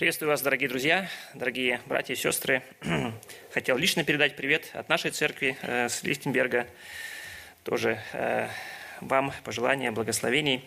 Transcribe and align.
Приветствую 0.00 0.30
вас, 0.30 0.40
дорогие 0.40 0.70
друзья, 0.70 1.10
дорогие 1.34 1.78
братья 1.84 2.14
и 2.14 2.16
сестры. 2.16 2.62
Хотел 3.52 3.76
лично 3.76 4.02
передать 4.02 4.34
привет 4.34 4.70
от 4.72 4.88
нашей 4.88 5.10
церкви 5.10 5.58
э, 5.60 5.90
с 5.90 6.02
Листенберга. 6.02 6.66
Тоже 7.64 8.00
э, 8.14 8.48
вам 9.02 9.30
пожелания, 9.44 9.90
благословений. 9.90 10.64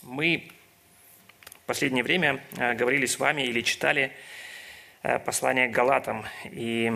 Мы 0.00 0.48
в 1.62 1.66
последнее 1.66 2.02
время 2.02 2.42
э, 2.56 2.72
говорили 2.72 3.04
с 3.04 3.18
вами 3.18 3.42
или 3.42 3.60
читали 3.60 4.12
э, 5.02 5.18
послание 5.18 5.68
к 5.68 5.72
Галатам. 5.72 6.24
И 6.44 6.90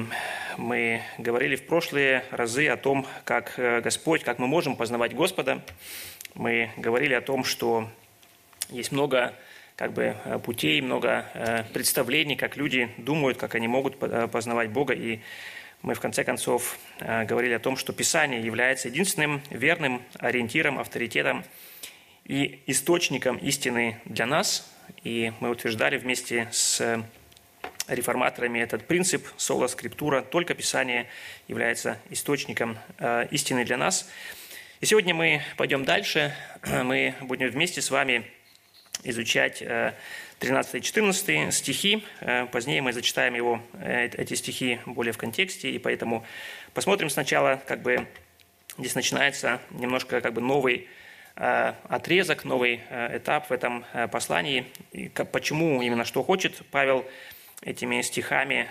мы 0.57 1.03
говорили 1.19 1.57
в 1.57 1.67
прошлые 1.67 2.25
разы 2.31 2.67
о 2.69 2.79
том, 2.79 3.07
как 3.25 3.59
э, 3.59 3.83
Господь, 3.83 4.25
как 4.25 4.39
мы 4.39 4.47
можем 4.47 4.75
познавать 4.75 5.15
Господа. 5.15 5.63
Мы 6.35 6.71
говорили 6.79 7.13
о 7.13 7.21
том, 7.21 7.45
что 7.45 7.91
есть 8.71 8.91
много 8.91 9.35
как 9.83 9.95
бы 9.95 10.15
э, 10.25 10.39
путей, 10.39 10.81
много 10.81 11.27
э, 11.35 11.65
представлений, 11.73 12.37
как 12.37 12.57
люди 12.57 12.89
думают, 12.99 13.37
как 13.37 13.57
они 13.57 13.67
могут 13.67 14.01
э, 14.01 14.29
познавать 14.29 14.71
Бога. 14.71 14.95
И 14.95 15.19
мы 15.83 15.95
в 15.95 16.01
конце 16.01 16.23
концов 16.23 16.79
говорили 17.01 17.53
о 17.55 17.59
том, 17.59 17.77
что 17.77 17.93
Писание 17.93 18.41
является 18.41 18.87
единственным 18.87 19.43
верным 19.51 20.01
ориентиром, 20.21 20.79
авторитетом 20.79 21.45
и 22.25 22.61
источником 22.69 23.39
истины 23.39 24.01
для 24.05 24.27
нас. 24.27 24.73
И 25.03 25.33
мы 25.41 25.51
утверждали 25.51 25.97
вместе 25.97 26.47
с 26.53 27.05
реформаторами 27.89 28.61
этот 28.61 28.87
принцип 28.87 29.27
соло 29.37 29.67
скриптура, 29.67 30.23
только 30.23 30.55
Писание 30.55 31.09
является 31.49 31.99
источником 32.09 32.79
истины 33.33 33.65
для 33.65 33.79
нас. 33.79 34.09
И 34.81 34.87
сегодня 34.87 35.13
мы 35.13 35.43
пойдем 35.57 35.85
дальше, 35.85 36.33
мы 36.85 37.17
будем 37.23 37.51
вместе 37.51 37.83
с 37.83 37.91
вами 37.91 38.25
изучать 39.05 39.63
13-14 40.43 41.49
э, 41.49 41.51
стихи. 41.53 42.05
Э, 42.21 42.47
позднее 42.47 42.83
мы 42.83 42.93
зачитаем 42.93 43.35
его, 43.35 43.61
э, 43.75 44.07
эти 44.07 44.35
стихи 44.35 44.81
более 44.87 45.13
в 45.13 45.19
контексте, 45.19 45.71
и 45.71 45.79
поэтому 45.79 46.25
посмотрим 46.75 47.11
сначала, 47.11 47.63
как 47.67 47.83
бы 47.83 48.07
здесь 48.77 48.95
начинается 48.95 49.61
немножко 49.71 50.21
как 50.21 50.33
бы 50.35 50.41
новый 50.41 50.89
отрезок, 51.35 52.45
новый 52.45 52.83
этап 52.91 53.49
в 53.49 53.53
этом 53.53 53.87
послании. 54.11 54.67
И 54.93 55.09
почему 55.09 55.81
именно 55.81 56.05
что 56.05 56.23
хочет 56.23 56.61
Павел 56.71 57.07
этими 57.63 58.03
стихами 58.03 58.69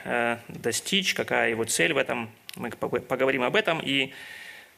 достичь, 0.47 1.15
какая 1.15 1.49
его 1.49 1.63
цель 1.63 1.93
в 1.93 1.97
этом. 1.97 2.29
Мы 2.55 2.69
поговорим 2.69 3.41
об 3.41 3.55
этом. 3.55 3.79
И 3.79 4.13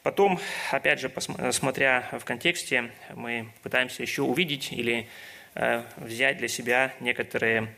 потом, 0.02 0.40
опять 0.72 1.02
же, 1.02 1.12
смотря 1.52 2.08
в 2.14 2.24
контексте, 2.24 2.90
мы 3.16 3.50
пытаемся 3.64 4.02
еще 4.02 4.22
увидеть 4.22 4.72
или 4.72 5.10
взять 5.56 6.38
для 6.38 6.48
себя 6.48 6.94
некоторые, 7.00 7.74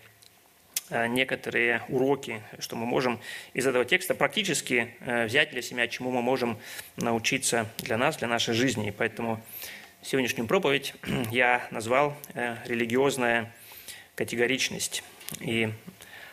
э, 0.89 1.07
некоторые 1.07 1.83
уроки, 1.89 2.41
что 2.59 2.75
мы 2.75 2.85
можем 2.85 3.19
из 3.53 3.67
этого 3.67 3.85
текста 3.85 4.15
практически 4.15 4.95
э, 5.01 5.25
взять 5.25 5.51
для 5.51 5.61
себя, 5.61 5.87
чему 5.87 6.11
мы 6.11 6.21
можем 6.21 6.57
научиться 6.95 7.69
для 7.79 7.97
нас, 7.97 8.17
для 8.17 8.27
нашей 8.27 8.53
жизни. 8.53 8.87
И 8.87 8.91
поэтому 8.91 9.43
сегодняшнюю 10.01 10.47
проповедь 10.47 10.93
я 11.31 11.67
назвал 11.71 12.15
«Религиозная 12.65 13.53
категоричность». 14.15 15.03
И 15.39 15.69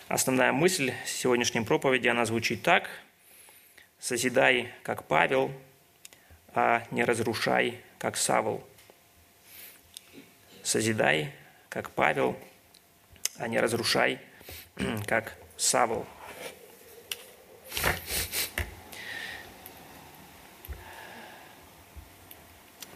основная 0.08 0.52
мысль 0.52 0.92
сегодняшней 1.06 1.62
проповеди, 1.62 2.08
она 2.08 2.24
звучит 2.24 2.62
так 2.62 2.88
«Созидай, 3.98 4.68
как 4.82 5.04
Павел, 5.04 5.50
а 6.54 6.84
не 6.90 7.04
разрушай, 7.04 7.80
как 7.98 8.16
Савл» 8.16 8.62
созидай, 10.62 11.32
как 11.68 11.90
Павел, 11.90 12.38
а 13.38 13.48
не 13.48 13.58
разрушай, 13.58 14.18
как 15.06 15.34
Савл. 15.56 16.06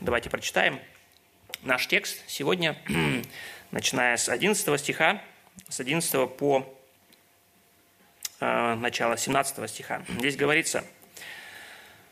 Давайте 0.01 0.31
прочитаем 0.31 0.81
наш 1.63 1.87
текст 1.89 2.23
сегодня, 2.29 2.77
начиная 3.71 4.17
с 4.17 4.29
11 4.29 4.81
стиха, 4.81 5.23
с 5.69 5.81
11 5.81 6.37
по 6.37 6.79
э, 8.41 8.75
начало 8.75 9.17
17 9.17 9.69
стиха. 9.69 10.05
Здесь 10.09 10.37
говорится, 10.37 10.85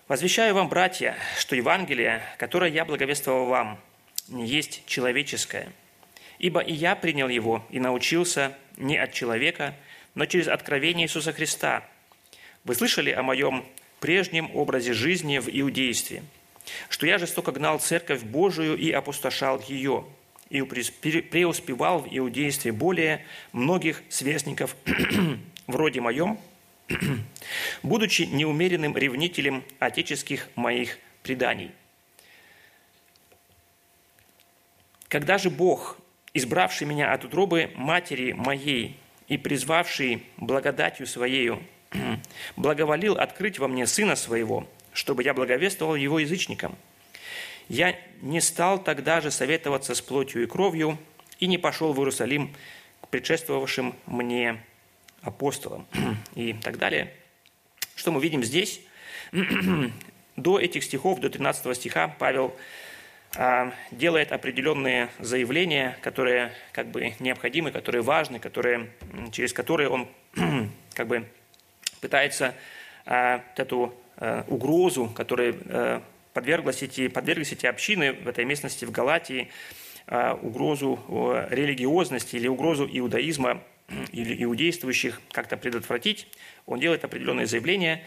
«Возвещаю 0.08 0.54
вам, 0.54 0.68
братья, 0.68 1.16
что 1.38 1.54
Евангелие, 1.54 2.22
которое 2.38 2.70
я 2.70 2.84
благовествовал 2.84 3.46
вам– 3.46 3.80
есть 4.28 4.82
человеческое. 4.86 5.72
Ибо 6.38 6.60
и 6.60 6.72
я 6.72 6.96
принял 6.96 7.28
его 7.28 7.64
и 7.70 7.78
научился 7.78 8.56
не 8.76 8.96
от 8.96 9.12
человека, 9.12 9.74
но 10.14 10.26
через 10.26 10.48
откровение 10.48 11.06
Иисуса 11.06 11.32
Христа. 11.32 11.84
Вы 12.64 12.74
слышали 12.74 13.10
о 13.10 13.22
моем 13.22 13.64
прежнем 14.00 14.54
образе 14.54 14.92
жизни 14.92 15.38
в 15.38 15.48
иудействе, 15.48 16.22
что 16.88 17.06
я 17.06 17.18
жестоко 17.18 17.52
гнал 17.52 17.78
церковь 17.78 18.22
Божию 18.22 18.76
и 18.76 18.90
опустошал 18.90 19.62
ее, 19.68 20.04
и 20.50 20.62
преуспевал 20.62 22.00
в 22.00 22.08
иудействе 22.10 22.72
более 22.72 23.24
многих 23.52 24.02
сверстников 24.08 24.76
вроде 25.66 26.00
моем, 26.00 26.38
будучи 27.82 28.22
неумеренным 28.22 28.96
ревнителем 28.96 29.64
отеческих 29.78 30.48
моих 30.56 30.98
преданий– 31.22 31.70
Когда 35.14 35.38
же 35.38 35.48
Бог, 35.48 35.96
избравший 36.32 36.88
меня 36.88 37.12
от 37.12 37.24
утробы 37.24 37.70
матери 37.76 38.32
моей 38.32 38.98
и 39.28 39.38
призвавший 39.38 40.24
благодатью 40.38 41.06
Своею, 41.06 41.62
благоволил 42.56 43.14
открыть 43.14 43.60
во 43.60 43.68
мне 43.68 43.86
Сына 43.86 44.16
Своего, 44.16 44.68
чтобы 44.92 45.22
я 45.22 45.32
благовествовал 45.32 45.94
Его 45.94 46.18
язычникам, 46.18 46.74
я 47.68 47.96
не 48.22 48.40
стал 48.40 48.82
тогда 48.82 49.20
же 49.20 49.30
советоваться 49.30 49.94
с 49.94 50.02
плотью 50.02 50.42
и 50.42 50.46
кровью 50.46 50.98
и 51.38 51.46
не 51.46 51.58
пошел 51.58 51.92
в 51.92 51.98
Иерусалим 52.00 52.52
к 53.00 53.06
предшествовавшим 53.06 53.94
мне 54.06 54.64
апостолам 55.22 55.86
и 56.34 56.54
так 56.54 56.76
далее. 56.76 57.14
Что 57.94 58.10
мы 58.10 58.20
видим 58.20 58.42
здесь? 58.42 58.80
До 60.36 60.58
этих 60.58 60.82
стихов, 60.82 61.20
до 61.20 61.30
13 61.30 61.76
стиха 61.76 62.08
Павел 62.18 62.56
делает 63.90 64.30
определенные 64.30 65.08
заявления, 65.18 65.98
которые 66.02 66.52
как 66.72 66.86
бы 66.88 67.14
необходимы, 67.18 67.72
которые 67.72 68.02
важны, 68.02 68.38
которые, 68.38 68.90
через 69.32 69.52
которые 69.52 69.88
он 69.88 70.08
как 70.94 71.08
бы 71.08 71.26
пытается 72.00 72.54
а, 73.06 73.42
вот 73.48 73.58
эту 73.58 73.94
а, 74.16 74.44
угрозу, 74.48 75.08
которой 75.08 75.54
подверглась 76.32 76.82
эти, 76.82 77.08
подверглись 77.08 77.52
эти 77.52 77.66
общины 77.66 78.12
в 78.12 78.28
этой 78.28 78.44
местности, 78.44 78.84
в 78.84 78.90
Галатии, 78.90 79.50
угрозу 80.42 80.98
религиозности 81.48 82.36
или 82.36 82.46
угрозу 82.46 82.86
иудаизма 82.90 83.62
или 84.12 84.42
иудействующих 84.42 85.20
как-то 85.32 85.56
предотвратить. 85.56 86.26
Он 86.66 86.78
делает 86.78 87.04
определенные 87.04 87.46
заявления. 87.46 88.02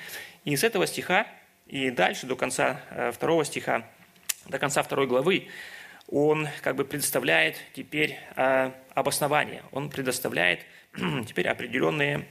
И 0.45 0.55
с 0.55 0.63
этого 0.63 0.85
стиха 0.85 1.25
и 1.65 1.89
дальше, 1.89 2.27
до 2.27 2.35
конца 2.35 2.81
второго 3.13 3.45
стиха, 3.45 3.83
до 4.49 4.59
конца 4.59 4.81
второй 4.83 5.07
главы, 5.07 5.49
он 6.09 6.47
как 6.61 6.75
бы 6.75 6.85
предоставляет 6.85 7.57
теперь 7.73 8.17
э, 8.35 8.71
обоснование, 8.93 9.63
он 9.71 9.89
предоставляет 9.89 10.61
теперь 11.27 11.47
определенные, 11.47 12.25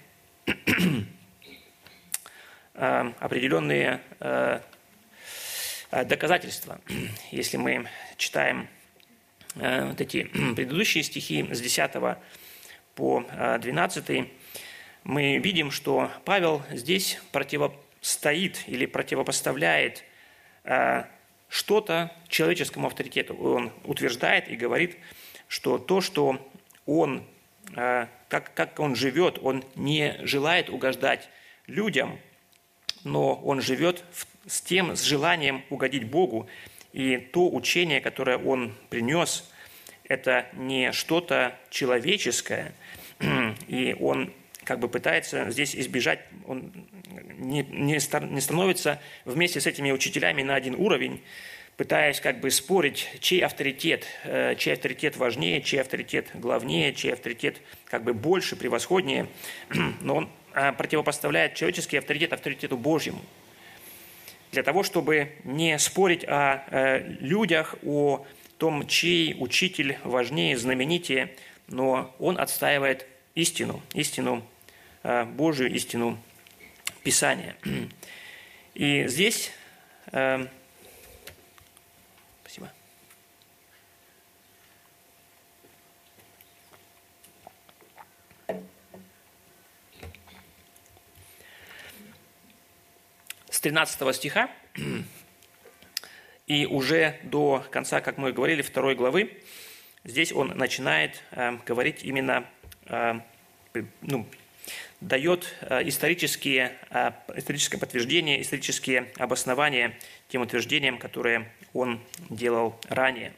э, 0.47 0.53
определенные 3.19 4.01
э, 4.21 4.61
доказательства. 5.91 6.81
Если 7.31 7.57
мы 7.57 7.87
читаем 8.17 8.69
вот 9.55 10.01
эти 10.03 10.25
предыдущие 10.55 11.03
стихи 11.03 11.47
с 11.51 11.63
10 11.63 12.19
по 12.95 13.25
12, 13.59 14.29
мы 15.05 15.39
видим, 15.39 15.71
что 15.71 16.11
Павел 16.27 16.63
здесь 16.71 17.19
противостоит 17.33 18.65
или 18.67 18.85
противопоставляет 18.85 20.05
что-то 21.49 22.13
человеческому 22.29 22.87
авторитету. 22.87 23.35
Он 23.35 23.73
утверждает 23.85 24.49
и 24.49 24.57
говорит, 24.57 24.97
что 25.49 25.79
то, 25.79 26.01
что 26.01 26.45
он, 26.87 27.25
э, 27.75 28.07
как, 28.29 28.55
как 28.55 28.81
он 28.81 28.97
живет, 28.97 29.39
он 29.41 29.65
не 29.75 30.17
желает 30.23 30.71
угождать 30.71 31.29
людям, 31.67 32.19
но 33.05 33.35
он 33.35 33.61
живет 33.61 34.05
с 34.47 34.61
тем, 34.61 34.97
с 34.97 35.03
желанием 35.03 35.65
угодить 35.71 36.09
Богу. 36.09 36.49
И 36.93 37.19
то 37.19 37.49
учение, 37.51 38.01
которое 38.01 38.39
он 38.39 38.75
принес, 38.91 39.51
это 40.05 40.47
не 40.55 40.93
что-то 40.93 41.57
человеческое, 41.71 42.75
и 43.69 43.97
он 44.01 44.33
как 44.67 44.81
бы 44.81 44.89
пытается 44.89 45.49
здесь 45.51 45.75
избежать, 45.77 46.21
он 46.45 46.73
не, 47.39 47.63
не, 47.63 47.95
не 47.95 48.41
становится 48.41 49.01
вместе 49.25 49.61
с 49.61 49.67
этими 49.67 49.93
учителями 49.93 50.43
на 50.43 50.57
один 50.57 50.75
уровень, 50.75 51.23
пытаясь 51.77 52.21
как 52.21 52.41
бы 52.41 52.51
спорить, 52.51 53.09
чей 53.21 53.41
авторитет, 53.41 54.05
чей 54.59 54.73
авторитет 54.73 55.17
важнее, 55.17 55.63
чей 55.63 55.81
авторитет 55.81 56.27
главнее, 56.35 56.93
чей 56.93 57.13
авторитет 57.13 57.61
как 57.85 58.03
бы 58.03 58.13
больше, 58.13 58.57
превосходнее. 58.57 59.29
Но 60.01 60.17
он 60.17 60.31
противопоставляет 60.53 61.55
человеческий 61.55 61.99
авторитет 61.99 62.33
авторитету 62.33 62.77
Божьему. 62.77 63.21
Для 64.53 64.63
того, 64.63 64.83
чтобы 64.83 65.33
не 65.45 65.79
спорить 65.79 66.25
о 66.27 67.03
людях, 67.21 67.77
о 67.85 68.27
том, 68.59 68.87
чей 68.87 69.37
учитель 69.39 69.99
важнее, 70.03 70.57
знаменитее, 70.57 71.35
но 71.69 72.15
он 72.19 72.39
отстаивает 72.39 73.07
истину, 73.37 73.83
истину 73.93 74.39
э, 74.39 74.56
Божию, 75.25 75.73
истину 75.73 76.19
Писания. 77.05 77.57
И 78.75 79.07
здесь... 79.07 79.53
Э, 80.13 80.47
спасибо. 82.43 82.73
С 93.49 93.61
13 93.61 94.17
стиха 94.17 94.51
и 96.47 96.67
уже 96.67 97.19
до 97.25 97.65
конца, 97.71 98.01
как 98.01 98.19
мы 98.19 98.33
говорили, 98.33 98.63
второй 98.63 98.95
главы, 98.95 99.43
здесь 100.05 100.33
он 100.33 100.49
начинает 100.49 101.23
э, 101.33 101.59
говорить 101.67 102.05
именно, 102.05 102.47
э, 102.87 103.21
ну, 104.03 104.27
дает 105.01 105.55
э, 105.61 105.89
исторические, 105.89 106.77
э, 106.91 107.13
историческое 107.37 107.79
подтверждение, 107.79 108.41
исторические 108.41 109.13
обоснования 109.17 109.97
тем 110.29 110.43
утверждениям, 110.43 110.99
которые 110.99 111.51
он 111.73 112.01
делал 112.31 112.79
ранее. 112.89 113.33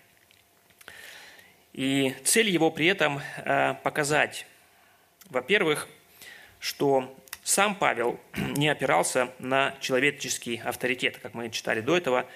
И 1.72 2.14
цель 2.24 2.48
его 2.50 2.70
при 2.70 2.86
этом 2.86 3.20
э, 3.36 3.74
показать, 3.82 4.46
во-первых, 5.30 5.88
что 6.60 7.16
сам 7.44 7.74
Павел 7.74 8.18
не 8.36 8.68
опирался 8.68 9.32
на 9.38 9.74
человеческий 9.80 10.60
авторитет, 10.64 11.18
как 11.18 11.34
мы 11.34 11.50
читали 11.50 11.80
до 11.80 11.96
этого, 11.96 12.26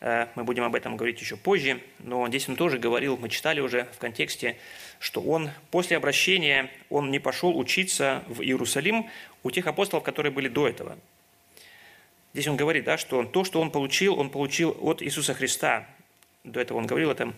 мы 0.00 0.44
будем 0.44 0.64
об 0.64 0.74
этом 0.74 0.96
говорить 0.96 1.20
еще 1.20 1.36
позже, 1.36 1.80
но 1.98 2.26
здесь 2.28 2.48
он 2.48 2.56
тоже 2.56 2.78
говорил, 2.78 3.18
мы 3.18 3.28
читали 3.28 3.60
уже 3.60 3.86
в 3.92 3.98
контексте, 3.98 4.56
что 4.98 5.20
он 5.20 5.50
после 5.70 5.96
обращения, 5.98 6.70
он 6.88 7.10
не 7.10 7.18
пошел 7.18 7.58
учиться 7.58 8.24
в 8.26 8.40
Иерусалим 8.40 9.10
у 9.42 9.50
тех 9.50 9.66
апостолов, 9.66 10.02
которые 10.02 10.32
были 10.32 10.48
до 10.48 10.68
этого. 10.68 10.98
Здесь 12.32 12.46
он 12.46 12.56
говорит, 12.56 12.84
да, 12.84 12.96
что 12.96 13.24
то, 13.24 13.44
что 13.44 13.60
он 13.60 13.70
получил, 13.70 14.18
он 14.18 14.30
получил 14.30 14.76
от 14.80 15.02
Иисуса 15.02 15.34
Христа. 15.34 15.86
До 16.44 16.60
этого 16.60 16.78
он 16.78 16.86
говорил 16.86 17.10
это. 17.10 17.34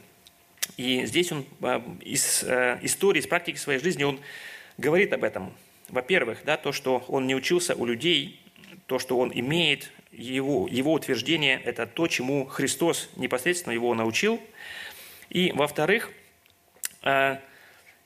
И 0.76 1.06
здесь 1.06 1.32
он 1.32 1.46
э, 1.62 1.80
из 2.02 2.44
э, 2.44 2.78
истории, 2.82 3.20
из 3.20 3.26
практики 3.26 3.56
своей 3.56 3.80
жизни, 3.80 4.04
он 4.04 4.20
говорит 4.78 5.12
об 5.12 5.24
этом. 5.24 5.52
Во-первых, 5.88 6.42
да, 6.44 6.56
то, 6.56 6.72
что 6.72 7.04
он 7.08 7.26
не 7.26 7.34
учился 7.34 7.74
у 7.74 7.84
людей, 7.84 8.40
то, 8.86 8.98
что 8.98 9.18
он 9.18 9.32
имеет, 9.34 9.90
его, 10.12 10.68
его 10.68 10.92
утверждение– 10.92 11.60
это 11.64 11.86
то, 11.86 12.06
чему 12.06 12.46
Христос 12.46 13.08
непосредственно 13.16 13.72
его 13.72 13.94
научил. 13.94 14.40
И, 15.30 15.52
во-вторых, 15.52 16.10
э, 17.02 17.38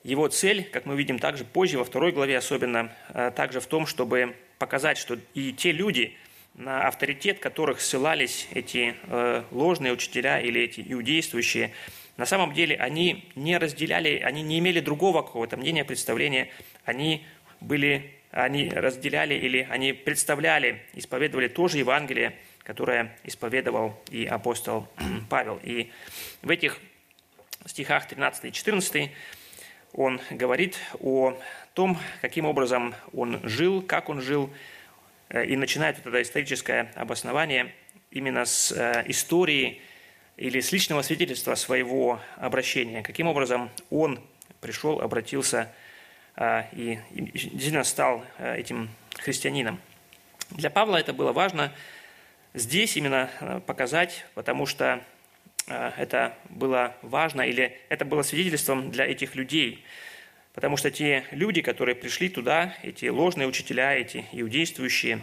его 0.05 0.29
цель, 0.29 0.65
как 0.65 0.87
мы 0.87 0.97
видим 0.97 1.19
также 1.19 1.45
позже, 1.45 1.79
во 1.79 1.85
второй 1.85 2.13
главе 2.13 2.39
особенно, 2.39 2.93
э, 3.09 3.33
также 3.35 3.61
в 3.61 3.67
том, 3.67 3.87
чтобы 3.87 4.37
показать, 4.59 4.99
что 4.99 5.19
и 5.35 5.53
те 5.53 5.73
люди, 5.73 6.17
на 6.55 6.87
авторитет 6.87 7.39
которых 7.39 7.81
ссылались 7.81 8.49
эти 8.53 8.95
э, 9.03 9.43
ложные 9.51 9.93
учителя 9.93 10.41
или 10.41 10.61
эти 10.63 10.85
иудействующие, 10.87 11.73
на 12.17 12.25
самом 12.25 12.55
деле 12.55 12.77
они 12.77 13.29
не 13.35 13.59
разделяли, 13.59 14.23
они 14.25 14.43
не 14.43 14.59
имели 14.59 14.81
другого 14.81 15.23
какого-то 15.23 15.57
мнения, 15.57 15.85
представления, 15.85 16.49
они 16.85 17.27
были 17.61 18.16
они 18.37 18.69
разделяли 18.69 19.35
или 19.35 19.67
они 19.71 19.95
представляли, 19.95 20.83
исповедовали 20.93 21.49
то 21.49 21.69
же 21.69 21.79
Евангелие, 21.79 22.37
которое 22.63 23.17
исповедовал 23.25 23.99
и 24.11 24.27
апостол 24.27 24.89
Павел. 25.31 25.59
И 25.63 25.91
в 26.43 26.51
этих 26.51 26.79
стихах 27.65 28.07
13 28.07 28.45
и 28.45 28.53
14 28.53 29.11
он 29.95 30.21
говорит 30.31 30.77
о 31.01 31.39
том, 31.73 31.99
каким 32.21 32.45
образом 32.45 32.95
он 33.15 33.41
жил, 33.43 33.81
как 33.81 34.11
он 34.11 34.21
жил, 34.21 34.53
э, 35.31 35.47
и 35.47 35.57
начинает 35.57 35.97
вот 35.97 36.09
это 36.09 36.21
историческое 36.21 36.93
обоснование 36.95 37.73
именно 38.11 38.45
с 38.45 38.71
э, 38.71 39.05
истории 39.07 39.81
или 40.37 40.61
с 40.61 40.73
личного 40.73 41.01
свидетельства 41.01 41.55
своего 41.55 42.21
обращения, 42.37 43.03
каким 43.03 43.29
образом 43.29 43.71
он 43.89 44.21
пришел, 44.61 45.01
обратился 45.01 45.61
а, 45.61 45.86
и 46.73 46.99
действительно 47.11 47.85
стал 47.85 48.25
а, 48.39 48.55
этим 48.55 48.91
христианином. 49.19 49.81
Для 50.51 50.69
Павла 50.69 50.99
это 50.99 51.13
было 51.15 51.33
важно 51.33 51.73
здесь 52.53 52.97
именно 52.97 53.31
а, 53.41 53.61
показать, 53.61 54.27
потому 54.35 54.67
что 54.67 55.03
это 55.67 56.33
было 56.49 56.95
важно, 57.03 57.43
или 57.43 57.77
это 57.89 58.05
было 58.05 58.23
свидетельством 58.23 58.93
для 58.93 59.05
этих 59.05 59.35
людей. 59.35 59.85
Потому 60.55 60.77
что 60.77 60.93
те 60.93 61.25
люди, 61.33 61.61
которые 61.61 61.97
пришли 61.97 62.29
туда, 62.29 62.73
эти 62.85 63.07
ложные 63.07 63.49
учителя, 63.49 63.93
эти 63.93 64.27
иудействующие, 64.31 65.19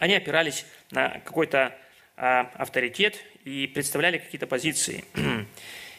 они 0.00 0.14
опирались 0.16 0.66
на 0.90 1.20
какой-то 1.24 1.78
авторитет 2.16 3.24
и 3.44 3.68
представляли 3.68 4.18
какие-то 4.18 4.48
позиции. 4.48 5.04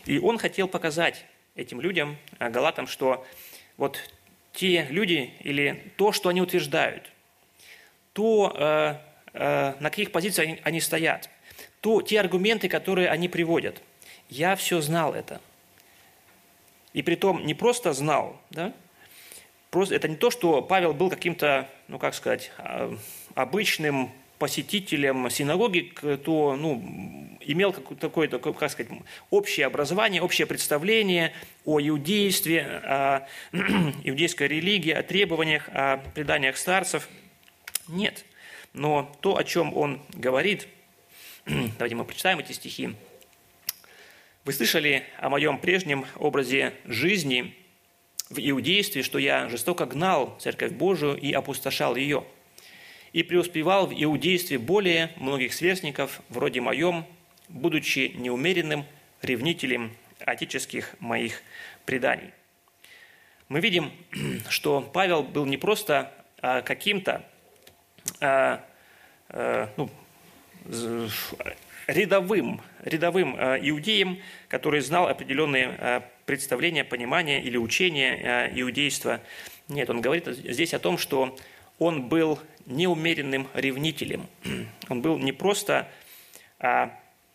И 0.05 0.19
он 0.19 0.37
хотел 0.37 0.67
показать 0.67 1.23
этим 1.55 1.79
людям, 1.79 2.17
галатам, 2.39 2.87
что 2.87 3.25
вот 3.77 4.01
те 4.53 4.87
люди 4.89 5.33
или 5.39 5.91
то, 5.97 6.11
что 6.11 6.29
они 6.29 6.41
утверждают, 6.41 7.09
то, 8.13 8.53
э, 8.57 8.95
э, 9.33 9.73
на 9.79 9.89
каких 9.89 10.11
позициях 10.11 10.47
они, 10.47 10.59
они 10.63 10.81
стоят, 10.81 11.29
то 11.79 12.01
те 12.01 12.19
аргументы, 12.19 12.69
которые 12.69 13.09
они 13.09 13.29
приводят. 13.29 13.81
Я 14.29 14.55
все 14.55 14.81
знал 14.81 15.13
это. 15.13 15.41
И 16.93 17.01
при 17.01 17.15
том 17.15 17.45
не 17.45 17.53
просто 17.53 17.93
знал, 17.93 18.39
да? 18.49 18.73
Просто, 19.69 19.95
это 19.95 20.09
не 20.09 20.17
то, 20.17 20.29
что 20.29 20.61
Павел 20.61 20.93
был 20.93 21.09
каким-то, 21.09 21.69
ну 21.87 21.97
как 21.97 22.13
сказать, 22.13 22.51
а, 22.57 22.93
обычным 23.35 24.11
посетителем 24.41 25.29
синагоги, 25.29 25.81
кто 25.93 26.55
ну, 26.55 27.37
имел 27.41 27.73
такое, 27.73 28.27
такое, 28.27 28.53
как 28.53 28.71
сказать, 28.71 28.91
общее 29.29 29.67
образование, 29.67 30.19
общее 30.23 30.47
представление 30.47 31.31
о 31.63 31.79
иудействе, 31.79 32.61
о 32.83 33.27
иудейской 34.03 34.47
религии, 34.47 34.93
о 34.93 35.03
требованиях, 35.03 35.69
о 35.71 35.97
преданиях 36.15 36.57
старцев. 36.57 37.07
Нет. 37.87 38.25
Но 38.73 39.15
то, 39.21 39.37
о 39.37 39.43
чем 39.43 39.77
он 39.77 40.01
говорит, 40.13 40.67
давайте 41.45 41.93
мы 41.93 42.03
прочитаем 42.03 42.39
эти 42.39 42.53
стихи. 42.53 42.95
Вы 44.43 44.53
слышали 44.53 45.03
о 45.19 45.29
моем 45.29 45.59
прежнем 45.59 46.07
образе 46.15 46.73
жизни 46.85 47.55
в 48.31 48.39
иудействе, 48.39 49.03
что 49.03 49.19
я 49.19 49.49
жестоко 49.49 49.85
гнал 49.85 50.35
Церковь 50.39 50.71
Божию 50.71 51.15
и 51.15 51.31
опустошал 51.31 51.95
ее– 51.95 52.25
и 53.13 53.23
преуспевал 53.23 53.87
в 53.87 53.93
иудействе 53.93 54.57
более 54.57 55.11
многих 55.17 55.53
сверстников, 55.53 56.21
вроде 56.29 56.61
моем, 56.61 57.05
будучи 57.49 58.13
неумеренным 58.15 58.85
ревнителем 59.21 59.91
отеческих 60.19 60.95
моих 60.99 61.41
преданий. 61.85 62.31
Мы 63.49 63.59
видим, 63.59 63.91
что 64.49 64.81
Павел 64.81 65.23
был 65.23 65.45
не 65.45 65.57
просто 65.57 66.11
а, 66.41 66.61
каким-то 66.61 67.23
а, 68.21 68.63
а, 69.29 69.69
ну, 69.75 69.89
рядовым, 71.87 72.61
рядовым 72.83 73.35
иудеем, 73.35 74.19
который 74.47 74.79
знал 74.79 75.07
определенные 75.07 76.03
представления, 76.25 76.83
понимания 76.83 77.41
или 77.41 77.57
учения 77.57 78.49
иудейства. 78.55 79.19
Нет, 79.67 79.89
он 79.89 80.01
говорит 80.01 80.27
здесь 80.27 80.73
о 80.73 80.79
том, 80.79 80.97
что 80.97 81.37
он 81.79 82.03
был 82.09 82.39
неумеренным 82.65 83.47
ревнителем. 83.53 84.27
Он 84.89 85.01
был 85.01 85.17
не 85.17 85.31
просто 85.31 85.89
а, 86.59 86.91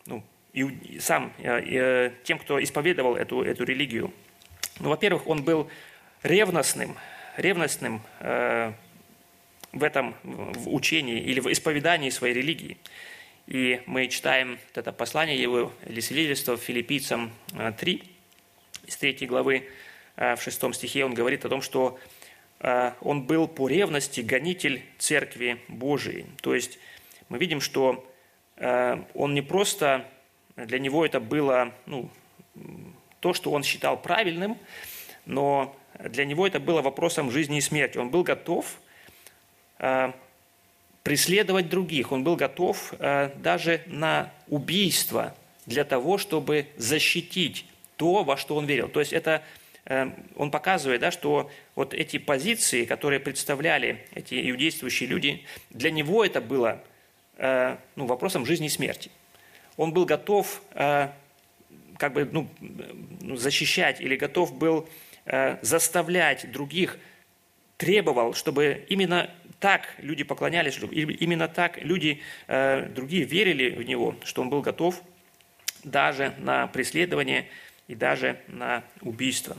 ну, 0.06 0.22
и, 0.52 0.98
сам 1.00 1.32
а, 1.38 1.58
и, 1.58 2.12
тем, 2.24 2.38
кто 2.38 2.62
исповедовал 2.62 3.16
эту, 3.16 3.42
эту 3.42 3.64
религию. 3.64 4.12
Ну, 4.78 4.90
во-первых, 4.90 5.26
он 5.26 5.42
был 5.42 5.70
ревностным, 6.22 6.96
ревностным 7.38 8.02
э, 8.20 8.72
в 9.72 9.82
этом 9.82 10.14
в 10.22 10.72
учении 10.74 11.18
или 11.18 11.40
в 11.40 11.50
исповедании 11.50 12.10
своей 12.10 12.34
религии. 12.34 12.76
И 13.46 13.80
мы 13.86 14.08
читаем 14.08 14.58
это 14.74 14.92
послание 14.92 15.40
его 15.40 15.72
или 15.86 16.00
свидетельство 16.00 16.58
филиппийцам 16.58 17.32
3, 17.78 18.02
из 18.86 18.96
3 18.96 19.26
главы, 19.26 19.66
в 20.16 20.38
6 20.40 20.74
стихе 20.74 21.04
он 21.06 21.14
говорит 21.14 21.44
о 21.46 21.48
том, 21.48 21.62
что 21.62 21.98
он 22.60 23.22
был 23.22 23.48
по 23.48 23.68
ревности 23.68 24.22
гонитель 24.22 24.82
Церкви 24.98 25.60
Божией. 25.68 26.26
То 26.42 26.54
есть 26.54 26.78
мы 27.28 27.38
видим, 27.38 27.60
что 27.60 28.04
а, 28.56 29.04
он 29.14 29.34
не 29.34 29.42
просто 29.42 30.06
для 30.56 30.78
него 30.78 31.04
это 31.04 31.20
было 31.20 31.72
ну, 31.84 32.08
то, 33.20 33.34
что 33.34 33.50
он 33.50 33.62
считал 33.62 34.00
правильным, 34.00 34.58
но 35.26 35.76
для 35.98 36.24
него 36.24 36.46
это 36.46 36.60
было 36.60 36.82
вопросом 36.82 37.30
жизни 37.30 37.58
и 37.58 37.60
смерти. 37.60 37.98
Он 37.98 38.10
был 38.10 38.22
готов 38.22 38.80
э, 39.78 40.12
преследовать 41.02 41.68
других, 41.68 42.12
он 42.12 42.24
был 42.24 42.36
готов 42.36 42.94
э, 42.98 43.30
даже 43.36 43.82
на 43.86 44.32
убийство 44.48 45.34
для 45.66 45.84
того, 45.84 46.16
чтобы 46.16 46.68
защитить 46.76 47.66
то, 47.96 48.24
во 48.24 48.36
что 48.36 48.56
он 48.56 48.66
верил. 48.66 48.88
То 48.88 49.00
есть 49.00 49.12
это 49.12 49.42
э, 49.42 49.42
он 49.88 50.50
показывает, 50.50 51.00
да, 51.00 51.10
что 51.10 51.50
вот 51.76 51.94
эти 51.94 52.18
позиции, 52.18 52.84
которые 52.84 53.20
представляли 53.20 54.04
эти 54.14 54.50
иудействующие 54.50 55.08
люди, 55.08 55.44
для 55.70 55.92
него 55.92 56.24
это 56.24 56.40
было 56.40 56.82
э, 57.36 57.76
ну, 57.94 58.06
вопросом 58.06 58.44
жизни 58.44 58.66
и 58.66 58.70
смерти. 58.70 59.10
Он 59.76 59.92
был 59.92 60.04
готов 60.04 60.60
э, 60.72 61.08
как 61.98 62.12
бы, 62.14 62.24
ну, 62.24 62.48
защищать 63.36 64.00
или 64.00 64.16
готов 64.16 64.56
был 64.56 64.88
заставлять 65.60 66.52
других, 66.52 66.98
требовал, 67.78 68.32
чтобы 68.32 68.86
именно 68.88 69.28
так 69.58 69.88
люди 69.98 70.22
поклонялись, 70.22 70.74
чтобы 70.74 70.94
именно 70.94 71.48
так 71.48 71.78
люди 71.78 72.20
другие 72.46 73.24
верили 73.24 73.70
в 73.70 73.82
него, 73.82 74.14
что 74.22 74.42
он 74.42 74.50
был 74.50 74.60
готов 74.62 75.02
даже 75.82 76.32
на 76.38 76.68
преследование 76.68 77.48
и 77.88 77.96
даже 77.96 78.38
на 78.46 78.84
убийство. 79.00 79.56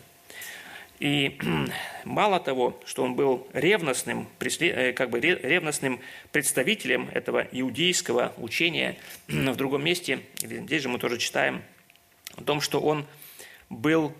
И 1.00 1.38
мало 2.06 2.40
того, 2.40 2.80
что 2.86 3.04
он 3.04 3.16
был 3.16 3.48
ревностным, 3.54 4.28
э, 4.40 4.94
как 4.94 5.10
бы 5.10 5.20
ревностным 5.20 6.00
представителем 6.32 7.10
этого 7.14 7.48
иудейского 7.52 8.34
учения, 8.38 8.98
в 9.28 9.56
другом 9.56 9.84
месте, 9.84 10.22
здесь 10.38 10.82
же 10.82 10.90
мы 10.90 11.00
тоже 11.00 11.18
читаем 11.18 11.62
о 12.36 12.44
том, 12.44 12.62
что 12.62 12.80
он 12.80 13.06
был, 13.70 14.14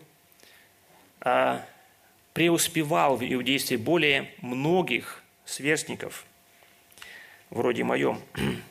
а, 1.22 1.66
преуспевал 2.34 3.18
в 3.18 3.24
иудействе 3.24 3.78
более 3.78 4.32
многих 4.42 5.24
сверстников, 5.46 6.26
вроде 7.50 7.84
моем. 7.84 8.22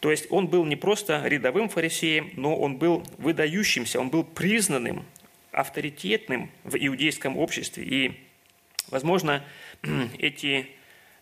То 0.00 0.10
есть 0.10 0.26
он 0.30 0.46
был 0.46 0.64
не 0.64 0.76
просто 0.76 1.26
рядовым 1.26 1.68
фарисеем, 1.68 2.30
но 2.34 2.54
он 2.56 2.76
был 2.76 3.04
выдающимся, 3.18 3.98
он 3.98 4.10
был 4.10 4.22
признанным, 4.22 5.04
авторитетным 5.56 6.50
в 6.64 6.76
иудейском 6.76 7.36
обществе. 7.38 7.84
И, 7.84 8.20
возможно, 8.88 9.42
эти, 10.18 10.68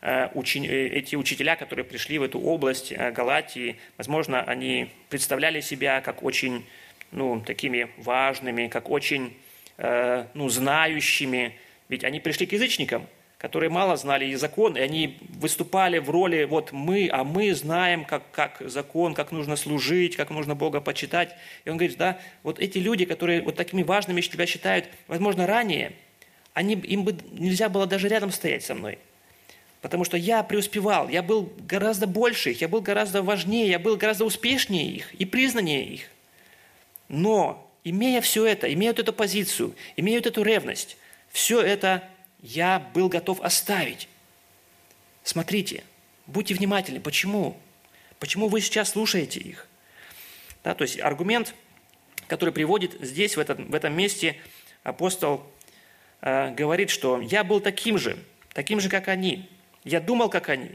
э, 0.02 0.28
учени, 0.34 0.68
э, 0.68 0.88
эти 0.88 1.14
учителя, 1.14 1.54
которые 1.56 1.84
пришли 1.84 2.18
в 2.18 2.22
эту 2.24 2.40
область 2.40 2.92
э, 2.92 3.12
Галатии, 3.12 3.76
возможно, 3.96 4.42
они 4.42 4.90
представляли 5.08 5.60
себя 5.60 6.00
как 6.00 6.22
очень 6.24 6.66
ну, 7.12 7.40
такими 7.40 7.88
важными, 7.96 8.66
как 8.68 8.90
очень 8.90 9.36
ну, 9.76 10.48
знающими. 10.48 11.58
Ведь 11.88 12.04
они 12.04 12.20
пришли 12.20 12.46
к 12.46 12.52
язычникам– 12.52 13.08
которые 13.44 13.68
мало 13.68 13.94
знали 13.98 14.24
и 14.24 14.36
закон, 14.36 14.74
и 14.74 14.80
они 14.80 15.18
выступали 15.38 15.98
в 15.98 16.08
роли 16.08 16.44
вот 16.44 16.72
мы, 16.72 17.10
а 17.12 17.24
мы 17.24 17.54
знаем, 17.54 18.06
как, 18.06 18.22
как 18.30 18.62
закон, 18.64 19.12
как 19.12 19.32
нужно 19.32 19.56
служить, 19.56 20.16
как 20.16 20.30
нужно 20.30 20.54
Бога 20.54 20.80
почитать. 20.80 21.36
И 21.66 21.68
он 21.68 21.76
говорит, 21.76 21.98
да, 21.98 22.18
вот 22.42 22.58
эти 22.58 22.78
люди, 22.78 23.04
которые 23.04 23.42
вот 23.42 23.54
такими 23.54 23.82
важными 23.82 24.22
тебя 24.22 24.46
считают, 24.46 24.88
возможно, 25.08 25.46
ранее, 25.46 25.92
они, 26.54 26.72
им 26.72 27.04
бы 27.04 27.18
нельзя 27.32 27.68
было 27.68 27.86
даже 27.86 28.08
рядом 28.08 28.30
стоять 28.30 28.64
со 28.64 28.74
мной. 28.74 28.98
Потому 29.82 30.04
что 30.04 30.16
я 30.16 30.42
преуспевал, 30.42 31.10
я 31.10 31.22
был 31.22 31.52
гораздо 31.68 32.06
больше 32.06 32.52
их, 32.52 32.62
я 32.62 32.68
был 32.68 32.80
гораздо 32.80 33.22
важнее, 33.22 33.68
я 33.68 33.78
был 33.78 33.98
гораздо 33.98 34.24
успешнее 34.24 34.86
их 34.90 35.12
и 35.12 35.26
признаннее 35.26 35.84
их. 35.84 36.04
Но, 37.10 37.70
имея 37.84 38.22
все 38.22 38.46
это, 38.46 38.72
имея 38.72 38.92
вот 38.92 39.00
эту 39.00 39.12
позицию, 39.12 39.74
имея 39.96 40.16
вот 40.16 40.26
эту 40.28 40.42
ревность, 40.42 40.96
все 41.30 41.60
это 41.60 42.08
я 42.44 42.78
был 42.78 43.08
готов 43.08 43.40
оставить. 43.40 44.06
Смотрите, 45.22 45.82
будьте 46.26 46.54
внимательны. 46.54 47.00
Почему? 47.00 47.58
Почему 48.20 48.48
вы 48.48 48.60
сейчас 48.60 48.90
слушаете 48.90 49.40
их? 49.40 49.66
Да, 50.62 50.74
то 50.74 50.82
есть 50.82 51.00
аргумент, 51.00 51.54
который 52.26 52.52
приводит 52.52 53.00
здесь, 53.00 53.38
в 53.38 53.40
этом, 53.40 53.70
в 53.70 53.74
этом 53.74 53.96
месте, 53.96 54.36
апостол 54.82 55.46
э, 56.20 56.50
говорит, 56.52 56.90
что 56.90 57.18
я 57.22 57.44
был 57.44 57.60
таким 57.60 57.96
же, 57.96 58.18
таким 58.52 58.78
же, 58.78 58.90
как 58.90 59.08
они. 59.08 59.48
Я 59.82 60.00
думал, 60.00 60.28
как 60.28 60.50
они. 60.50 60.72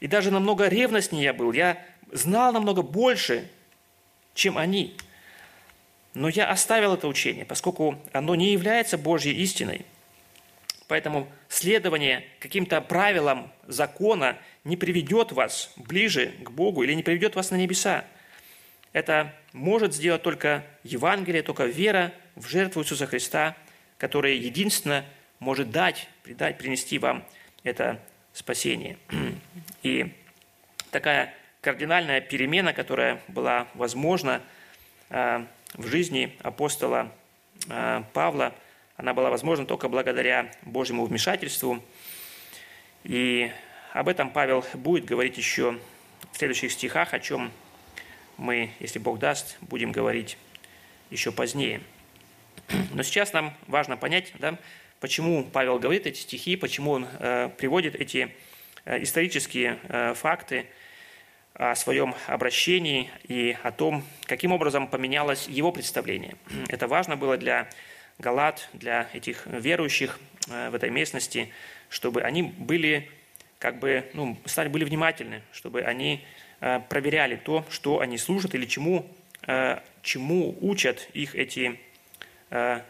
И 0.00 0.06
даже 0.06 0.30
намного 0.30 0.68
ревностнее 0.68 1.24
я 1.24 1.32
был. 1.32 1.52
Я 1.52 1.82
знал 2.12 2.52
намного 2.52 2.82
больше, 2.82 3.48
чем 4.34 4.58
они. 4.58 4.94
Но 6.12 6.28
я 6.28 6.50
оставил 6.50 6.92
это 6.92 7.08
учение, 7.08 7.46
поскольку 7.46 7.98
оно 8.12 8.34
не 8.34 8.52
является 8.52 8.98
Божьей 8.98 9.36
истиной– 9.36 9.86
Поэтому 10.88 11.28
следование 11.48 12.24
каким-то 12.38 12.80
правилам 12.80 13.52
закона 13.66 14.38
не 14.64 14.76
приведет 14.76 15.32
вас 15.32 15.72
ближе 15.76 16.32
к 16.42 16.50
Богу 16.50 16.84
или 16.84 16.94
не 16.94 17.02
приведет 17.02 17.34
вас 17.34 17.50
на 17.50 17.56
небеса. 17.56 18.04
Это 18.92 19.34
может 19.52 19.94
сделать 19.94 20.22
только 20.22 20.64
Евангелие, 20.84 21.42
только 21.42 21.66
вера 21.66 22.12
в 22.36 22.48
жертву 22.48 22.82
Иисуса 22.82 23.06
Христа, 23.06 23.56
которая 23.98 24.34
единственно 24.34 25.04
может 25.40 25.70
дать, 25.70 26.08
придать, 26.22 26.56
принести 26.56 26.98
вам 26.98 27.24
это 27.64 28.00
спасение. 28.32 28.96
И 29.82 30.14
такая 30.92 31.34
кардинальная 31.62 32.20
перемена, 32.20 32.72
которая 32.72 33.20
была 33.26 33.66
возможна 33.74 34.40
а, 35.10 35.46
в 35.74 35.86
жизни 35.88 36.36
апостола 36.42 37.12
а, 37.68 38.04
Павла– 38.12 38.54
она 38.96 39.12
была 39.12 39.30
возможна 39.30 39.66
только 39.66 39.88
благодаря 39.88 40.50
Божьему 40.62 41.04
вмешательству. 41.04 41.82
И 43.04 43.52
об 43.92 44.08
этом 44.08 44.30
Павел 44.30 44.64
будет 44.74 45.04
говорить 45.04 45.36
еще 45.36 45.78
в 46.32 46.38
следующих 46.38 46.72
стихах, 46.72 47.14
о 47.14 47.20
чем 47.20 47.52
мы, 48.36 48.70
если 48.80 48.98
Бог 48.98 49.18
даст, 49.18 49.56
будем 49.60 49.92
говорить 49.92 50.38
еще 51.10 51.30
позднее. 51.30 51.80
Но 52.92 53.02
сейчас 53.02 53.32
нам 53.32 53.54
важно 53.66 53.96
понять, 53.96 54.32
да, 54.38 54.58
почему 55.00 55.44
Павел 55.44 55.78
говорит 55.78 56.06
эти 56.06 56.18
стихи, 56.18 56.56
почему 56.56 56.92
он 56.92 57.06
э, 57.18 57.50
приводит 57.56 57.94
эти 57.94 58.34
э, 58.84 59.02
исторические 59.02 59.78
э, 59.84 60.14
факты 60.14 60.66
о 61.54 61.74
своем 61.74 62.14
обращении 62.26 63.10
и 63.28 63.56
о 63.62 63.72
том, 63.72 64.04
каким 64.24 64.52
образом 64.52 64.88
поменялось 64.88 65.48
его 65.48 65.72
представление. 65.72 66.36
Это 66.68 66.86
важно 66.86 67.16
было 67.16 67.38
для 67.38 67.68
Галат, 68.18 68.70
для 68.72 69.08
этих 69.12 69.46
верующих 69.46 70.18
э, 70.48 70.70
в 70.70 70.74
этой 70.74 70.88
местности, 70.88 71.52
чтобы 71.90 72.22
они 72.22 72.42
были 72.42 73.10
как 73.58 73.78
бы, 73.78 74.08
ну, 74.14 74.38
стали, 74.46 74.68
были 74.68 74.84
внимательны, 74.84 75.42
чтобы 75.52 75.82
они 75.82 76.24
э, 76.60 76.80
проверяли 76.88 77.36
то, 77.36 77.66
что 77.68 78.00
они 78.00 78.16
служат 78.16 78.54
или 78.54 78.64
чему, 78.64 79.06
э, 79.46 79.80
чему 80.02 80.56
учат 80.60 81.08
их 81.12 81.34
эти 81.34 81.80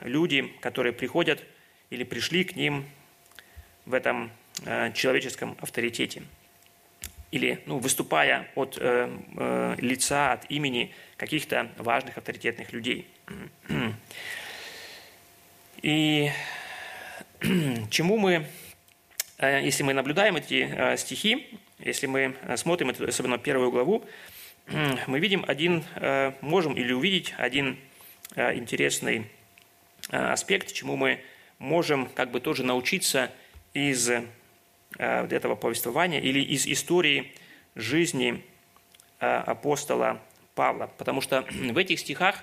люди, 0.03 0.53
которые 0.61 0.93
приходят 0.93 1.43
или 1.89 2.05
пришли 2.05 2.45
к 2.45 2.57
ним 2.57 2.85
в 3.87 3.95
этом 3.95 4.31
человеческом 4.93 5.57
авторитете. 5.63 6.25
Или 7.31 7.63
ну, 7.65 7.79
выступая 7.79 8.51
от 8.55 8.77
лица, 9.81 10.33
от 10.35 10.51
имени 10.51 10.93
каких-то 11.17 11.71
важных 11.79 12.19
авторитетных 12.19 12.75
людей. 12.75 13.09
И 15.87 16.33
чему 17.91 18.19
мы, 18.19 18.45
э, 19.39 19.61
если 19.63 19.85
мы 19.85 19.95
наблюдаем 19.95 20.35
эти 20.35 20.69
э, 20.69 20.97
стихи, 20.97 21.61
если 21.79 22.09
мы 22.09 22.35
э, 22.43 22.57
смотрим, 22.57 22.91
особенно 22.91 23.39
первую 23.39 23.71
главу, 23.71 24.05
мы 25.07 25.21
видим 25.21 25.45
один, 25.47 25.85
можем 26.41 26.75
или 26.75 26.93
увидеть 26.93 27.35
один 27.39 27.79
интересный 28.35 29.31
аспект, 30.11 30.73
чему 30.73 30.97
мы 30.97 31.21
можем 31.61 32.07
как 32.07 32.33
бы 32.33 32.41
тоже 32.41 32.65
научиться 32.65 33.31
из 33.73 34.11
этого 34.99 35.55
повествования 35.55 36.19
или 36.19 36.41
из 36.41 36.67
истории 36.67 37.33
жизни 37.77 38.45
апостола 39.21 40.21
Павла. 40.57 40.91
Потому 40.99 41.21
что 41.21 41.43
в 41.51 41.79
этих 41.79 42.01
стихах 42.01 42.43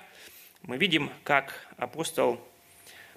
мы 0.62 0.78
видим, 0.78 1.10
как 1.24 1.68
апостол 1.76 2.40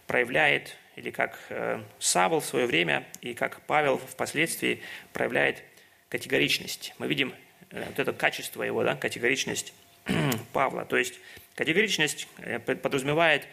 проявляет, 0.07 0.75
или 0.95 1.11
как 1.11 1.37
э, 1.49 1.83
Савл 1.99 2.39
в 2.39 2.45
свое 2.45 2.65
время, 2.65 3.05
и 3.21 3.33
как 3.33 3.61
Павел 3.67 3.97
впоследствии 3.97 4.81
проявляет 5.13 5.63
категоричность. 6.09 6.95
Мы 6.97 7.07
видим 7.07 7.33
э, 7.69 7.85
вот 7.85 7.99
это 7.99 8.13
качество 8.13 8.63
его, 8.63 8.83
да, 8.83 8.95
категоричность 8.95 9.73
Павла. 10.53 10.85
То 10.85 10.97
есть 10.97 11.19
категоричность 11.55 12.27
э, 12.39 12.59
подразумевает, 12.59 13.47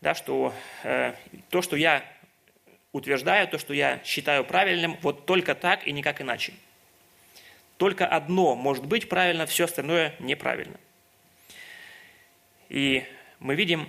да, 0.00 0.14
что 0.14 0.52
то, 1.48 1.62
что 1.62 1.76
я 1.76 2.04
утверждаю, 2.92 3.48
то, 3.48 3.58
что 3.58 3.72
я 3.72 4.00
считаю 4.04 4.44
правильным, 4.44 4.98
вот 5.00 5.24
только 5.24 5.54
так 5.54 5.86
и 5.86 5.92
никак 5.92 6.20
иначе. 6.20 6.52
Только 7.78 8.06
одно 8.06 8.54
может 8.54 8.84
быть 8.84 9.08
правильно, 9.08 9.46
все 9.46 9.64
остальное 9.64 10.14
неправильно. 10.18 10.78
И 12.68 13.04
мы 13.40 13.54
видим, 13.54 13.88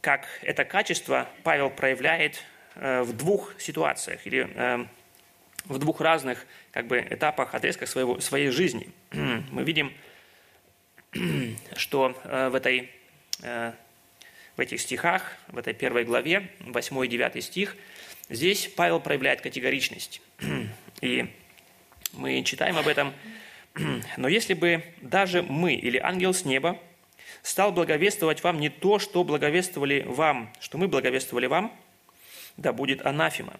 как 0.00 0.26
это 0.42 0.64
качество 0.64 1.28
Павел 1.42 1.70
проявляет 1.70 2.42
э, 2.74 3.02
в 3.02 3.16
двух 3.16 3.54
ситуациях 3.58 4.26
или 4.26 4.48
э, 4.54 4.86
в 5.66 5.78
двух 5.78 6.00
разных 6.00 6.46
как 6.72 6.86
бы, 6.86 6.98
этапах, 6.98 7.54
отрезках 7.54 7.88
своего, 7.88 8.20
своей 8.20 8.50
жизни. 8.50 8.90
Мы 9.12 9.62
видим, 9.62 9.92
что 11.76 12.18
э, 12.24 12.48
в, 12.48 12.54
этой, 12.54 12.90
в 13.40 14.60
этих 14.60 14.80
стихах, 14.80 15.36
в 15.48 15.58
этой 15.58 15.74
первой 15.74 16.04
главе, 16.04 16.50
8 16.60 17.04
и 17.04 17.08
9 17.08 17.44
стих, 17.44 17.76
здесь 18.28 18.68
Павел 18.68 19.00
проявляет 19.00 19.40
категоричность. 19.40 20.22
И 21.00 21.32
мы 22.12 22.42
читаем 22.42 22.76
об 22.76 22.88
этом. 22.88 23.14
«Но 24.16 24.28
если 24.28 24.54
бы 24.54 24.82
даже 25.00 25.42
мы 25.42 25.74
или 25.74 25.96
ангел 25.96 26.34
с 26.34 26.44
неба 26.44 26.78
стал 27.42 27.72
благовествовать 27.72 28.42
вам 28.42 28.60
не 28.60 28.68
то, 28.68 28.98
что 28.98 29.24
благовествовали 29.24 30.04
вам, 30.06 30.52
что 30.60 30.78
мы 30.78 30.88
благовествовали 30.88 31.46
вам, 31.46 31.76
да 32.56 32.72
будет 32.72 33.04
анафима. 33.04 33.58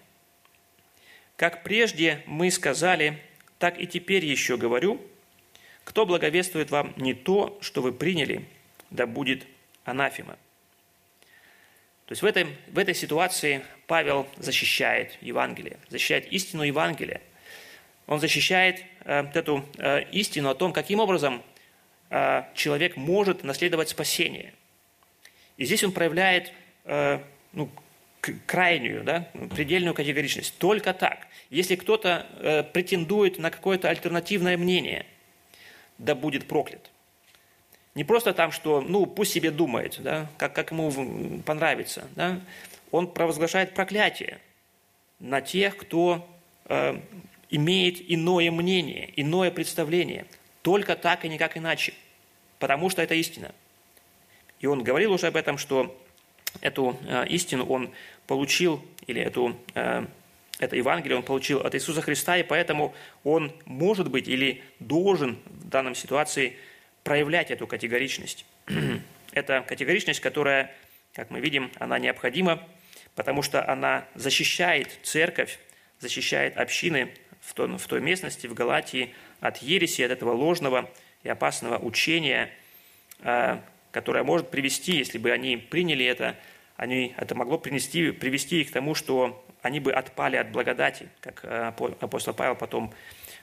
Как 1.35 1.63
прежде 1.63 2.21
мы 2.25 2.51
сказали, 2.51 3.19
так 3.57 3.79
и 3.79 3.87
теперь 3.87 4.25
еще 4.25 4.57
говорю, 4.57 5.01
кто 5.83 6.05
благовествует 6.05 6.69
вам 6.69 6.93
не 6.97 7.13
то, 7.13 7.57
что 7.61 7.81
вы 7.81 7.91
приняли, 7.91 8.45
да 8.91 9.07
будет 9.07 9.45
анафима. 9.83 10.37
То 12.05 12.13
есть 12.13 12.21
в, 12.21 12.25
этой 12.25 12.45
в 12.67 12.77
этой 12.77 12.93
ситуации 12.93 13.63
Павел 13.87 14.27
защищает 14.37 15.17
Евангелие, 15.21 15.77
защищает 15.89 16.31
истину 16.31 16.63
Евангелия. 16.63 17.21
Он 18.05 18.19
защищает 18.19 18.83
э, 19.05 19.25
эту 19.33 19.65
э, 19.77 20.03
истину 20.11 20.49
о 20.49 20.55
том, 20.55 20.73
каким 20.73 20.99
образом 20.99 21.41
человек 22.53 22.97
может 22.97 23.43
наследовать 23.43 23.89
спасение. 23.89 24.53
И 25.57 25.65
здесь 25.65 25.83
он 25.83 25.93
проявляет 25.93 26.51
э, 26.85 27.19
ну, 27.53 27.69
крайнюю, 28.45 29.03
да, 29.03 29.29
предельную 29.55 29.93
категоричность. 29.93 30.57
Только 30.57 30.93
так. 30.93 31.27
Если 31.49 31.75
кто-то 31.75 32.25
э, 32.39 32.63
претендует 32.63 33.37
на 33.39 33.49
какое-то 33.49 33.89
альтернативное 33.89 34.57
мнение, 34.57 35.05
да 35.97 36.15
будет 36.15 36.47
проклят. 36.47 36.89
Не 37.95 38.03
просто 38.03 38.33
там, 38.33 38.51
что, 38.51 38.81
ну, 38.81 39.05
пусть 39.05 39.33
себе 39.33 39.51
думает, 39.51 39.97
да, 39.99 40.27
как, 40.37 40.53
как 40.53 40.71
ему 40.71 41.41
понравится. 41.45 42.07
Да. 42.15 42.41
Он 42.89 43.07
провозглашает 43.07 43.73
проклятие 43.73 44.39
на 45.19 45.41
тех, 45.41 45.77
кто 45.77 46.27
э, 46.65 46.99
имеет 47.49 48.01
иное 48.11 48.51
мнение, 48.51 49.13
иное 49.15 49.49
представление– 49.49 50.25
только 50.61 50.95
так 50.95 51.25
и 51.25 51.29
никак 51.29 51.57
иначе, 51.57 51.93
потому 52.59 52.89
что 52.89 53.01
это 53.01 53.15
истина. 53.15 53.53
И 54.59 54.67
он 54.67 54.83
говорил 54.83 55.11
уже 55.13 55.27
об 55.27 55.35
этом, 55.35 55.57
что 55.57 55.97
эту 56.61 56.99
э, 57.07 57.27
истину 57.27 57.65
он 57.65 57.91
получил, 58.27 58.83
или 59.07 59.21
эту, 59.21 59.57
э, 59.73 60.05
это 60.59 60.75
Евангелие 60.75 61.17
он 61.17 61.23
получил 61.23 61.61
от 61.61 61.73
Иисуса 61.73 62.01
Христа, 62.01 62.37
и 62.37 62.43
поэтому 62.43 62.93
он 63.23 63.51
может 63.65 64.09
быть 64.09 64.27
или 64.27 64.61
должен 64.79 65.39
в 65.45 65.69
данном 65.69 65.95
ситуации 65.95 66.57
проявлять 67.03 67.49
эту 67.49 67.65
категоричность. 67.67 68.45
Это 69.33 69.63
категоричность, 69.65 70.19
которая, 70.19 70.75
как 71.13 71.29
мы 71.29 71.39
видим, 71.39 71.71
она 71.79 71.97
необходима, 71.99 72.61
потому 73.15 73.41
что 73.41 73.67
она 73.67 74.05
защищает 74.13 74.89
церковь, 75.03 75.57
защищает 75.99 76.57
общины 76.57 77.13
в 77.39 77.53
той, 77.53 77.77
в 77.77 77.87
той 77.87 78.01
местности, 78.01 78.47
в 78.47 78.53
Галатии, 78.53 79.13
от 79.41 79.57
ереси, 79.57 80.03
от 80.03 80.11
этого 80.11 80.31
ложного 80.31 80.89
и 81.23 81.29
опасного 81.29 81.77
учения, 81.77 82.49
а, 83.19 83.61
которое 83.91 84.23
может 84.23 84.49
привести, 84.49 84.95
если 84.95 85.17
бы 85.17 85.31
они 85.31 85.57
приняли 85.57 86.05
это, 86.05 86.37
они, 86.77 87.13
это 87.17 87.35
могло 87.35 87.57
принести, 87.57 88.11
привести 88.11 88.61
их 88.61 88.69
к 88.69 88.73
тому, 88.73 88.95
что 88.95 89.45
они 89.61 89.79
бы 89.79 89.91
отпали 89.91 90.37
от 90.37 90.51
благодати, 90.51 91.09
как 91.19 91.41
а, 91.43 91.75
апостол 91.99 92.33
Павел 92.33 92.55
потом 92.55 92.93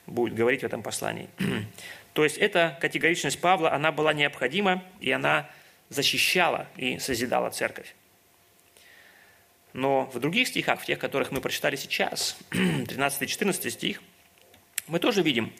будет 0.07 0.33
говорить 0.33 0.61
в 0.61 0.65
этом 0.65 0.81
послании. 0.81 1.29
То 2.13 2.23
есть 2.23 2.37
эта 2.37 2.77
категоричность 2.81 3.39
Павла, 3.39 3.71
она 3.71 3.91
была 3.91 4.13
необходима, 4.13 4.83
и 4.99 5.11
она 5.11 5.49
защищала 5.89 6.67
и 6.75 6.97
созидала 6.97 7.49
церковь. 7.49 7.93
Но 9.73 10.09
в 10.13 10.19
других 10.19 10.47
стихах, 10.47 10.81
в 10.81 10.85
тех, 10.85 10.97
которых 10.97 11.31
мы 11.31 11.41
прочитали 11.41 11.75
сейчас, 11.75 12.37
13-14 12.51 13.69
стих, 13.69 14.01
мы 14.87 14.99
тоже 14.99 15.21
видим, 15.21 15.53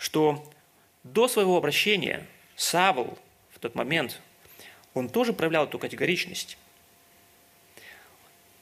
что 0.00 0.50
до 1.04 1.28
своего 1.28 1.58
обращения 1.58 2.26
Савл 2.56 3.18
в 3.52 3.58
тот 3.58 3.74
момент, 3.74 4.18
он 4.94 5.10
тоже 5.10 5.34
проявлял 5.34 5.66
эту 5.66 5.78
категоричность. 5.78 6.56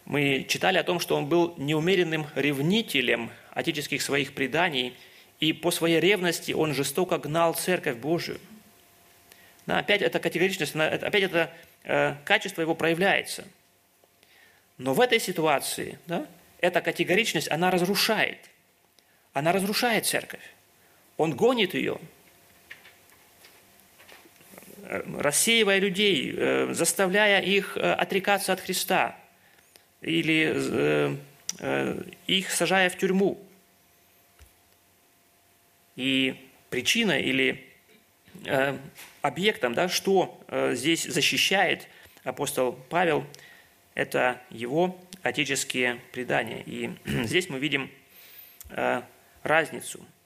Мы 0.05 0.45
читали 0.49 0.79
о 0.79 0.83
том, 0.83 0.99
что 0.99 1.17
он 1.17 1.27
был 1.27 1.55
неумеренным 1.57 2.27
ревнителем 2.35 3.31
отеческих 3.53 4.03
своих 4.03 4.35
преданий, 4.35 4.97
и 5.39 5.53
по 5.53 5.71
своей 5.71 6.01
ревности 6.01 6.51
он 6.51 6.75
жестоко 6.75 7.19
гнал 7.19 7.55
Церковь 7.55 7.99
Божию. 7.99 8.41
Да, 9.67 9.79
опять 9.79 10.03
эта 10.03 10.19
категоричность, 10.19 10.75
опять 10.75 11.23
это 11.23 11.53
э, 11.85 12.17
качество 12.25 12.63
его 12.63 12.75
проявляется. 12.75 13.47
Но 14.77 14.93
в 14.93 15.01
этой 15.01 15.21
ситуации 15.21 16.01
да, 16.09 16.27
эта 16.61 16.81
категоричность, 16.81 17.49
она 17.49 17.71
разрушает. 17.71 18.39
Она 19.33 19.53
разрушает 19.53 20.05
церковь. 20.05 20.43
Он 21.19 21.35
гонит 21.35 21.75
ее, 21.75 21.99
рассеивая 24.89 25.81
людей, 25.81 26.33
э, 26.35 26.73
заставляя 26.73 27.43
их 27.43 27.77
э, 27.77 27.93
отрекаться 27.93 28.53
от 28.53 28.61
Христа 28.61 29.19
или 30.01 30.55
э, 31.61 32.03
их 32.29 32.51
сажая 32.51 32.89
в 32.89 32.97
тюрьму. 32.97 33.39
И 35.97 36.49
причина 36.71 37.19
или 37.19 37.65
объектом, 39.21 39.75
да, 39.75 39.89
что 39.89 40.41
здесь 40.49 41.03
защищает 41.03 41.89
апостол 42.23 42.79
Павел, 42.89 43.27
это 43.95 44.41
его 44.51 44.97
отеческие 45.23 46.01
предания. 46.13 46.63
И 46.65 46.91
здесь 47.25 47.49
мы 47.49 47.59
видим 47.59 47.91
разницу– 49.43 50.07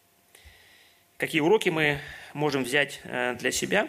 какие 1.22 1.40
уроки 1.40 1.68
мы 1.68 2.00
можем 2.34 2.64
взять 2.64 3.00
э, 3.04 3.36
для 3.38 3.52
себя, 3.52 3.88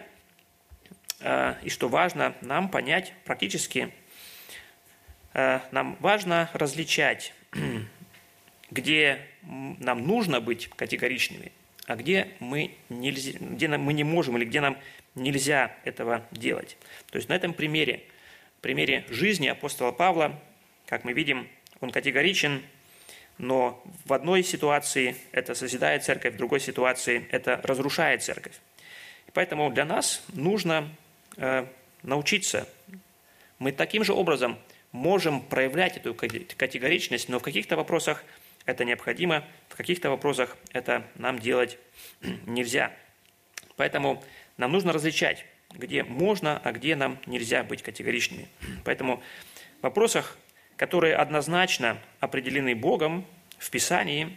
э, 1.19 1.55
и 1.63 1.69
что 1.71 1.89
важно 1.89 2.35
нам 2.41 2.69
понять 2.69 3.11
практически, 3.25 3.91
э, 5.33 5.59
нам 5.71 5.97
важно 5.99 6.51
различать, 6.53 7.33
где 8.69 9.19
нам 9.41 10.05
нужно 10.05 10.41
быть 10.41 10.69
категоричными, 10.75 11.51
а 11.87 11.95
где 11.95 12.27
мы, 12.39 12.75
нельзя, 12.89 13.39
где 13.39 13.67
мы 13.67 13.93
не 13.93 14.03
можем 14.03 14.37
или 14.37 14.45
где 14.45 14.61
нам 14.61 14.77
нельзя 15.15 15.75
этого 15.85 16.27
делать. 16.29 16.77
То 17.09 17.15
есть 17.15 17.29
на 17.29 17.33
этом 17.33 17.55
примере, 17.55 18.03
примере 18.61 19.05
жизни 19.09 19.47
апостола 19.47 19.91
Павла, 19.91 20.39
как 20.85 21.03
мы 21.03 21.13
видим, 21.13 21.47
он 21.81 21.89
категоричен 21.89 22.61
но 23.37 23.83
в 24.05 24.13
одной 24.13 24.43
ситуации 24.43 25.15
это 25.31 25.55
созидает 25.55 26.03
церковь, 26.03 26.35
в 26.35 26.37
другой 26.37 26.59
ситуации 26.59 27.27
это 27.31 27.59
разрушает 27.63 28.23
церковь. 28.23 28.53
И 29.27 29.31
поэтому 29.33 29.69
для 29.71 29.85
нас 29.85 30.23
нужно 30.33 30.89
э, 31.37 31.65
научиться. 32.03 32.67
Мы 33.59 33.71
таким 33.71 34.03
же 34.03 34.13
образом 34.13 34.57
можем 34.91 35.41
проявлять 35.41 35.97
эту 35.97 36.13
категоричность, 36.13 37.29
но 37.29 37.39
в 37.39 37.43
каких-то 37.43 37.75
вопросах 37.75 38.23
это 38.65 38.85
необходимо, 38.85 39.43
в 39.69 39.75
каких-то 39.75 40.09
вопросах 40.09 40.55
это 40.71 41.05
нам 41.15 41.39
делать 41.39 41.77
нельзя. 42.45 42.93
Поэтому 43.75 44.23
нам 44.57 44.71
нужно 44.71 44.93
различать, 44.93 45.45
где 45.71 46.03
можно, 46.03 46.61
а 46.63 46.71
где 46.71 46.95
нам 46.95 47.17
нельзя 47.25 47.63
быть 47.63 47.81
категоричными. 47.81 48.47
Поэтому 48.85 49.21
в 49.79 49.83
вопросах 49.83 50.37
которые 50.77 51.15
однозначно 51.15 51.97
определены 52.19 52.75
Богом 52.75 53.25
в 53.57 53.69
Писании, 53.69 54.35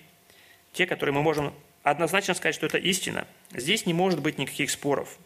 те, 0.72 0.86
которые 0.86 1.14
мы 1.14 1.22
можем 1.22 1.54
однозначно 1.82 2.34
сказать, 2.34 2.54
что 2.54 2.66
это 2.66 2.78
истина, 2.78 3.26
здесь 3.52 3.86
не 3.86 3.94
может 3.94 4.20
быть 4.20 4.38
никаких 4.38 4.70
споров. 4.70 5.18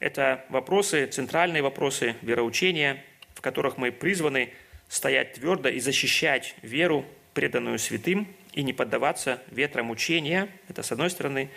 Это 0.00 0.44
вопросы, 0.48 1.06
центральные 1.06 1.62
вопросы 1.62 2.16
вероучения, 2.22 3.02
в 3.34 3.40
которых 3.40 3.76
мы 3.76 3.92
призваны 3.92 4.52
стоять 4.88 5.34
твердо 5.34 5.68
и 5.68 5.80
защищать 5.80 6.54
веру, 6.62 7.06
преданную 7.34 7.78
святым, 7.78 8.26
и 8.52 8.62
не 8.62 8.72
поддаваться 8.72 9.42
ветрам 9.50 9.90
учения, 9.90 10.48
это 10.68 10.82
с 10.82 10.92
одной 10.92 11.08
стороны. 11.08 11.50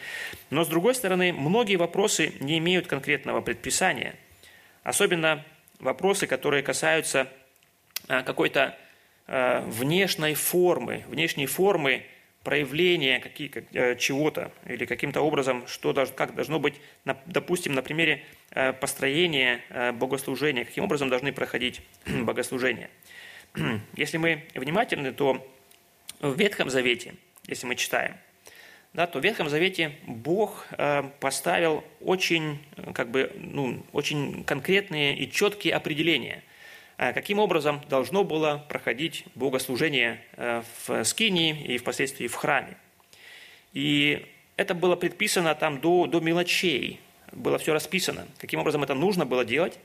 Но 0.50 0.64
с 0.64 0.68
другой 0.68 0.96
стороны, 0.96 1.34
многие 1.34 1.76
вопросы 1.76 2.34
не 2.40 2.58
имеют 2.60 2.88
конкретного 2.88 3.42
предписания. 3.42 4.16
Особенно 4.84 5.44
вопросы, 5.80 6.28
которые 6.28 6.64
касаются 6.64 7.28
какой-то 8.08 8.78
э, 9.28 9.62
внешней 9.68 10.36
формы, 10.36 11.04
внешней 11.08 11.46
формы 11.46 12.06
проявление 12.46 13.20
какие, 13.20 13.52
э, 13.74 13.96
чего-то 13.98 14.52
или 14.68 14.86
каким-то 14.86 15.22
образом, 15.22 15.68
что, 15.68 15.94
как 16.16 16.36
должно 16.36 16.60
быть, 16.60 16.76
допустим, 17.26 17.74
на 17.74 17.82
примере 17.82 18.24
э, 18.52 18.72
построения 18.72 19.62
э, 19.70 19.92
богослужения, 19.92 20.64
каким 20.64 20.84
образом 20.84 21.10
должны 21.10 21.34
проходить 21.34 21.82
богослужения. 22.06 22.90
Если 23.96 24.18
мы 24.18 24.46
внимательны, 24.54 25.12
то 25.12 25.46
в 26.22 26.40
Ветхом 26.40 26.70
Завете, 26.70 27.16
если 27.48 27.68
мы 27.68 27.76
читаем, 27.76 28.16
да, 28.94 29.06
то 29.06 29.20
в 29.20 29.24
Ветхом 29.24 29.50
Завете 29.50 29.92
Бог 30.08 30.66
поставил 31.20 31.84
очень, 32.00 32.60
как 32.94 33.12
бы, 33.12 33.32
ну, 33.36 33.86
очень 33.92 34.46
конкретные 34.46 35.18
и 35.18 35.30
четкие 35.30 35.74
определения– 35.74 36.42
каким 36.98 37.40
образом 37.40 37.82
должно 37.90 38.24
было 38.24 38.66
проходить 38.70 39.26
богослужение 39.36 40.22
э, 40.34 40.64
в 40.86 41.04
Скинии 41.04 41.62
и 41.66 41.78
впоследствии 41.78 42.28
в 42.28 42.36
храме. 42.36 42.78
И 43.74 44.26
это 44.56 44.74
было 44.74 44.96
предписано 44.96 45.54
там 45.56 45.82
до, 45.82 46.08
до 46.08 46.22
мелочей, 46.22 47.00
было 47.34 47.58
все 47.58 47.74
расписано, 47.74 48.26
каким 48.38 48.62
образом 48.62 48.84
это 48.84 48.94
нужно 48.94 49.26
было 49.26 49.44
делать. 49.44 49.78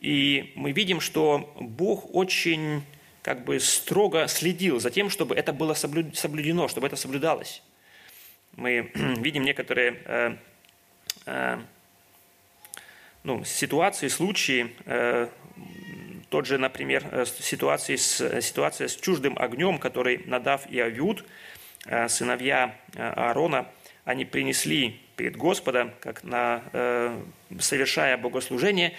И 0.00 0.52
мы 0.56 0.72
видим, 0.72 1.00
что 1.00 1.52
Бог 1.58 2.14
очень 2.14 2.82
как 3.22 3.44
бы 3.44 3.58
строго 3.60 4.28
следил 4.28 4.80
за 4.80 4.90
тем, 4.90 5.10
чтобы 5.10 5.34
это 5.34 5.52
было 5.52 5.74
соблюдено, 5.74 6.68
чтобы 6.68 6.86
это 6.86 6.96
соблюдалось. 6.96 7.62
Мы 8.56 8.90
видим 8.94 9.44
некоторые 9.44 10.02
э, 10.04 10.36
э, 11.26 11.58
ну, 13.22 13.44
ситуации, 13.44 14.08
случаи 14.08 14.74
э, 14.84 15.28
тот 16.28 16.46
же, 16.46 16.58
например, 16.58 17.06
э, 17.12 17.24
ситуация 17.24 17.96
с, 17.96 18.40
ситуация 18.40 18.88
с 18.88 18.96
чуждым 18.96 19.38
огнем, 19.38 19.78
который 19.78 20.22
Надав 20.26 20.68
и 20.70 20.78
Авиуд, 20.80 21.24
э, 21.86 22.08
сыновья 22.08 22.76
э, 22.94 23.02
Аарона, 23.02 23.68
они 24.04 24.24
принесли 24.24 25.00
перед 25.16 25.36
Господом, 25.36 25.92
как 25.98 26.22
на, 26.22 26.62
совершая 27.58 28.16
богослужение, 28.16 28.92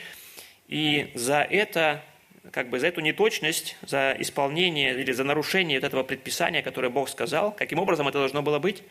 и 0.67 1.11
за 1.15 1.43
это, 1.43 2.03
как 2.51 2.69
бы 2.69 2.79
за 2.79 2.87
эту 2.87 2.99
неточность, 2.99 3.77
за 3.83 4.17
исполнение 4.19 4.99
или 4.99 5.13
за 5.13 5.23
нарушение 5.23 5.79
вот 5.79 5.87
этого 5.87 6.03
предписания, 6.03 6.61
которое 6.61 6.89
Бог 6.89 7.07
сказал, 7.07 7.53
каким 7.53 7.79
образом 7.79 8.07
это 8.07 8.17
должно 8.17 8.41
было 8.41 8.59
быть, 8.59 8.83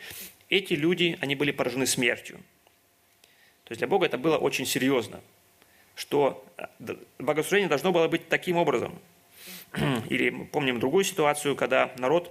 эти 0.49 0.73
люди, 0.73 1.19
они 1.21 1.35
были 1.35 1.51
поражены 1.51 1.85
смертью. 1.87 2.39
То 3.65 3.73
есть 3.73 3.81
для 3.81 3.89
Бога 3.89 4.07
это 4.07 4.17
было 4.17 4.39
очень 4.39 4.65
серьезно 4.65 5.21
что 5.97 6.45
э, 6.59 6.95
богослужение 7.19 7.69
должно 7.69 7.91
было 7.91 8.07
быть 8.07 8.29
таким 8.29 8.59
образом. 8.59 8.97
Или 10.09 10.31
помним 10.31 10.79
другую 10.79 11.03
ситуацию, 11.03 11.57
когда 11.57 11.91
народ, 11.99 12.31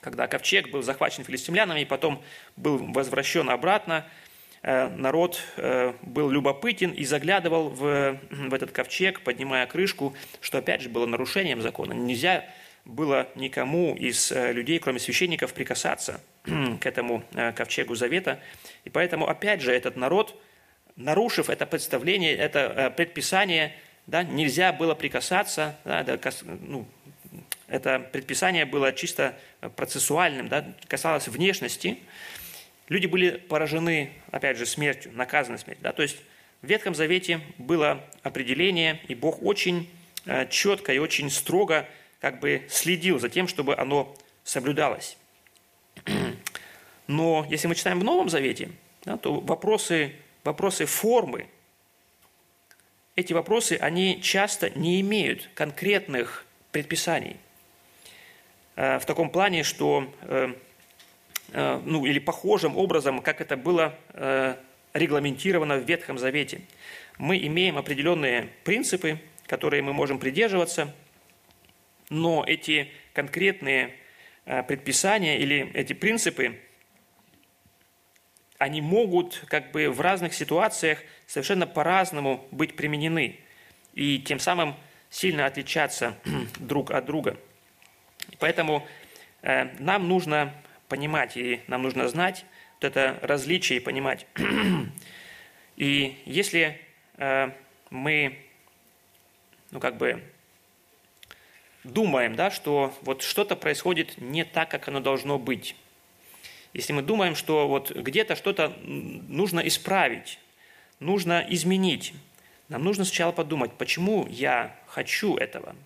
когда 0.00 0.26
ковчег 0.26 0.70
был 0.70 0.82
захвачен 0.82 1.24
филистимлянами 1.24 1.80
и 1.80 1.84
потом 1.86 2.22
был 2.56 2.78
возвращен 2.78 3.48
обратно, 3.48 4.04
э, 4.62 4.88
народ 4.88 5.40
э, 5.56 5.94
был 6.02 6.28
любопытен 6.28 6.90
и 6.90 7.04
заглядывал 7.04 7.70
в, 7.70 8.18
в 8.30 8.52
этот 8.52 8.72
ковчег, 8.72 9.22
поднимая 9.22 9.66
крышку, 9.66 10.14
что 10.40 10.58
опять 10.58 10.82
же 10.82 10.88
было 10.88 11.06
нарушением 11.06 11.62
закона. 11.62 11.92
Нельзя 11.92 12.44
было 12.84 13.28
никому 13.36 13.94
из 13.94 14.32
людей, 14.32 14.80
кроме 14.80 14.98
священников, 14.98 15.54
прикасаться 15.54 16.20
к 16.80 16.84
этому 16.84 17.22
ковчегу 17.54 17.94
завета. 17.94 18.40
И 18.82 18.90
поэтому, 18.90 19.28
опять 19.28 19.62
же, 19.62 19.72
этот 19.72 19.94
народ– 19.94 20.36
нарушив 20.96 21.50
это 21.50 21.66
представление, 21.66 22.34
это 22.34 22.58
э, 22.60 22.90
предписание, 22.90 23.74
да, 24.06 24.22
нельзя 24.22 24.72
было 24.72 24.94
прикасаться, 24.94 25.76
да, 25.84 26.00
это, 26.00 26.32
ну, 26.44 26.86
это 27.68 27.98
предписание 27.98 28.64
было 28.64 28.92
чисто 28.92 29.34
процессуальным, 29.76 30.48
да, 30.48 30.66
касалось 30.88 31.28
внешности, 31.28 31.98
люди 32.88 33.06
были 33.06 33.30
поражены, 33.30 34.12
опять 34.30 34.58
же, 34.58 34.66
смертью, 34.66 35.12
наказаны 35.14 35.58
смертью. 35.58 35.82
Да, 35.82 35.92
то 35.92 36.02
есть 36.02 36.18
в 36.62 36.66
Ветхом 36.66 36.94
Завете 36.94 37.40
было 37.58 38.04
определение, 38.22 39.00
и 39.08 39.14
Бог 39.14 39.42
очень 39.42 39.90
э, 40.26 40.46
четко 40.48 40.92
и 40.92 40.98
очень 40.98 41.30
строго 41.30 41.88
как 42.20 42.38
бы 42.38 42.62
следил 42.68 43.18
за 43.18 43.28
тем, 43.28 43.48
чтобы 43.48 43.76
оно 43.76 44.14
соблюдалось. 44.44 45.16
Но 47.08 47.46
если 47.50 47.66
мы 47.66 47.74
читаем 47.74 47.98
в 47.98 48.04
Новом 48.04 48.28
Завете, 48.28 48.70
да, 49.04 49.16
то 49.16 49.40
вопросы 49.40 50.12
вопросы 50.44 50.86
формы, 50.86 51.48
эти 53.14 53.32
вопросы, 53.32 53.76
они 53.80 54.22
часто 54.22 54.70
не 54.70 55.00
имеют 55.00 55.50
конкретных 55.54 56.46
предписаний. 56.70 57.36
Э, 58.74 58.98
в 58.98 59.04
таком 59.04 59.30
плане, 59.30 59.64
что, 59.64 60.10
э, 60.22 60.54
э, 61.52 61.80
ну, 61.84 62.06
или 62.06 62.18
похожим 62.18 62.76
образом, 62.76 63.20
как 63.20 63.40
это 63.40 63.56
было 63.56 63.98
регламентировано 64.94 65.78
в 65.78 65.88
Ветхом 65.88 66.18
Завете. 66.18 66.60
Мы 67.16 67.38
имеем 67.46 67.78
определенные 67.78 68.50
принципы, 68.62 69.18
которые 69.46 69.82
мы 69.82 69.94
можем 69.94 70.18
придерживаться, 70.18 70.94
но 72.10 72.44
эти 72.46 72.90
конкретные 73.14 73.94
предписания 74.44 75.38
или 75.38 75.70
эти 75.72 75.94
принципы 75.94 76.58
они 78.62 78.80
могут 78.80 79.44
как 79.48 79.72
бы 79.72 79.90
в 79.90 80.00
разных 80.00 80.34
ситуациях 80.34 81.00
совершенно 81.26 81.66
по-разному 81.66 82.46
быть 82.52 82.76
применены 82.76 83.40
и 83.92 84.20
тем 84.20 84.38
самым 84.38 84.76
сильно 85.10 85.46
отличаться 85.46 86.16
друг 86.60 86.92
от 86.92 87.04
друга. 87.04 87.36
Поэтому 88.38 88.86
э, 89.42 89.64
нам 89.80 90.06
нужно 90.06 90.54
понимать 90.88 91.36
и 91.36 91.60
нам 91.66 91.82
нужно 91.82 92.06
знать 92.06 92.44
вот 92.74 92.84
это 92.84 93.18
различие 93.22 93.78
и 93.78 93.82
понимать. 93.82 94.26
И 95.76 96.22
если 96.26 96.78
э, 97.16 97.50
мы, 97.90 98.38
ну 99.72 99.80
как 99.80 99.96
бы 99.96 100.22
думаем, 101.82 102.36
да, 102.36 102.50
что 102.50 102.94
вот 103.00 103.22
что-то 103.22 103.56
происходит 103.56 104.18
не 104.18 104.44
так, 104.44 104.70
как 104.70 104.86
оно 104.86 105.00
должно 105.00 105.38
быть, 105.38 105.74
если 106.72 106.92
мы 106.92 107.02
думаем, 107.02 107.34
что 107.34 107.68
вот 107.68 107.90
где-то 107.90 108.36
что-то 108.36 108.76
нужно 108.82 109.60
исправить, 109.60 110.38
нужно 111.00 111.44
изменить, 111.48 112.14
нам 112.68 112.84
нужно 112.84 113.04
сначала 113.04 113.32
подумать, 113.32 113.72
почему 113.72 114.26
я 114.28 114.74
хочу 114.86 115.36
этого. 115.36 115.76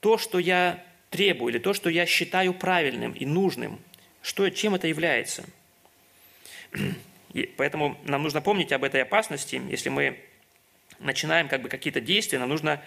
То, 0.00 0.18
что 0.18 0.38
я 0.38 0.84
требую, 1.10 1.52
или 1.52 1.58
то, 1.58 1.72
что 1.72 1.88
я 1.88 2.06
считаю 2.06 2.52
правильным 2.52 3.12
и 3.12 3.24
нужным, 3.24 3.80
что, 4.22 4.48
чем 4.50 4.74
это 4.74 4.86
является. 4.86 5.44
И 7.32 7.42
поэтому 7.56 7.98
нам 8.04 8.22
нужно 8.22 8.40
помнить 8.40 8.72
об 8.72 8.84
этой 8.84 9.02
опасности. 9.02 9.60
Если 9.70 9.88
мы 9.88 10.18
начинаем 10.98 11.48
как 11.48 11.62
бы 11.62 11.68
какие-то 11.68 12.00
действия, 12.00 12.38
нам 12.38 12.48
нужно 12.48 12.82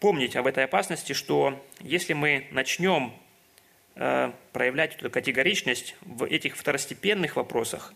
помнить 0.00 0.36
об 0.36 0.46
этой 0.46 0.64
опасности, 0.64 1.12
что 1.12 1.64
если 1.80 2.12
мы 2.12 2.46
начнем 2.50 3.12
проявлять 3.96 4.96
эту 4.96 5.10
категоричность 5.10 5.96
в 6.02 6.24
этих 6.24 6.56
второстепенных 6.56 7.36
вопросах, 7.36 7.94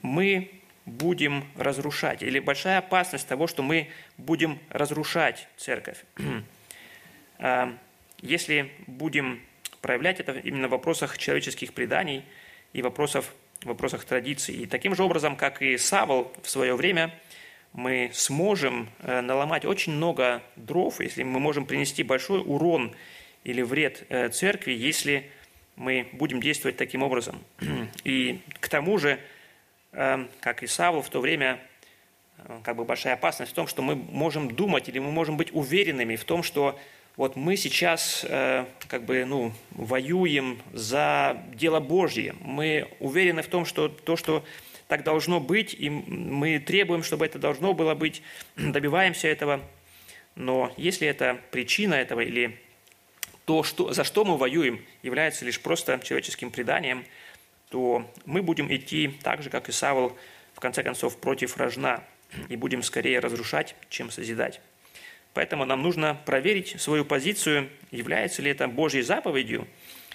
мы 0.00 0.62
будем 0.84 1.44
разрушать. 1.56 2.22
Или 2.22 2.38
большая 2.40 2.78
опасность 2.78 3.26
того, 3.28 3.46
что 3.46 3.62
мы 3.62 3.88
будем 4.18 4.58
разрушать 4.68 5.48
церковь. 5.56 6.04
Э, 7.38 7.72
если 8.20 8.70
будем 8.86 9.40
проявлять 9.80 10.20
это 10.20 10.38
именно 10.38 10.68
в 10.68 10.70
вопросах 10.70 11.18
человеческих 11.18 11.74
преданий 11.74 12.24
и 12.72 12.82
вопросов, 12.82 13.34
вопросах 13.64 14.04
традиций. 14.04 14.54
И 14.54 14.66
таким 14.66 14.94
же 14.94 15.02
образом, 15.02 15.34
как 15.34 15.60
и 15.60 15.76
Савол 15.76 16.32
в 16.40 16.48
свое 16.48 16.76
время, 16.76 17.12
мы 17.72 18.12
сможем 18.14 18.90
э, 19.00 19.22
наломать 19.22 19.64
очень 19.64 19.92
много 19.92 20.40
дров, 20.54 21.00
если 21.00 21.24
мы 21.24 21.40
можем 21.40 21.66
принести 21.66 22.04
большой 22.04 22.42
урон 22.46 22.94
или 23.44 23.62
вред 23.62 24.04
э, 24.08 24.28
церкви, 24.28 24.72
если 24.72 25.30
мы 25.76 26.08
будем 26.12 26.40
действовать 26.40 26.76
таким 26.76 27.02
образом. 27.02 27.42
И 28.04 28.40
к 28.60 28.68
тому 28.68 28.98
же, 28.98 29.18
э, 29.92 30.26
как 30.40 30.62
и 30.62 30.66
Савл 30.66 31.02
в 31.02 31.08
то 31.08 31.20
время, 31.20 31.60
э, 32.38 32.60
как 32.62 32.76
бы 32.76 32.84
большая 32.84 33.14
опасность 33.14 33.52
в 33.52 33.54
том, 33.54 33.66
что 33.66 33.82
мы 33.82 33.94
можем 33.94 34.50
думать 34.50 34.88
или 34.88 34.98
мы 34.98 35.10
можем 35.10 35.36
быть 35.36 35.52
уверенными 35.52 36.16
в 36.16 36.24
том, 36.24 36.42
что 36.42 36.78
вот 37.16 37.36
мы 37.36 37.58
сейчас 37.58 38.24
как 38.24 39.04
бы, 39.04 39.26
ну, 39.26 39.52
воюем 39.72 40.62
за 40.72 41.36
дело 41.52 41.78
Божье. 41.78 42.34
Мы 42.40 42.88
уверены 43.00 43.42
в 43.42 43.48
том, 43.48 43.66
что 43.66 43.90
то, 43.90 44.16
что 44.16 44.42
так 44.88 45.04
должно 45.04 45.38
быть, 45.40 45.74
и 45.78 45.90
мы 45.90 46.58
требуем, 46.58 47.02
чтобы 47.02 47.26
это 47.26 47.38
должно 47.38 47.74
было 47.74 47.94
быть, 47.94 48.22
добиваемся 48.56 49.28
этого. 49.28 49.60
Но 50.34 50.72
если 50.76 51.06
это 51.08 51.38
причина 51.50 51.94
этого 51.94 52.20
или 52.20 52.58
то, 53.44 53.62
что, 53.62 53.92
за 53.92 54.04
что 54.04 54.24
мы 54.24 54.36
воюем, 54.36 54.84
является 55.02 55.44
лишь 55.44 55.60
просто 55.60 56.00
человеческим 56.02 56.50
преданием, 56.50 57.04
то 57.70 58.10
мы 58.24 58.42
будем 58.42 58.72
идти 58.72 59.18
так 59.22 59.42
же, 59.42 59.50
как 59.50 59.68
и 59.68 59.72
Савол, 59.72 60.16
в 60.54 60.60
конце 60.60 60.82
концов, 60.82 61.18
против 61.18 61.56
рожна, 61.56 62.04
и 62.48 62.56
будем 62.56 62.82
скорее 62.82 63.18
разрушать, 63.18 63.74
чем 63.88 64.10
созидать. 64.10 64.60
Поэтому 65.34 65.64
нам 65.64 65.82
нужно 65.82 66.14
проверить 66.26 66.80
свою 66.80 67.04
позицию, 67.04 67.70
является 67.90 68.42
ли 68.42 68.50
это 68.50 68.68
Божьей 68.68 69.02
заповедью, 69.02 69.66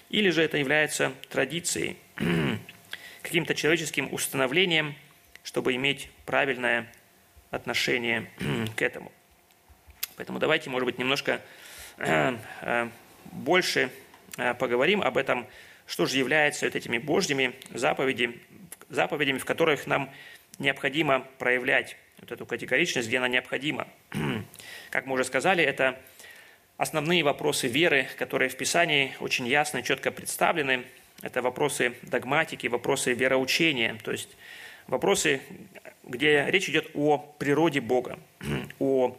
или 0.10 0.30
же 0.30 0.42
это 0.44 0.58
является 0.58 1.12
традицией, 1.30 1.98
каким-то 3.24 3.56
человеческим 3.56 4.14
установлением, 4.14 4.96
чтобы 5.44 5.74
иметь 5.76 6.10
правильное 6.26 6.92
отношение 7.50 8.30
к 8.76 8.82
этому. 8.82 9.12
Поэтому 10.16 10.40
давайте, 10.40 10.70
может 10.70 10.86
быть, 10.86 10.98
немножко 11.00 11.42
больше 13.32 13.90
поговорим 14.60 15.02
об 15.02 15.18
этом, 15.18 15.48
что 15.86 16.06
же 16.06 16.18
является 16.18 16.66
вот 16.66 16.76
этими 16.76 16.98
Божьими 16.98 17.54
заповедями, 17.74 18.40
заповедями, 18.90 19.38
в 19.38 19.46
которых 19.46 19.88
нам 19.88 20.10
необходимо 20.60 21.26
проявлять 21.40 21.98
вот 22.20 22.32
эту 22.32 22.46
категоричность, 22.46 23.08
где 23.08 23.18
она 23.18 23.28
необходима. 23.28 23.88
Как 24.90 25.06
мы 25.06 25.14
уже 25.14 25.24
сказали, 25.24 25.64
это 25.64 26.00
основные 26.78 27.24
вопросы 27.24 27.68
веры, 27.68 28.08
которые 28.18 28.50
в 28.50 28.58
Писании 28.58 29.16
очень 29.20 29.48
ясно 29.48 29.80
и 29.80 29.84
четко 29.84 30.12
представлены. 30.12 30.86
Это 31.22 31.42
вопросы 31.42 31.94
догматики, 32.04 32.68
вопросы 32.68 33.14
вероучения, 33.14 33.98
то 34.04 34.12
есть 34.12 34.30
вопросы, 34.86 35.42
где 36.04 36.46
речь 36.48 36.70
идет 36.70 36.92
о 36.94 37.18
природе 37.18 37.82
Бога, 37.82 38.20
о 38.80 39.18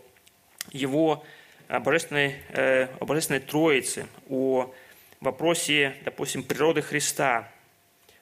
Его 0.71 1.25
божественной, 1.68 2.37
э, 2.50 2.88
о 2.98 3.04
божественной 3.04 3.40
Троице, 3.40 4.07
о 4.28 4.72
вопросе, 5.20 5.94
допустим, 6.04 6.42
природы 6.42 6.83
Христа, 6.83 7.48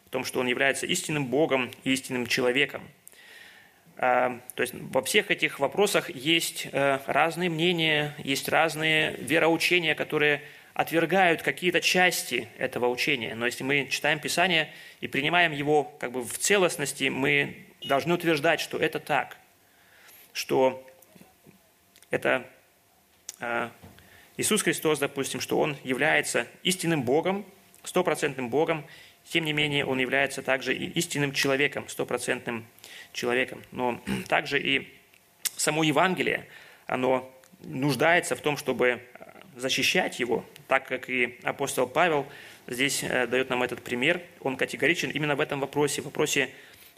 в 0.06 0.10
том, 0.10 0.24
что 0.24 0.40
Он 0.40 0.46
является 0.46 0.86
истинным 0.86 1.26
Богом 1.26 1.70
и 1.84 1.92
истинным 1.92 2.26
человеком– 2.26 2.82
а, 3.98 4.40
то 4.54 4.62
есть 4.62 4.74
во 4.74 5.02
всех 5.02 5.30
этих 5.30 5.58
вопросах 5.58 6.10
есть 6.10 6.68
э, 6.70 6.98
разные 7.06 7.48
мнения, 7.48 8.14
есть 8.18 8.48
разные 8.48 9.16
вероучения, 9.16 9.94
которые 9.94 10.42
отвергают 10.74 11.40
какие-то 11.40 11.80
части 11.80 12.48
этого 12.58 12.88
учения. 12.88 13.34
Но 13.34 13.46
если 13.46 13.64
мы 13.64 13.88
читаем 13.90 14.18
Писание 14.18 14.70
и 15.00 15.08
принимаем 15.08 15.52
его 15.52 15.84
как 15.84 16.12
бы 16.12 16.22
в 16.22 16.36
целостности, 16.36 17.08
мы 17.08 17.56
должны 17.84 18.12
утверждать, 18.12 18.60
что 18.60 18.76
это 18.76 19.00
так, 19.00 19.38
что 20.34 20.86
это 22.10 22.46
Иисус 24.36 24.62
Христос, 24.62 24.98
допустим, 24.98 25.40
что 25.40 25.58
Он 25.58 25.76
является 25.82 26.46
истинным 26.62 27.02
Богом, 27.02 27.44
стопроцентным 27.84 28.50
Богом, 28.50 28.84
тем 29.24 29.44
не 29.44 29.52
менее 29.52 29.84
Он 29.84 29.98
является 29.98 30.42
также 30.42 30.74
и 30.74 30.86
истинным 30.90 31.32
человеком, 31.32 31.88
стопроцентным 31.88 32.66
человеком. 33.12 33.62
Но 33.72 34.00
также 34.28 34.60
и 34.60 34.92
само 35.56 35.82
Евангелие, 35.84 36.46
оно 36.86 37.30
нуждается 37.60 38.36
в 38.36 38.40
том, 38.40 38.56
чтобы 38.56 39.02
защищать 39.56 40.20
его, 40.20 40.44
так 40.68 40.86
как 40.86 41.08
и 41.08 41.38
апостол 41.42 41.86
Павел 41.86 42.26
здесь 42.66 43.02
э, 43.02 43.26
дает 43.26 43.48
нам 43.48 43.62
этот 43.62 43.82
пример. 43.82 44.20
Он 44.40 44.56
категоричен 44.56 45.10
именно 45.10 45.34
в 45.34 45.40
этом 45.40 45.60
вопросе, 45.60 46.02
в 46.02 46.04
вопросе 46.04 46.50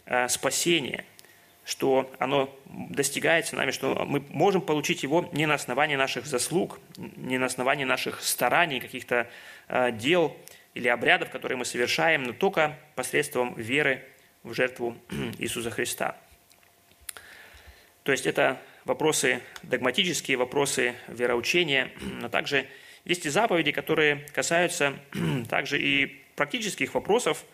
э, 0.05 0.27
спасения, 0.27 1.05
что 1.69 2.11
оно 2.17 2.49
достигается 2.65 3.55
нами, 3.55 3.69
что 3.69 4.03
мы 4.07 4.23
можем 4.29 4.59
получить 4.59 5.03
его 5.03 5.29
не 5.33 5.45
на 5.45 5.53
основании 5.53 5.95
наших 5.95 6.25
заслуг, 6.25 6.79
не 6.97 7.37
на 7.37 7.45
основании 7.45 7.83
наших 7.83 8.23
стараний, 8.23 8.79
каких-то 8.79 9.29
э, 9.67 9.91
дел 9.91 10.35
или 10.73 10.87
обрядов, 10.87 11.29
которые 11.29 11.59
мы 11.59 11.65
совершаем, 11.65 12.23
но 12.23 12.33
только 12.33 12.75
посредством 12.95 13.53
веры 13.53 14.03
в 14.41 14.55
жертву 14.55 14.97
Иисуса 15.37 15.69
Христа. 15.69 16.17
То 18.01 18.13
есть 18.13 18.25
это 18.25 18.59
вопросы 18.83 19.43
догматические, 19.61 20.37
вопросы 20.37 20.95
вероучения, 21.07 21.91
но 22.01 22.29
также 22.29 22.65
есть 23.05 23.27
и 23.27 23.29
заповеди, 23.29 23.71
которые 23.71 24.25
касаются 24.33 24.95
также 25.49 25.79
и 25.79 26.23
практических 26.35 26.95
вопросов. 26.95 27.45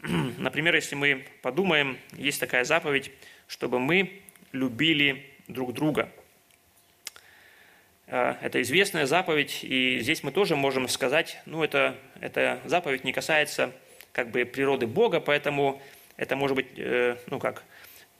Например, 0.00 0.76
если 0.76 0.94
мы 0.94 1.26
подумаем, 1.42 1.98
есть 2.12 2.38
такая 2.38 2.62
заповедь, 2.62 3.10
чтобы 3.48 3.80
мы 3.80 4.20
любили 4.52 5.26
друг 5.48 5.72
друга. 5.72 6.08
Э, 8.06 8.36
это 8.40 8.62
известная 8.62 9.06
заповедь, 9.06 9.64
и 9.64 9.98
здесь 10.00 10.22
мы 10.22 10.30
тоже 10.30 10.54
можем 10.54 10.86
сказать, 10.88 11.38
ну, 11.46 11.64
это, 11.64 11.96
эта 12.20 12.60
заповедь 12.64 13.02
не 13.02 13.12
касается 13.12 13.72
как 14.12 14.30
бы 14.30 14.44
природы 14.44 14.86
Бога, 14.86 15.20
поэтому 15.20 15.82
это 16.16 16.36
может 16.36 16.56
быть, 16.56 16.66
э, 16.76 17.16
ну 17.26 17.38
как, 17.38 17.64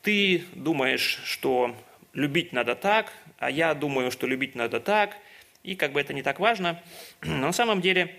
ты 0.03 0.45
думаешь, 0.55 1.21
что 1.25 1.77
любить 2.13 2.53
надо 2.53 2.75
так, 2.75 3.13
а 3.39 3.51
я 3.51 3.75
думаю, 3.75 4.11
что 4.11 4.27
любить 4.27 4.55
надо 4.55 4.81
так, 4.81 5.17
и 5.63 5.75
как 5.75 5.93
бы 5.93 6.01
это 6.01 6.13
не 6.15 6.23
так 6.23 6.41
важно. 6.41 6.83
Но 7.23 7.47
на 7.47 7.53
самом 7.53 7.81
деле 7.81 8.15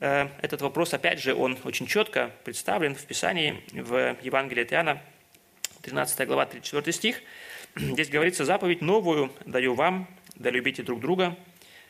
э, 0.00 0.28
этот 0.40 0.60
вопрос, 0.60 0.94
опять 0.94 1.20
же, 1.20 1.34
он 1.34 1.58
очень 1.64 1.86
четко 1.86 2.30
представлен 2.44 2.94
в 2.94 3.04
Писании, 3.04 3.62
в 3.72 4.16
Евангелии 4.22 4.62
от 4.62 4.72
Иоанна, 4.72 5.02
13 5.82 6.26
глава, 6.28 6.46
34 6.46 6.92
стих. 6.92 7.20
Здесь 7.76 8.08
говорится, 8.08 8.44
заповедь 8.44 8.82
новую 8.82 9.32
даю 9.44 9.74
вам, 9.74 10.08
да 10.36 10.48
любите 10.50 10.82
друг 10.82 11.00
друга, 11.00 11.36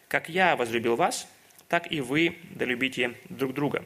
как 0.08 0.28
я 0.28 0.56
возлюбил 0.56 0.96
вас, 0.96 1.28
так 1.68 1.92
и 1.92 2.00
вы 2.00 2.38
да 2.50 2.64
любите 2.64 3.14
друг 3.28 3.52
друга. 3.52 3.84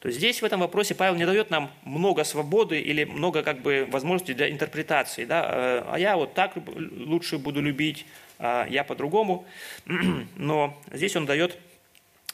То 0.00 0.08
есть 0.08 0.18
здесь 0.18 0.42
в 0.42 0.44
этом 0.44 0.60
вопросе 0.60 0.94
Павел 0.94 1.14
не 1.14 1.24
дает 1.24 1.50
нам 1.50 1.70
много 1.84 2.22
свободы 2.24 2.80
или 2.80 3.04
много 3.04 3.42
как 3.42 3.62
бы 3.62 3.86
возможностей 3.90 4.34
для 4.34 4.50
интерпретации. 4.50 5.24
Да? 5.24 5.48
Э, 5.48 5.84
а 5.90 5.98
я 5.98 6.16
вот 6.16 6.34
так 6.34 6.52
лучше 6.66 7.38
буду 7.38 7.62
любить, 7.62 8.04
а 8.38 8.66
я 8.68 8.84
по-другому. 8.84 9.46
Но 10.36 10.80
здесь 10.92 11.16
он 11.16 11.24
дает 11.24 11.56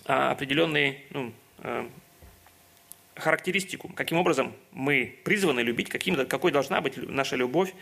а, 0.05 0.33
определенные 0.33 1.03
ну, 1.11 1.33
э, 1.59 1.88
характеристику, 3.14 3.88
каким 3.88 4.18
образом 4.18 4.55
мы 4.70 5.18
призваны 5.25 5.61
любить, 5.61 5.88
каким, 5.88 6.27
какой 6.27 6.51
должна 6.51 6.81
быть 6.81 6.96
наша 6.96 7.37
любовь. 7.37 7.75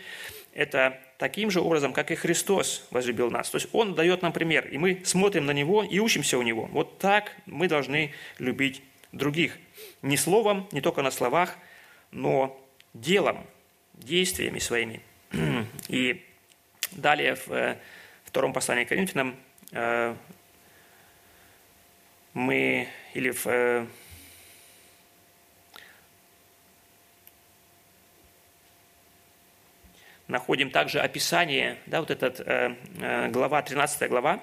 Это 0.53 0.99
таким 1.17 1.49
же 1.49 1.61
образом, 1.61 1.93
как 1.93 2.11
и 2.11 2.15
Христос 2.15 2.87
возлюбил 2.91 3.31
нас. 3.31 3.49
То 3.49 3.57
есть 3.57 3.69
Он 3.71 3.95
дает 3.95 4.21
нам 4.21 4.33
пример, 4.33 4.67
и 4.67 4.77
мы 4.77 5.01
смотрим 5.05 5.45
на 5.45 5.51
Него 5.51 5.83
и 5.83 5.99
учимся 5.99 6.37
у 6.37 6.41
Него. 6.41 6.65
Вот 6.71 6.97
так 6.99 7.31
мы 7.45 7.67
должны 7.67 8.13
любить 8.39 8.83
других. 9.11 9.57
Не 10.01 10.17
словом, 10.17 10.67
не 10.71 10.81
только 10.81 11.01
на 11.01 11.11
словах, 11.11 11.57
но 12.11 12.59
делом, 12.93 13.45
действиями 13.93 14.59
своими. 14.59 15.01
И 15.87 16.25
далее 16.91 17.35
в 17.35 17.49
э, 17.51 17.77
втором 18.25 18.51
послании 18.51 18.83
к 18.83 18.89
Коринфянам 18.89 19.35
э, 19.71 20.15
мы, 22.33 22.87
или 23.13 23.31
в 23.31 23.87
находим 30.31 30.71
также 30.71 30.99
описание, 30.99 31.77
да, 31.85 31.99
вот 31.99 32.09
эта 32.09 32.75
глава, 33.31 33.61
13 33.61 34.09
глава, 34.09 34.39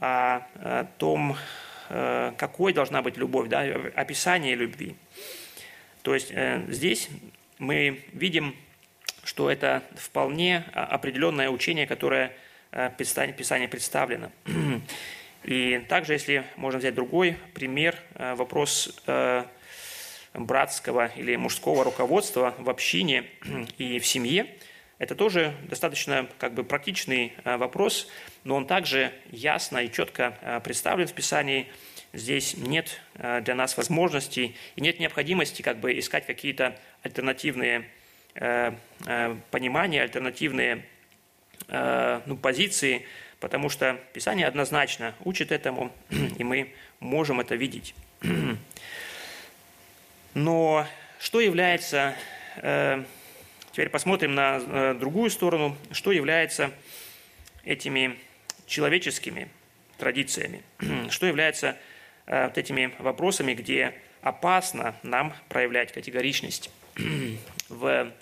о 0.00 0.86
том, 0.98 1.36
Э, 1.90 2.32
какой 2.38 2.72
должна 2.72 3.02
быть 3.02 3.16
любовь, 3.16 3.48
да, 3.48 3.60
описание 3.94 4.54
любви. 4.54 4.96
То 6.02 6.14
есть 6.14 6.30
э, 6.30 6.64
здесь 6.68 7.08
мы 7.58 8.02
видим, 8.12 8.56
что 9.22 9.50
это 9.50 9.82
вполне 9.94 10.64
определенное 10.72 11.50
учение, 11.50 11.86
которое 11.86 12.32
э, 12.72 12.88
в 12.88 12.96
Писании 12.96 13.66
представлено. 13.66 14.30
И 15.44 15.84
также, 15.88 16.14
если 16.14 16.44
можно 16.56 16.78
взять 16.78 16.94
другой 16.94 17.36
пример, 17.52 17.98
вопрос 18.14 18.98
братского 20.32 21.10
или 21.16 21.36
мужского 21.36 21.84
руководства 21.84 22.54
в 22.56 22.70
общине 22.70 23.24
и 23.78 23.98
в 23.98 24.06
семье, 24.06 24.46
это 25.04 25.14
тоже 25.14 25.54
достаточно 25.68 26.26
как 26.38 26.54
бы 26.54 26.64
практичный 26.64 27.34
вопрос, 27.44 28.08
но 28.42 28.56
он 28.56 28.66
также 28.66 29.12
ясно 29.30 29.78
и 29.84 29.92
четко 29.92 30.38
э, 30.40 30.60
представлен 30.60 31.06
в 31.06 31.12
Писании. 31.12 31.66
Здесь 32.14 32.56
нет 32.56 33.02
э, 33.16 33.42
для 33.42 33.54
нас 33.54 33.76
возможностей 33.76 34.56
и 34.76 34.80
нет 34.80 35.00
необходимости 35.00 35.60
как 35.60 35.78
бы 35.78 35.98
искать 35.98 36.24
какие-то 36.24 36.78
альтернативные 37.02 37.86
э, 38.34 38.72
понимания, 39.50 40.02
альтернативные 40.02 40.86
ну, 41.68 42.36
позиции, 42.36 43.06
потому 43.40 43.68
что 43.68 43.98
Писание 44.12 44.46
однозначно 44.46 45.14
учит 45.24 45.52
этому, 45.52 45.92
и 46.38 46.44
мы 46.44 46.74
можем 47.00 47.40
это 47.40 47.54
видеть. 47.54 47.94
Но 50.34 50.86
что 51.18 51.40
является, 51.40 52.14
теперь 53.74 53.90
посмотрим 53.90 54.34
на 54.34 54.94
другую 54.94 55.28
сторону, 55.28 55.76
что 55.90 56.12
является 56.12 56.70
этими 57.64 58.16
человеческими 58.66 59.48
традициями, 59.98 60.62
что 61.10 61.26
является 61.26 61.76
э, 62.26 62.46
вот 62.46 62.56
этими 62.56 62.94
вопросами, 62.98 63.54
где 63.54 63.94
опасно 64.22 64.94
нам 65.02 65.34
проявлять 65.48 65.92
категоричность. 65.92 66.70
В 67.68 68.12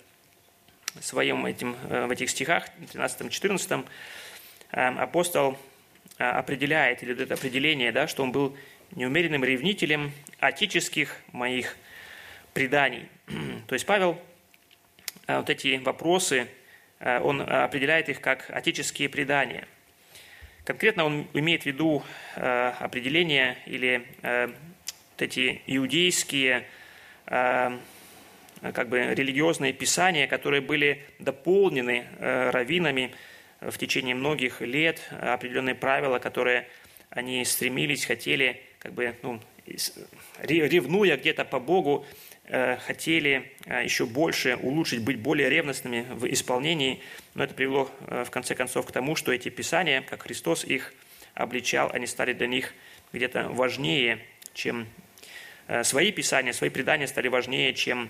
своем 1.01 1.45
этим, 1.45 1.75
э, 1.89 2.05
в 2.05 2.11
этих 2.11 2.29
стихах, 2.29 2.67
13-14, 2.93 3.85
э, 4.71 4.79
апостол 4.79 5.57
определяет, 6.17 7.01
или 7.01 7.21
это 7.21 7.33
определение, 7.33 7.91
да, 7.91 8.07
что 8.07 8.23
он 8.23 8.31
был 8.31 8.55
неумеренным 8.91 9.43
ревнителем 9.43 10.11
отеческих 10.39 11.17
моих 11.31 11.75
преданий. 12.53 13.09
То 13.67 13.73
есть 13.73 13.85
Павел 13.85 14.11
э, 14.13 14.32
вот 15.27 15.49
эти 15.49 15.77
вопросы, 15.77 16.47
э, 16.99 17.19
он 17.19 17.41
определяет 17.41 18.09
их 18.09 18.21
как 18.21 18.49
отеческие 18.49 19.09
предания. 19.09 19.67
Конкретно 20.63 21.05
он 21.05 21.27
имеет 21.33 21.63
в 21.63 21.65
виду 21.65 22.03
э, 22.35 22.73
определение 22.79 23.57
или 23.65 24.05
вот 24.21 25.21
эти 25.21 25.61
иудейские 25.67 26.65
как 27.25 28.89
бы 28.89 29.13
религиозные 29.13 29.73
писания, 29.73 30.27
которые 30.27 30.61
были 30.61 31.05
дополнены 31.19 32.05
раввинами 32.19 33.13
в 33.61 33.77
течение 33.77 34.15
многих 34.15 34.61
лет, 34.61 35.01
определенные 35.21 35.75
правила, 35.75 36.19
которые 36.19 36.67
они 37.09 37.45
стремились, 37.45 38.05
хотели, 38.05 38.61
как 38.79 38.93
бы, 38.93 39.15
ну, 39.21 39.39
ревнуя 40.39 41.17
где-то 41.17 41.45
по 41.45 41.59
Богу, 41.59 42.05
Э, 42.05 42.32
хотели 42.49 43.53
э, 43.65 43.83
еще 43.83 44.05
больше 44.05 44.57
улучшить, 44.57 45.01
быть 45.01 45.17
более 45.17 45.49
ревностными 45.49 46.05
в 46.11 46.31
исполнении, 46.31 47.01
но 47.35 47.45
это 47.45 47.53
привело 47.53 47.89
э, 48.07 48.25
в 48.25 48.31
конце 48.31 48.53
концов 48.53 48.85
к 48.85 48.91
тому, 48.91 49.15
что 49.15 49.31
эти 49.31 49.49
писания, 49.49 50.01
как 50.01 50.23
Христос 50.23 50.65
их 50.65 50.93
обличал, 51.33 51.89
они 51.93 52.05
стали 52.05 52.33
для 52.33 52.47
них 52.47 52.73
где-то 53.13 53.49
важнее, 53.49 54.19
чем 54.53 54.87
свои 55.83 56.11
писания, 56.11 56.51
свои 56.51 56.69
предания 56.69 57.07
стали 57.07 57.27
важнее, 57.27 57.73
чем 57.73 58.09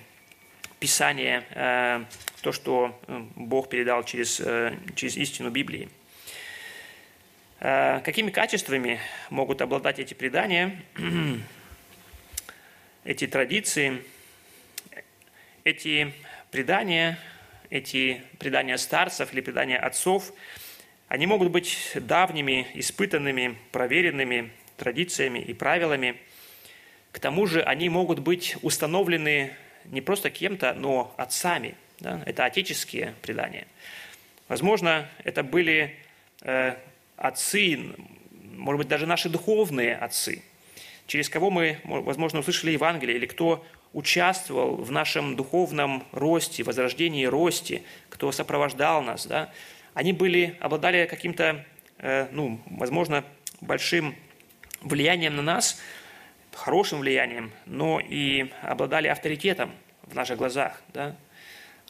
Писание, 0.80 1.46
то, 2.42 2.52
что 2.52 3.00
Бог 3.36 3.70
передал 3.70 4.04
через, 4.04 4.42
через 4.96 5.16
истину 5.16 5.50
Библии. 5.50 5.88
Какими 7.60 8.32
качествами 8.32 9.00
могут 9.30 9.62
обладать 9.62 10.00
эти 10.00 10.14
предания, 10.14 10.82
эти 13.06 13.28
традиции– 13.28 14.04
эти 15.64 16.14
предания, 16.52 17.18
эти 17.70 18.22
предания 18.40 18.78
старцев 18.78 19.34
или 19.34 19.42
предания 19.42 19.78
отцов, 19.78 20.34
они 21.08 21.26
могут 21.28 21.52
быть 21.52 21.92
давними, 21.96 22.68
испытанными, 22.74 23.58
проверенными 23.72 24.52
традициями 24.78 25.40
и 25.40 25.54
правилами. 25.54 26.18
К 27.12 27.20
тому 27.20 27.46
же 27.46 27.62
они 27.62 27.90
могут 27.90 28.20
быть 28.20 28.56
установлены 28.62 29.54
не 29.86 30.02
просто 30.02 30.30
кем-то, 30.30 30.74
но 30.74 31.14
отцами. 31.18 31.76
Да? 32.00 32.22
Это 32.26 32.46
отеческие 32.46 33.14
предания. 33.22 33.68
Возможно, 34.48 35.08
это 35.24 35.44
были 35.44 35.96
э, 36.42 36.76
отцы, 37.16 37.80
может 38.32 38.80
быть, 38.80 38.88
даже 38.88 39.06
наши 39.06 39.30
духовные 39.30 39.96
отцы, 39.96 40.44
через 41.08 41.30
кого 41.30 41.50
мы, 41.50 41.80
возможно, 41.84 42.40
услышали 42.40 42.72
Евангелие, 42.72 43.18
или 43.18 43.26
кто 43.26 43.66
участвовал 43.94 44.76
в 44.76 44.92
нашем 44.92 45.36
духовном 45.36 46.04
росте, 46.12 46.64
возрождении 46.64 47.26
росте, 47.26 47.84
кто 48.10 48.32
сопровождал 48.32 49.02
нас, 49.02 49.26
да, 49.26 49.52
они 49.94 50.12
были, 50.14 50.58
обладали 50.60 51.06
каким-то, 51.06 51.64
э, 52.00 52.28
ну, 52.32 52.60
возможно, 52.66 53.24
большим 53.62 54.16
влиянием 54.82 55.36
на 55.36 55.44
нас, 55.44 55.80
хорошим 56.52 57.00
влиянием, 57.00 57.52
но 57.66 58.00
и 58.00 58.52
обладали 58.64 59.08
авторитетом 59.08 59.72
в 60.04 60.16
наших 60.16 60.38
глазах, 60.38 60.82
да. 60.94 61.16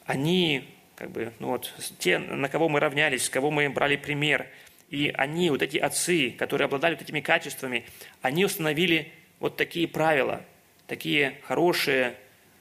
Они, 0.04 0.68
как 0.96 1.10
бы, 1.10 1.32
ну 1.38 1.48
вот, 1.48 1.72
те, 1.98 2.18
на 2.18 2.50
кого 2.50 2.68
мы 2.68 2.80
равнялись, 2.80 3.24
с 3.24 3.30
кого 3.30 3.50
мы 3.50 3.70
брали 3.70 3.96
пример, 3.96 4.46
и 4.90 5.12
они, 5.16 5.48
вот 5.48 5.62
эти 5.62 5.78
отцы, 5.78 6.30
которые 6.30 6.66
обладали 6.66 6.94
вот 6.94 7.02
этими 7.02 7.20
качествами, 7.20 7.86
они 8.20 8.44
установили 8.44 9.10
вот 9.40 9.56
такие 9.56 9.88
правила– 9.88 10.42
такие 10.86 11.38
хорошие 11.44 12.14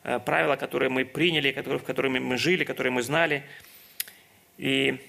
э, 0.04 0.20
правила, 0.20 0.56
которые 0.56 0.90
мы 0.90 1.06
приняли, 1.06 1.52
которые, 1.52 1.80
которыми 1.80 2.20
мы 2.20 2.38
жили, 2.38 2.64
которые 2.64 2.92
мы 2.92 3.02
знали. 3.02 3.44
И 4.58 5.00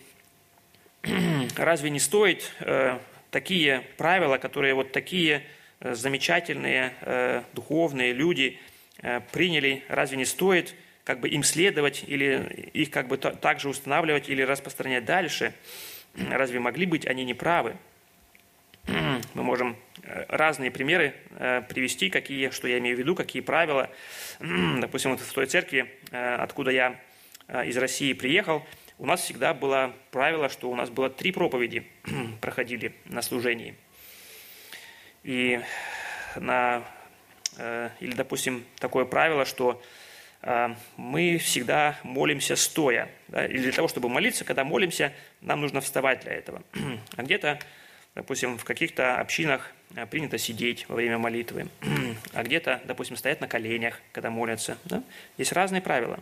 разве 1.56 1.90
не 1.90 2.00
стоит 2.00 2.52
э, 2.60 2.98
такие 3.30 3.82
правила, 3.96 4.38
которые 4.38 4.74
вот 4.74 4.92
такие 4.92 5.42
э, 5.80 5.94
замечательные 5.94 7.44
духовные 7.52 8.12
люди 8.12 8.58
приняли, 9.32 9.84
разве 9.88 10.16
не 10.16 10.24
стоит 10.24 10.74
как 11.04 11.20
бы 11.20 11.28
им 11.28 11.42
следовать 11.42 12.04
или 12.06 12.70
их 12.72 12.90
как 12.90 13.08
бы 13.08 13.18
также 13.18 13.68
устанавливать 13.68 14.28
или 14.28 14.42
распространять 14.42 15.04
дальше? 15.04 15.52
Разве 16.30 16.60
могли 16.60 16.86
быть 16.86 17.06
они 17.06 17.24
неправы? 17.24 17.76
Мы 18.86 19.42
можем 19.42 19.76
разные 20.28 20.70
примеры 20.70 21.14
э, 21.30 21.62
привести, 21.68 22.10
какие, 22.10 22.50
что 22.50 22.68
я 22.68 22.78
имею 22.78 22.96
в 22.96 22.98
виду, 22.98 23.14
какие 23.14 23.42
правила. 23.42 23.90
Допустим, 24.40 25.12
вот 25.12 25.20
в 25.20 25.32
той 25.32 25.46
церкви, 25.46 25.90
э, 26.10 26.34
откуда 26.36 26.70
я 26.70 27.00
из 27.66 27.76
России 27.76 28.14
приехал, 28.14 28.66
у 28.98 29.04
нас 29.04 29.20
всегда 29.20 29.52
было 29.52 29.92
правило, 30.10 30.48
что 30.48 30.70
у 30.70 30.74
нас 30.74 30.88
было 30.88 31.10
три 31.10 31.30
проповеди 31.30 31.86
проходили 32.40 32.94
на 33.04 33.20
служении. 33.20 33.74
И 35.24 35.60
на, 36.36 36.82
или, 38.00 38.14
допустим, 38.14 38.64
такое 38.78 39.04
правило, 39.04 39.44
что 39.44 39.82
мы 40.96 41.36
всегда 41.38 41.98
молимся 42.02 42.56
стоя. 42.56 43.10
Да, 43.28 43.44
или 43.46 43.58
для 43.58 43.72
того, 43.72 43.88
чтобы 43.88 44.08
молиться, 44.08 44.44
когда 44.44 44.64
молимся, 44.64 45.12
нам 45.42 45.60
нужно 45.60 45.80
вставать 45.80 46.20
для 46.20 46.32
этого. 46.32 46.62
А 47.16 47.22
где-то 47.22 47.58
Допустим, 48.14 48.58
в 48.58 48.64
каких-то 48.64 49.18
общинах 49.18 49.72
э, 49.96 50.06
принято 50.06 50.38
сидеть 50.38 50.88
во 50.88 50.94
время 50.96 51.18
молитвы, 51.18 51.68
а 52.32 52.42
где-то, 52.42 52.80
допустим, 52.84 53.16
стоять 53.16 53.40
на 53.40 53.48
коленях, 53.48 54.00
когда 54.12 54.30
молятся. 54.30 54.78
Да? 54.84 55.02
Есть 55.36 55.52
разные 55.52 55.82
правила. 55.82 56.20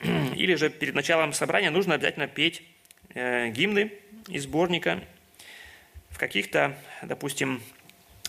Или 0.00 0.54
же 0.54 0.68
перед 0.70 0.94
началом 0.94 1.32
собрания 1.32 1.70
нужно 1.70 1.94
обязательно 1.94 2.28
петь 2.28 2.62
э, 3.14 3.48
гимны 3.48 3.92
из 4.28 4.44
сборника. 4.44 5.02
В 6.10 6.18
каких-то, 6.18 6.76
допустим, 7.02 7.62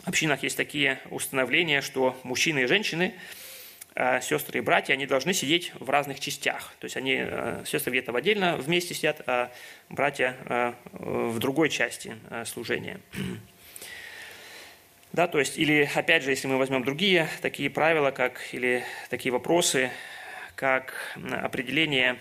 общинах 0.06 0.44
есть 0.44 0.58
такие 0.58 1.00
установления, 1.10 1.82
что 1.82 2.20
мужчины 2.24 2.64
и 2.64 2.66
женщины– 2.68 3.14
сестры 4.22 4.60
и 4.60 4.62
братья, 4.62 4.94
они 4.94 5.08
должны 5.08 5.34
сидеть 5.34 5.72
в 5.80 5.90
разных 5.90 6.20
частях. 6.20 6.74
То 6.80 6.86
есть 6.86 6.96
они, 6.98 7.18
э, 7.20 7.64
сестры 7.66 7.92
где-то 7.92 8.16
отдельно 8.16 8.56
вместе 8.56 8.94
сидят, 8.94 9.22
а 9.26 9.52
братья 9.90 10.36
э, 10.46 10.74
в 10.92 11.40
другой 11.40 11.70
части 11.70 12.16
служения. 12.46 13.00
Да, 15.14 15.28
то 15.28 15.40
есть, 15.40 15.58
или 15.58 15.90
опять 15.96 16.22
же, 16.22 16.32
если 16.32 16.48
мы 16.48 16.58
возьмем 16.58 16.84
другие 16.84 17.28
такие 17.42 17.70
правила, 17.70 18.12
как, 18.12 18.40
или 18.52 18.84
такие 19.10 19.32
вопросы, 19.32 19.90
как 20.54 21.18
определение 21.32 22.20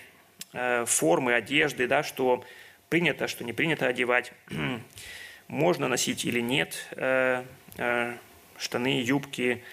формы 0.87 1.35
одежды, 1.35 1.89
да, 1.89 2.05
что 2.05 2.45
принято, 2.89 3.27
что 3.27 3.45
не 3.45 3.53
принято 3.53 3.87
одевать, 3.87 4.33
можно 5.49 5.89
носить 5.89 6.25
или 6.25 6.41
нет 6.41 6.89
штаны, 8.57 9.03
юбки, 9.03 9.65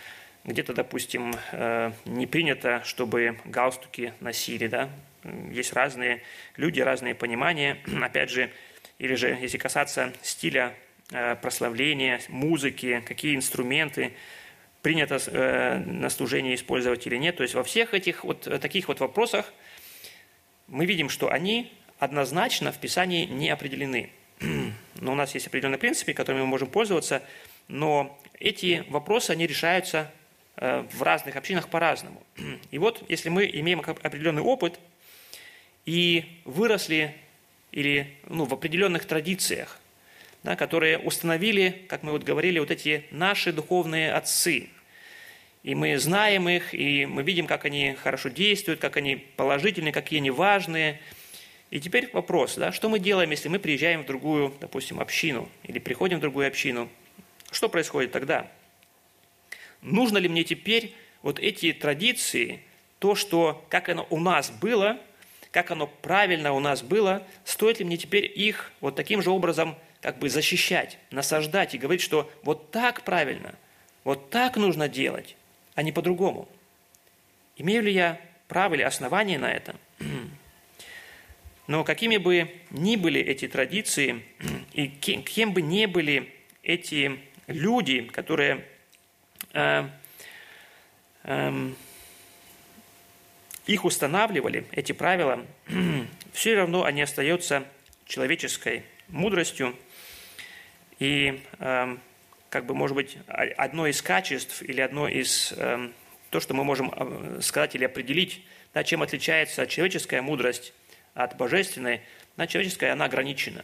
где-то, 0.46 0.74
допустим, 0.74 1.34
э, 1.52 1.92
не 2.06 2.28
принято, 2.28 2.82
чтобы 2.84 3.38
галстуки 3.46 4.14
носили, 4.20 4.68
да, 4.68 4.90
есть 5.52 5.74
разные 5.74 6.22
люди, 6.58 6.82
разные 6.82 7.16
понимания, 7.16 7.78
опять 8.02 8.30
же, 8.30 8.52
или 9.00 9.16
же, 9.16 9.38
если 9.42 9.58
касаться 9.58 10.14
стиля 10.22 10.74
э, 11.12 11.36
прославления, 11.36 12.22
музыки, 12.28 13.04
какие 13.08 13.36
инструменты 13.36 14.14
принято 14.82 15.20
э, 15.28 15.80
на 15.80 16.10
служении 16.10 16.56
использовать 16.56 17.08
или 17.08 17.16
нет. 17.16 17.38
То 17.38 17.44
есть 17.44 17.56
во 17.56 17.64
всех 17.64 17.94
этих 17.94 18.26
вот 18.26 18.42
таких 18.62 18.90
вот 18.90 19.00
вопросах 19.00 19.54
мы 20.68 20.86
видим, 20.86 21.10
что 21.10 21.32
они 21.32 21.72
однозначно 22.00 22.72
в 22.72 22.80
Писании 22.80 23.26
не 23.26 23.50
определены. 23.50 24.12
Но 25.00 25.14
у 25.14 25.16
нас 25.16 25.34
есть 25.34 25.48
определенные 25.48 25.78
принципы, 25.80 26.14
которыми 26.14 26.42
мы 26.42 26.48
можем 26.48 26.68
пользоваться, 26.68 27.24
но 27.70 28.20
эти 28.40 28.86
вопросы, 28.90 29.32
они 29.32 29.48
решаются 29.48 30.12
в 30.56 31.02
разных 31.02 31.36
общинах 31.36 31.70
по-разному. 31.70 32.24
И 32.72 32.78
вот, 32.78 33.04
если 33.10 33.30
мы 33.30 33.50
имеем 33.52 33.80
определенный 33.80 34.42
опыт 34.42 34.80
и 35.86 36.26
выросли 36.46 37.16
или 37.72 38.16
ну, 38.28 38.46
в 38.46 38.54
определенных 38.54 39.06
традициях, 39.06 39.80
да, 40.44 40.56
которые 40.56 41.00
установили, 41.00 41.86
как 41.90 42.04
мы 42.04 42.12
вот 42.12 42.24
говорили, 42.24 42.60
вот 42.60 42.70
эти 42.70 43.06
наши 43.12 43.52
духовные 43.52 44.14
отцы, 44.14 44.70
и 45.64 45.76
мы 45.76 45.98
знаем 45.98 46.50
их, 46.50 46.74
и 46.74 47.06
мы 47.06 47.24
видим, 47.24 47.48
как 47.48 47.64
они 47.66 47.94
хорошо 47.94 48.30
действуют, 48.30 48.82
как 48.82 48.98
они 48.98 49.16
положительные, 49.16 49.94
какие 49.94 50.20
они 50.20 50.30
важные. 50.30 51.00
И 51.72 51.80
теперь 51.80 52.10
вопрос, 52.12 52.56
да, 52.56 52.74
что 52.74 52.90
мы 52.90 53.00
делаем, 53.00 53.32
если 53.32 53.48
мы 53.48 53.60
приезжаем 53.60 54.04
в 54.04 54.06
другую, 54.06 54.54
допустим, 54.60 55.00
общину, 55.00 55.50
или 55.64 55.80
приходим 55.80 56.18
в 56.18 56.22
другую 56.22 56.48
общину? 56.48 56.90
Что 57.50 57.70
происходит 57.70 58.12
тогда? 58.12 58.52
Нужно 59.84 60.18
ли 60.18 60.28
мне 60.28 60.44
теперь 60.44 60.96
вот 61.22 61.40
эти 61.40 61.72
традиции, 61.74 62.62
то, 63.00 63.16
что, 63.16 63.66
как 63.70 63.90
оно 63.90 64.08
у 64.10 64.20
нас 64.20 64.50
было, 64.50 65.00
как 65.52 65.72
оно 65.72 65.88
правильно 65.88 66.54
у 66.54 66.60
нас 66.60 66.82
было, 66.82 67.26
стоит 67.46 67.80
ли 67.80 67.86
мне 67.86 67.98
теперь 67.98 68.32
их 68.34 68.72
вот 68.82 68.96
таким 68.96 69.22
же 69.22 69.30
образом 69.30 69.76
как 70.02 70.20
бы 70.20 70.30
защищать, 70.30 70.98
насаждать 71.12 71.76
и 71.76 71.78
говорить, 71.78 72.02
что 72.02 72.32
вот 72.44 72.72
так 72.72 73.04
правильно, 73.04 73.56
вот 74.04 74.30
так 74.30 74.58
нужно 74.58 74.90
делать, 74.90 75.36
а 75.76 75.84
не 75.84 75.92
по-другому. 75.92 76.48
Имею 77.56 77.84
ли 77.84 77.94
я 77.94 78.20
право 78.48 78.74
или 78.74 78.82
основание 78.82 79.38
на 79.38 79.52
это? 79.52 79.76
Но 81.68 81.84
какими 81.84 82.18
бы 82.18 82.52
ни 82.72 82.96
были 82.96 83.22
эти 83.22 83.48
традиции, 83.48 84.24
и 84.74 84.88
кем, 84.88 85.24
кем 85.24 85.54
бы 85.54 85.62
ни 85.62 85.86
были 85.86 86.34
эти 86.64 87.20
люди, 87.48 88.02
которые 88.02 88.66
их 93.66 93.86
устанавливали, 93.86 94.66
эти 94.72 94.92
правила, 94.92 95.46
все 96.34 96.56
равно 96.56 96.84
они 96.84 97.02
остаются 97.02 97.64
человеческой 98.06 98.84
мудростью. 99.08 99.76
И, 101.00 101.42
э, 101.60 101.98
как 102.50 102.66
бы, 102.66 102.74
может 102.74 102.96
быть, 102.96 103.18
одно 103.28 103.88
из 103.88 104.02
качеств 104.02 104.62
или 104.62 104.82
одно 104.82 105.08
из 105.08 105.54
то, 106.34 106.40
что 106.40 106.56
мы 106.56 106.64
можем 106.64 106.92
э, 106.96 107.42
сказать 107.42 107.76
или 107.76 107.86
определить, 107.86 108.44
да, 108.74 108.84
чем 108.84 109.04
отличается 109.04 109.68
человеческая 109.68 110.24
мудрость 110.24 110.74
от 111.14 111.38
божественной, 111.38 112.02
да, 112.38 112.48
человеческая, 112.48 112.94
она 112.94 113.06
ограничена. 113.06 113.64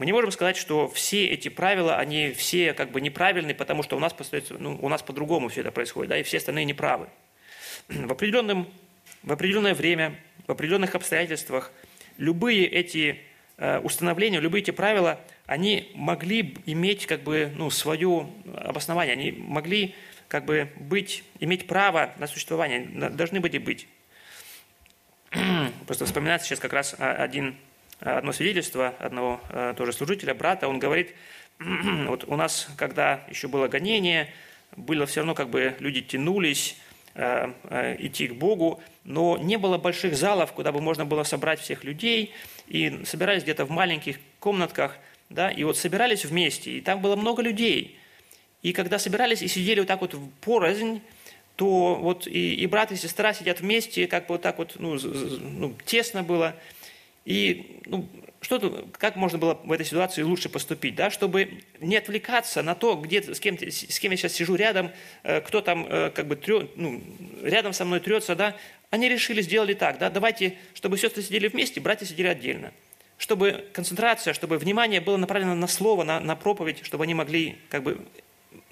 Мы 0.00 0.06
не 0.06 0.12
можем 0.12 0.30
сказать, 0.30 0.56
что 0.56 0.88
все 0.88 1.26
эти 1.26 1.50
правила, 1.50 1.98
они 1.98 2.32
все 2.32 2.72
как 2.72 2.90
бы 2.90 3.02
неправильные, 3.02 3.54
потому 3.54 3.82
что 3.82 3.98
у 3.98 4.00
нас, 4.00 4.16
ну, 4.58 4.78
у 4.80 4.88
нас 4.88 5.02
по-другому 5.02 5.50
все 5.50 5.60
это 5.60 5.72
происходит, 5.72 6.08
да, 6.08 6.16
и 6.16 6.22
все 6.22 6.38
остальные 6.38 6.64
неправы. 6.64 7.06
В, 7.86 8.10
определенном, 8.10 8.66
в 9.22 9.30
определенное 9.30 9.74
время, 9.74 10.18
в 10.46 10.52
определенных 10.52 10.94
обстоятельствах 10.94 11.70
любые 12.16 12.66
эти 12.66 13.20
э, 13.58 13.78
установления, 13.80 14.40
любые 14.40 14.62
эти 14.62 14.70
правила, 14.70 15.20
они 15.44 15.90
могли 15.94 16.56
иметь 16.64 17.04
как 17.04 17.20
бы, 17.20 17.52
ну, 17.54 17.68
свое 17.68 18.26
обоснование, 18.56 19.12
они 19.12 19.32
могли 19.32 19.94
как 20.28 20.46
бы 20.46 20.70
быть, 20.76 21.24
иметь 21.40 21.66
право 21.66 22.14
на 22.16 22.26
существование, 22.26 23.10
должны 23.10 23.40
быть 23.40 23.52
и 23.52 23.58
быть. 23.58 23.86
Просто 25.86 26.06
вспоминается 26.06 26.48
сейчас 26.48 26.58
как 26.58 26.72
раз 26.72 26.96
один, 26.98 27.54
одно 28.00 28.32
свидетельство 28.32 28.94
одного 28.98 29.40
э, 29.50 29.74
тоже 29.76 29.92
служителя, 29.92 30.34
брата, 30.34 30.68
он 30.68 30.78
говорит, 30.78 31.14
вот 31.58 32.24
у 32.26 32.36
нас, 32.36 32.68
когда 32.76 33.24
еще 33.28 33.48
было 33.48 33.68
гонение, 33.68 34.32
было 34.76 35.06
все 35.06 35.20
равно 35.20 35.34
как 35.34 35.50
бы 35.50 35.76
люди 35.78 36.00
тянулись, 36.00 36.76
э, 37.14 37.52
э, 37.64 37.96
идти 37.98 38.28
к 38.28 38.34
Богу, 38.34 38.82
но 39.04 39.36
не 39.38 39.56
было 39.56 39.78
больших 39.78 40.16
залов, 40.16 40.52
куда 40.52 40.72
бы 40.72 40.80
можно 40.80 41.04
было 41.04 41.22
собрать 41.22 41.60
всех 41.60 41.84
людей, 41.84 42.32
и 42.66 43.04
собирались 43.04 43.42
где-то 43.42 43.64
в 43.64 43.70
маленьких 43.70 44.18
комнатках, 44.38 44.96
да, 45.28 45.50
и 45.50 45.64
вот 45.64 45.76
собирались 45.76 46.24
вместе, 46.24 46.72
и 46.72 46.80
там 46.80 47.00
было 47.00 47.16
много 47.16 47.42
людей– 47.42 47.96
и 48.62 48.72
когда 48.72 48.98
собирались 48.98 49.42
и 49.42 49.48
сидели 49.48 49.80
вот 49.80 49.88
так 49.88 50.00
вот 50.00 50.14
порознь, 50.40 51.00
то 51.56 51.94
вот 51.94 52.26
и, 52.26 52.54
и 52.54 52.66
брат, 52.66 52.92
и 52.92 52.96
сестра 52.96 53.32
сидят 53.32 53.60
вместе, 53.60 54.06
как 54.06 54.26
бы 54.26 54.34
вот 54.34 54.42
так 54.42 54.58
вот, 54.58 54.76
ну, 54.78 54.98
ну 54.98 55.74
тесно 55.84 56.22
было. 56.22 56.56
И 57.30 57.80
ну, 57.86 58.08
что 58.40 58.58
тут, 58.58 58.96
как 58.98 59.14
можно 59.14 59.38
было 59.38 59.54
в 59.62 59.70
этой 59.70 59.86
ситуации 59.86 60.22
лучше 60.22 60.48
поступить, 60.48 60.96
да, 60.96 61.10
чтобы 61.10 61.62
не 61.78 61.96
отвлекаться 61.96 62.60
на 62.60 62.74
то, 62.74 62.96
где, 62.96 63.22
с, 63.22 63.38
кем, 63.38 63.56
с 63.56 64.00
кем 64.00 64.10
я 64.10 64.16
сейчас 64.16 64.32
сижу 64.32 64.56
рядом, 64.56 64.90
э, 65.22 65.40
кто 65.40 65.60
там 65.60 65.86
э, 65.88 66.10
как 66.10 66.26
бы 66.26 66.34
трет, 66.34 66.76
ну, 66.76 67.00
рядом 67.44 67.72
со 67.72 67.84
мной 67.84 68.00
трется, 68.00 68.34
да, 68.34 68.56
они 68.90 69.08
решили, 69.08 69.42
сделали 69.42 69.74
так, 69.74 69.98
да, 69.98 70.10
давайте, 70.10 70.56
чтобы 70.74 70.98
сестры 70.98 71.22
сидели 71.22 71.46
вместе, 71.46 71.80
братья 71.80 72.04
сидели 72.04 72.26
отдельно. 72.26 72.72
Чтобы 73.16 73.64
концентрация, 73.72 74.34
чтобы 74.34 74.58
внимание 74.58 75.00
было 75.00 75.16
направлено 75.16 75.54
на 75.54 75.68
слово, 75.68 76.02
на, 76.02 76.18
на 76.18 76.34
проповедь, 76.34 76.84
чтобы 76.84 77.04
они 77.04 77.14
могли 77.14 77.58
как 77.68 77.84
бы 77.84 78.04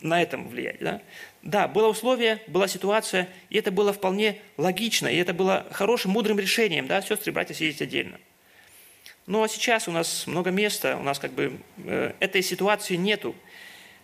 на 0.01 0.21
этом 0.21 0.49
влиять. 0.49 0.81
Да? 0.81 1.01
да, 1.43 1.69
было 1.69 1.89
условие, 1.89 2.43
была 2.49 2.67
ситуация, 2.67 3.29
и 3.51 3.59
это 3.59 3.71
было 3.71 3.93
вполне 3.93 4.41
логично, 4.57 5.07
и 5.07 5.17
это 5.17 5.33
было 5.33 5.67
хорошим, 5.71 6.11
мудрым 6.11 6.41
решением, 6.41 6.89
да, 6.89 7.01
сестры 7.03 7.31
и 7.31 7.35
братья 7.35 7.55
сидеть 7.55 7.81
отдельно. 7.81 8.19
Ну 9.29 9.43
а 9.43 9.49
сейчас 9.49 9.89
у 9.89 9.93
нас 9.93 10.27
много 10.27 10.51
места, 10.51 10.97
у 10.97 11.03
нас 11.03 11.19
как 11.19 11.33
бы 11.33 11.61
э, 11.85 12.13
этой 12.19 12.41
ситуации 12.41 12.97
нету, 12.97 13.37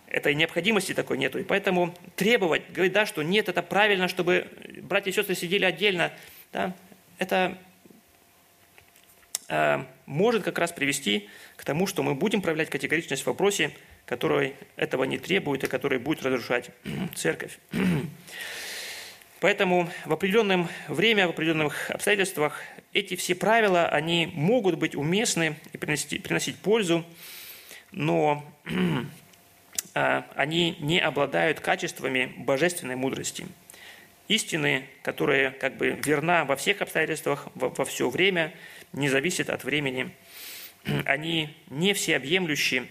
этой 0.05 0.35
необходимости 0.35 0.93
такой 0.93 1.17
нету. 1.17 1.39
И 1.39 1.43
поэтому 1.43 1.95
требовать, 2.15 2.71
говорить, 2.71 2.93
да, 2.93 3.07
что 3.07 3.23
нет, 3.23 3.49
это 3.49 3.63
правильно, 3.63 4.07
чтобы 4.07 4.47
братья 4.83 5.09
и 5.09 5.13
сестры 5.15 5.33
сидели 5.33 5.65
отдельно, 5.65 6.13
да, 6.53 6.75
это 7.17 7.57
э, 9.47 9.83
может 10.05 10.43
как 10.43 10.59
раз 10.59 10.71
привести 10.71 11.27
к 11.55 11.65
тому, 11.65 11.87
что 11.87 12.03
мы 12.03 12.13
будем 12.13 12.43
проявлять 12.43 12.69
категоричность 12.69 13.23
в 13.23 13.25
вопросе, 13.25 13.71
который 14.05 14.53
этого 14.75 15.05
не 15.05 15.17
требует 15.17 15.63
и 15.63 15.67
который 15.67 15.97
будет 15.97 16.21
разрушать 16.21 16.69
церковь. 17.15 17.57
Поэтому 19.39 19.89
в 20.05 20.13
определенное 20.13 20.67
время, 20.87 21.25
в 21.25 21.31
определенных 21.31 21.89
обстоятельствах 21.89 22.61
эти 22.95 23.17
все 23.17 23.35
правила, 23.35 23.87
они 23.89 24.31
могут 24.33 24.75
быть 24.75 24.95
уместны 24.95 25.57
и 25.73 25.77
приносить, 25.77 26.23
приносить 26.23 26.55
пользу, 26.57 27.05
но 27.91 28.49
а, 29.93 30.25
они 30.33 30.77
не 30.79 31.01
обладают 31.01 31.59
качествами 31.59 32.33
божественной 32.37 32.95
мудрости. 32.95 33.45
Истины, 34.29 34.87
которые 35.03 35.51
как 35.51 35.75
бы 35.75 35.99
верна 36.05 36.45
во 36.45 36.55
всех 36.55 36.81
обстоятельствах, 36.81 37.49
во, 37.53 37.67
во 37.67 37.83
все 37.83 38.09
время, 38.09 38.53
не 38.93 39.09
зависят 39.09 39.49
от 39.49 39.65
времени. 39.65 40.11
Они 41.05 41.53
не 41.69 41.93
всеобъемлющие, 41.93 42.87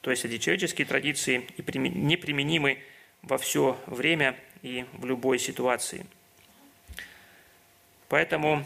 то 0.00 0.10
есть 0.10 0.24
эти 0.24 0.38
человеческие 0.38 0.86
традиции 0.86 1.46
неприменимы 1.58 2.78
во 3.20 3.36
все 3.36 3.78
время 3.86 4.34
и 4.62 4.86
в 4.94 5.04
любой 5.04 5.38
ситуации. 5.38 6.06
Поэтому 8.08 8.64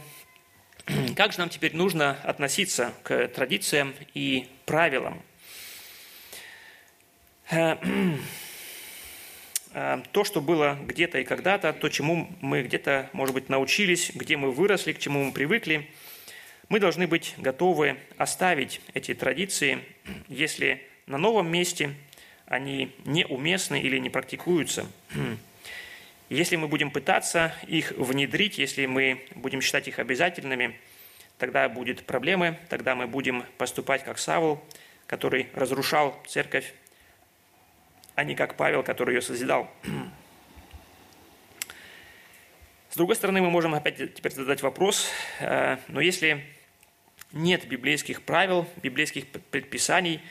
как 1.17 1.33
же 1.33 1.39
нам 1.39 1.49
теперь 1.49 1.75
нужно 1.75 2.19
относиться 2.23 2.93
к 3.03 3.29
традициям 3.29 3.95
и 4.15 4.49
правилам? 4.67 5.23
Э, 7.51 7.77
э, 9.75 10.03
то, 10.13 10.25
что 10.25 10.41
было 10.41 10.79
где-то 10.83 11.19
и 11.19 11.25
когда-то, 11.25 11.73
то, 11.73 11.89
чему 11.89 12.31
мы 12.41 12.63
где-то, 12.63 13.11
может 13.13 13.35
быть, 13.35 13.49
научились, 13.49 14.11
где 14.15 14.37
мы 14.37 14.51
выросли, 14.51 14.93
к 14.93 14.99
чему 14.99 15.25
мы 15.25 15.33
привыкли, 15.33 15.89
мы 16.69 16.79
должны 16.79 17.07
быть 17.07 17.35
готовы 17.37 17.97
оставить 18.17 18.81
эти 18.95 19.15
традиции, 19.15 19.81
если 20.29 20.83
на 21.07 21.19
новом 21.19 21.51
месте 21.51 21.95
они 22.47 22.95
неуместны 23.05 23.81
или 23.81 23.99
не 23.99 24.11
практикуются. 24.11 24.87
Если 26.31 26.55
мы 26.55 26.69
будем 26.69 26.93
пытаться 26.93 27.53
их 27.67 27.91
внедрить, 27.91 28.57
если 28.57 28.87
мы 28.87 29.27
будем 29.35 29.61
считать 29.61 29.89
их 29.89 29.99
обязательными, 29.99 30.79
тогда 31.39 31.69
будут 31.69 32.07
проблемы, 32.07 32.57
тогда 32.69 32.95
мы 32.95 33.09
будем 33.09 33.45
поступать 33.59 34.05
как 34.05 34.21
Савл, 34.21 34.65
который 35.09 35.49
разрушал 35.55 36.17
церковь, 36.29 36.73
а 38.15 38.23
не 38.23 38.37
как 38.37 38.57
Павел, 38.57 38.85
который 38.85 39.17
ее 39.17 39.23
созидал. 39.23 39.69
С 42.91 42.97
другой 42.97 43.17
стороны, 43.17 43.41
мы 43.41 43.51
можем 43.51 43.75
опять 43.75 44.15
теперь 44.15 44.33
задать 44.33 44.63
вопрос, 44.63 45.09
э, 45.41 45.79
но 45.89 46.01
если 46.01 46.45
нет 47.33 47.67
библейских 47.67 48.23
правил, 48.23 48.69
библейских 48.83 49.27
предписаний– 49.27 50.21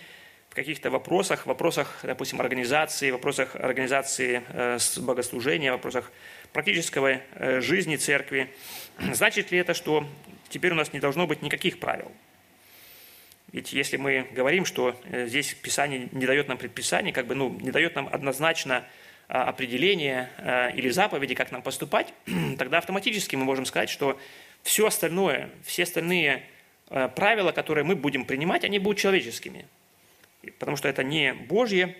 в 0.49 0.55
каких-то 0.55 0.89
вопросах, 0.89 1.45
вопросах, 1.45 1.99
допустим, 2.03 2.41
организации, 2.41 3.11
вопросах 3.11 3.55
организации 3.55 4.41
э, 4.49 4.79
богослужения, 4.97 5.71
вопросах 5.71 6.11
практической 6.51 7.21
э, 7.35 7.61
жизни 7.61 7.97
церкви. 7.97 8.49
Значит 9.13 9.51
ли 9.51 9.59
это, 9.59 9.73
что 9.75 10.07
теперь 10.49 10.71
у 10.71 10.75
нас 10.75 10.91
не 10.91 10.99
должно 10.99 11.27
быть 11.27 11.43
никаких 11.43 11.79
правил? 11.79 12.11
Ведь 13.51 13.73
если 13.73 13.97
мы 13.97 14.27
говорим, 14.31 14.65
что 14.65 14.99
э, 15.05 15.27
здесь 15.27 15.53
Писание 15.53 16.09
не 16.11 16.25
дает 16.25 16.47
нам 16.47 16.57
предписаний, 16.57 17.11
как 17.11 17.27
бы, 17.27 17.35
ну, 17.35 17.49
не 17.61 17.69
дает 17.69 17.95
нам 17.95 18.09
однозначно 18.11 18.85
а, 19.27 19.43
определения 19.43 20.31
или 20.75 20.89
заповеди, 20.89 21.35
как 21.35 21.51
нам 21.51 21.61
поступать, 21.61 22.11
тогда 22.57 22.79
автоматически 22.79 23.35
мы 23.35 23.45
можем 23.45 23.67
сказать, 23.67 23.91
что 23.91 24.19
все 24.63 24.87
остальное, 24.87 25.51
все 25.63 25.83
остальные 25.83 26.43
правила, 27.15 27.51
которые 27.51 27.83
мы 27.83 27.95
будем 27.95 28.25
принимать, 28.25 28.63
они 28.63 28.79
будут 28.79 28.97
человеческими 28.97 29.67
потому 30.59 30.77
что 30.77 30.87
это 30.87 31.03
не 31.03 31.33
Божье 31.33 31.95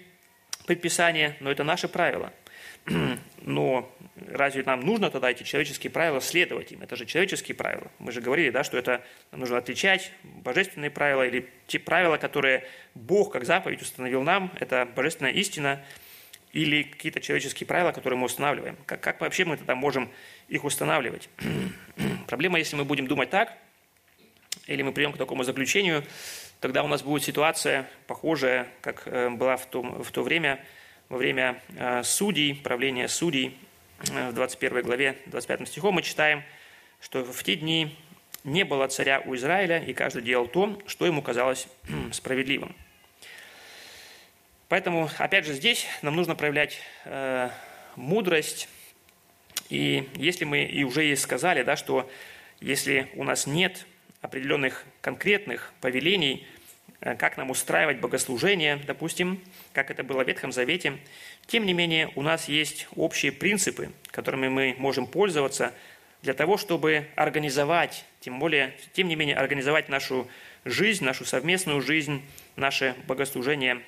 предписание, 0.66 1.36
но 1.40 1.52
это 1.52 1.64
наши 1.64 1.88
правила. 1.88 2.34
Но 3.42 3.92
разве 4.28 4.64
нам 4.64 4.82
нужно 4.82 5.10
тогда 5.10 5.32
эти 5.32 5.44
человеческие 5.44 5.92
правила 5.92 6.22
следовать 6.22 6.72
им? 6.72 6.82
Это 6.82 6.96
же 6.96 7.06
человеческие 7.06 7.56
правила. 7.56 7.90
Мы 8.00 8.12
же 8.12 8.22
говорили, 8.22 8.50
да, 8.50 8.64
что 8.64 8.78
это 8.78 9.04
нужно 9.32 9.58
отличать 9.58 10.12
божественные 10.24 10.92
правила 10.92 11.26
или 11.26 11.50
те 11.68 11.80
правила, 11.80 12.18
которые 12.18 12.66
Бог 12.96 13.32
как 13.32 13.46
заповедь 13.46 13.82
установил 13.82 14.24
нам, 14.24 14.52
это 14.60 14.88
божественная 14.96 15.32
истина, 15.32 15.84
или 16.52 16.84
какие-то 16.84 17.22
человеческие 17.22 17.68
правила, 17.68 17.92
которые 17.92 18.18
мы 18.18 18.26
устанавливаем. 18.26 18.78
Как, 18.86 19.02
как 19.02 19.22
вообще 19.22 19.46
мы 19.46 19.58
тогда 19.58 19.76
можем 19.76 20.10
их 20.48 20.64
устанавливать? 20.64 21.30
Проблема, 22.28 22.58
если 22.58 22.76
мы 22.76 22.86
будем 22.86 23.08
думать 23.08 23.30
так, 23.30 23.56
или 24.70 24.82
мы 24.82 24.92
придем 24.92 25.12
к 25.12 25.18
такому 25.18 25.44
заключению, 25.44 26.04
тогда 26.60 26.84
у 26.84 26.88
нас 26.88 27.02
будет 27.02 27.24
ситуация 27.24 27.90
похожая, 28.08 28.68
как 28.82 29.04
э, 29.06 29.30
была 29.30 29.58
в 29.58 29.66
то, 29.66 29.82
в 29.82 30.12
то 30.12 30.24
время 30.24 30.64
во 31.10 31.18
время 31.18 31.60
судей, 32.04 32.54
правления 32.54 33.08
судей, 33.08 33.58
в 34.00 34.34
21 34.34 34.84
главе, 34.84 35.18
25 35.26 35.68
стихом 35.68 35.96
мы 35.96 36.04
читаем, 36.04 36.44
что 37.02 37.24
в 37.24 37.44
те 37.44 37.56
дни 37.56 37.98
не 38.44 38.64
было 38.64 38.88
царя 38.88 39.22
у 39.26 39.36
Израиля, 39.36 39.80
и 39.80 39.94
каждый 39.94 40.22
делал 40.22 40.48
то, 40.48 40.80
что 40.88 41.06
ему 41.06 41.22
казалось 41.22 41.68
справедливым. 42.12 42.76
Поэтому, 44.68 45.10
опять 45.18 45.46
же, 45.46 45.54
здесь 45.54 45.88
нам 46.04 46.16
нужно 46.16 46.36
проявлять 46.36 46.80
э, 47.06 47.50
мудрость. 47.96 48.70
И 49.70 50.08
если 50.16 50.46
мы 50.46 50.64
и 50.64 50.84
уже 50.84 51.08
и 51.08 51.16
сказали, 51.16 51.64
да, 51.64 51.76
что 51.76 52.10
если 52.62 53.10
у 53.16 53.24
нас 53.24 53.48
нет 53.48 53.86
определенных 54.22 54.86
конкретных 55.02 55.74
повелений, 55.82 56.48
э, 57.02 57.16
как 57.16 57.38
нам 57.38 57.50
устраивать 57.50 58.00
богослужение, 58.00 58.78
допустим, 58.78 59.42
как 59.74 59.92
это 59.92 60.04
было 60.04 60.24
в 60.24 60.28
Ветхом 60.28 60.52
Завете, 60.52 60.98
тем 61.48 61.66
не 61.66 61.74
менее 61.74 62.12
у 62.16 62.22
нас 62.22 62.48
есть 62.48 62.88
общие 62.96 63.32
принципы, 63.32 63.90
которыми 64.12 64.48
мы 64.48 64.76
можем 64.78 65.08
пользоваться 65.08 65.74
для 66.22 66.34
того, 66.34 66.58
чтобы 66.58 67.08
организовать, 67.16 68.06
тем 68.20 68.40
более, 68.40 68.74
тем 68.94 69.08
не 69.08 69.16
менее, 69.16 69.38
организовать 69.38 69.90
нашу 69.90 70.28
жизнь, 70.66 71.06
нашу 71.06 71.26
совместную 71.26 71.82
жизнь, 71.82 72.22
наше 72.56 72.96
богослужение 73.08 73.82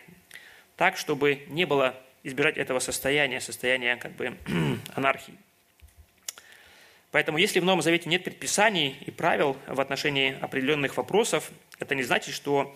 так, 0.77 0.97
чтобы 0.97 1.43
не 1.49 1.65
было 1.65 1.95
избирать 2.23 2.57
этого 2.57 2.79
состояния, 2.79 3.39
состояния 3.39 3.97
как 3.97 4.13
бы 4.13 4.35
анархии. 4.95 5.35
Поэтому 7.11 7.37
если 7.37 7.59
в 7.59 7.65
Новом 7.65 7.81
Завете 7.81 8.09
нет 8.09 8.23
предписаний 8.23 8.95
и 9.05 9.11
правил 9.11 9.57
в 9.67 9.81
отношении 9.81 10.37
определенных 10.39 10.95
вопросов, 10.95 11.51
это 11.77 11.93
не 11.93 12.03
значит, 12.03 12.33
что 12.33 12.75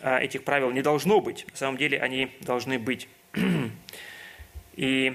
а, 0.00 0.18
этих 0.18 0.42
правил 0.42 0.72
не 0.72 0.82
должно 0.82 1.20
быть. 1.20 1.46
На 1.50 1.56
самом 1.56 1.76
деле 1.78 2.00
они 2.00 2.30
должны 2.40 2.78
быть. 2.78 3.08
И 4.74 5.14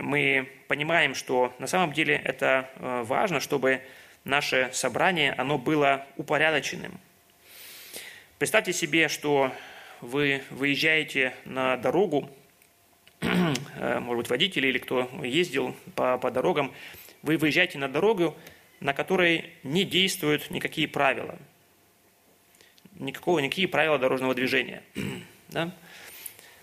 мы 0.00 0.48
понимаем, 0.66 1.14
что 1.14 1.54
на 1.58 1.66
самом 1.66 1.92
деле 1.92 2.20
это 2.24 2.68
а, 2.76 3.04
важно, 3.04 3.38
чтобы 3.38 3.80
наше 4.24 4.70
собрание, 4.72 5.32
оно 5.32 5.56
было 5.56 6.04
упорядоченным. 6.16 6.98
Представьте 8.38 8.72
себе, 8.72 9.08
что 9.08 9.52
вы 10.00 10.42
выезжаете 10.50 11.32
на 11.44 11.76
дорогу, 11.76 12.28
э, 13.20 13.98
может 14.00 14.18
быть, 14.18 14.30
водитель 14.30 14.66
или 14.66 14.78
кто 14.78 15.08
ездил 15.22 15.74
по, 15.94 16.18
по 16.18 16.30
дорогам, 16.30 16.72
вы 17.22 17.36
выезжаете 17.36 17.78
на 17.78 17.88
дорогу, 17.88 18.36
на 18.80 18.92
которой 18.92 19.52
не 19.62 19.84
действуют 19.84 20.50
никакие 20.50 20.88
правила. 20.88 21.38
Никакого, 22.94 23.38
никакие 23.38 23.68
правила 23.68 23.98
дорожного 23.98 24.34
движения. 24.34 24.82
Да? 25.48 25.74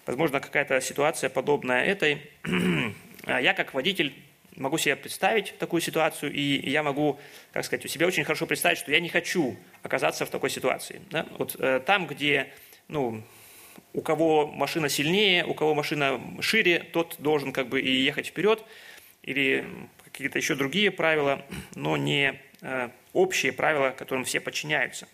Возможно, 0.06 0.39
какая-то 0.39 0.80
ситуация 0.80 1.32
подобная 1.32 1.84
этой. 1.84 2.22
А 3.28 3.41
я 3.41 3.56
как 3.56 3.74
водитель 3.74 4.14
могу 4.56 4.78
себе 4.78 4.95
представить 4.95 5.58
такую 5.58 5.82
ситуацию, 5.82 6.32
и 6.32 6.70
я 6.70 6.84
могу, 6.84 7.20
как 7.51 7.66
сказать, 7.66 7.86
у 7.86 7.88
себя 7.88 8.06
очень 8.06 8.24
хорошо 8.24 8.45
представить, 8.45 8.78
что 8.78 8.91
я 8.91 8.99
не 8.99 9.10
хочу 9.10 9.58
оказаться 9.82 10.28
в 10.28 10.30
такой 10.30 10.51
ситуации. 10.51 11.01
Да? 11.10 11.26
Вот 11.39 11.56
э, 11.58 11.82
там, 11.84 12.06
где 12.06 12.53
ну, 12.88 13.24
у 13.93 14.01
кого 14.01 14.47
машина 14.47 14.89
сильнее, 14.89 15.45
у 15.45 15.53
кого 15.53 15.74
машина 15.74 16.22
шире, 16.41 16.80
тот 16.80 17.16
должен 17.20 17.51
как 17.51 17.68
бы 17.68 17.82
и 17.82 17.91
ехать 17.91 18.28
вперед, 18.28 18.64
или 19.24 19.66
какие-то 20.16 20.39
еще 20.39 20.55
другие 20.55 20.91
правила, 20.91 21.45
но 21.76 21.97
не 21.97 22.39
э, 22.61 22.89
общие 23.11 23.51
правила, 23.51 23.89
которым 23.89 24.24
все 24.24 24.39
подчиняются. 24.39 25.09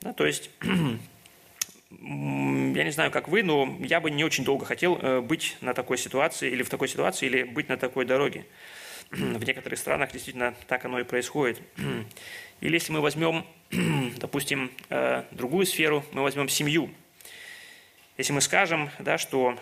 Да, 0.00 0.12
то 0.12 0.26
есть, 0.26 0.50
я 0.62 0.68
не 2.84 2.90
знаю, 2.90 3.12
как 3.12 3.28
вы, 3.28 3.44
но 3.44 3.78
я 3.82 4.00
бы 4.00 4.10
не 4.10 4.24
очень 4.24 4.44
долго 4.44 4.66
хотел 4.66 4.98
э, 5.00 5.20
быть 5.20 5.56
на 5.60 5.74
такой 5.74 5.96
ситуации, 5.96 6.50
или 6.50 6.64
в 6.64 6.68
такой 6.68 6.88
ситуации, 6.88 7.26
или 7.26 7.44
быть 7.44 7.68
на 7.68 7.76
такой 7.76 8.04
дороге. 8.04 8.46
В 9.12 9.44
некоторых 9.44 9.78
странах 9.78 10.10
действительно 10.10 10.56
так 10.66 10.84
оно 10.84 10.98
и 10.98 11.04
происходит. 11.04 11.62
Или 12.60 12.74
если 12.74 12.90
мы 12.90 13.02
возьмем, 13.02 13.46
допустим, 14.16 14.72
э, 14.88 15.22
другую 15.30 15.66
сферу, 15.66 16.04
мы 16.12 16.22
возьмем 16.22 16.48
семью– 16.48 16.90
если 18.16 18.32
мы 18.32 18.40
скажем, 18.40 18.88
да, 18.98 19.18
что 19.18 19.58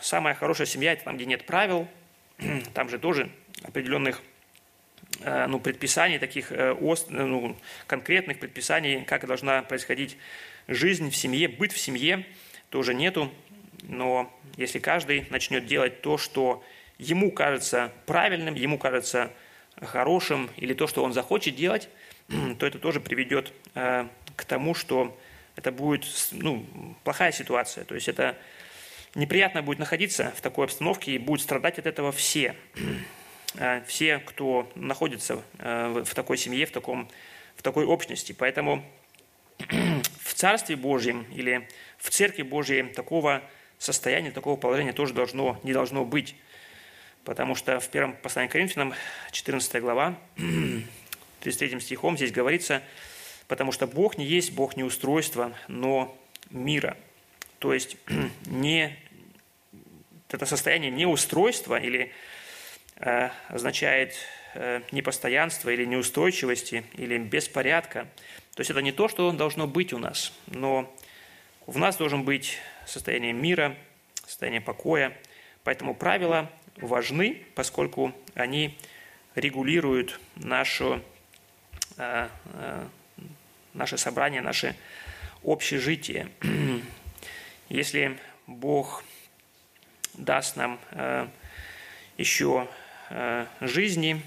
самая 0.00 0.34
хорошая 0.34 0.66
семья– 0.66 0.92
это 0.94 1.04
там, 1.04 1.16
где 1.16 1.26
нет 1.26 1.44
правил, 1.44 1.86
там 2.72 2.88
же 2.88 2.98
тоже 2.98 3.30
определенных 3.64 4.22
э, 5.20 5.46
ну, 5.46 5.58
предписаний, 5.58 6.18
таких 6.18 6.52
э, 6.52 6.72
ост, 6.72 7.10
ну, 7.10 7.56
конкретных 7.86 8.38
предписаний, 8.38 9.02
как 9.04 9.26
должна 9.26 9.62
происходить 9.62 10.16
жизнь 10.68 11.10
в 11.10 11.16
семье, 11.16 11.48
быть 11.48 11.72
в 11.72 11.78
семье, 11.78 12.24
тоже 12.70 12.94
нету. 12.94 13.32
Но 13.82 14.32
если 14.56 14.78
каждый 14.78 15.26
начнет 15.30 15.66
делать 15.66 16.00
то, 16.00 16.16
что 16.18 16.64
ему 16.98 17.30
кажется 17.30 17.92
правильным, 18.06 18.54
ему 18.54 18.78
кажется 18.78 19.30
хорошим, 19.82 20.50
или 20.56 20.74
то, 20.74 20.86
что 20.86 21.02
он 21.02 21.12
захочет 21.12 21.56
делать, 21.56 21.88
то 22.58 22.66
это 22.66 22.78
тоже 22.78 23.00
приведет 23.00 23.52
э, 23.74 24.06
к 24.36 24.44
тому, 24.44 24.74
что 24.74 25.18
это 25.56 25.72
будет 25.72 26.04
ну, 26.32 26.66
плохая 27.04 27.32
ситуация. 27.32 27.84
То 27.84 27.94
есть 27.94 28.08
это 28.08 28.36
неприятно 29.14 29.62
будет 29.62 29.78
находиться 29.78 30.32
в 30.36 30.40
такой 30.40 30.66
обстановке, 30.66 31.12
и 31.12 31.18
будут 31.18 31.42
страдать 31.42 31.78
от 31.78 31.86
этого 31.86 32.12
все. 32.12 32.54
Э, 33.54 33.82
все, 33.86 34.18
кто 34.18 34.70
находится 34.74 35.42
э, 35.58 36.02
в 36.04 36.14
такой 36.14 36.36
семье, 36.36 36.66
в, 36.66 36.70
таком, 36.70 37.08
в 37.56 37.62
такой 37.62 37.84
общности. 37.84 38.32
Поэтому 38.32 38.84
в 40.20 40.34
Царстве 40.34 40.76
Божьем 40.76 41.26
или 41.32 41.68
в 41.98 42.10
Церкви 42.10 42.42
Божьей 42.42 42.82
такого 42.84 43.42
состояния, 43.78 44.30
такого 44.30 44.56
положения 44.56 44.92
тоже 44.92 45.14
должно, 45.14 45.58
не 45.62 45.72
должно 45.72 46.04
быть. 46.04 46.36
Потому 47.24 47.54
что 47.54 47.80
в 47.80 47.88
первом 47.88 48.14
послании 48.16 48.48
к 48.48 48.52
Коринфянам, 48.52 48.94
14 49.32 49.80
глава, 49.80 50.18
33 51.40 51.80
стихом 51.80 52.16
здесь 52.16 52.32
говорится– 52.32 52.82
потому 53.48 53.72
что 53.72 53.86
Бог 53.86 54.18
не 54.18 54.24
есть 54.24 54.52
Бог 54.52 54.76
не 54.76 54.84
устройства, 54.84 55.54
но 55.68 56.16
мира. 56.50 56.96
То 57.58 57.72
есть 57.72 57.96
не, 58.46 58.96
это 60.28 60.46
состояние 60.46 60.90
неустройства 60.90 61.78
или 61.78 62.12
означает 63.48 64.14
э, 64.54 64.80
непостоянство 64.92 65.70
или 65.70 65.84
неустойчивости 65.84 66.84
или 66.94 67.18
беспорядка. 67.18 68.08
То 68.54 68.60
есть 68.60 68.70
это 68.70 68.80
не 68.80 68.92
то, 68.92 69.08
что 69.08 69.30
должно 69.32 69.66
быть 69.66 69.92
у 69.92 69.98
нас, 69.98 70.32
но 70.46 70.94
в 71.66 71.78
нас 71.78 71.96
должен 71.96 72.24
быть 72.24 72.58
состояние 72.86 73.32
мира, 73.32 73.76
состояние 74.26 74.60
покоя. 74.60 75.16
Поэтому 75.64 75.94
правила 75.94 76.50
важны, 76.76 77.42
поскольку 77.54 78.14
они 78.34 78.78
регулируют 79.34 80.20
нашу 80.36 81.02
э, 81.96 82.28
э, 82.54 82.86
наше 83.74 83.98
собрание, 83.98 84.40
наше 84.40 84.76
общежитие. 85.42 86.28
Если 87.68 88.18
Бог 88.46 89.04
даст 90.14 90.56
нам 90.56 90.78
э, 90.92 91.26
еще 92.16 92.68
э, 92.68 92.83
жизни, 93.60 94.20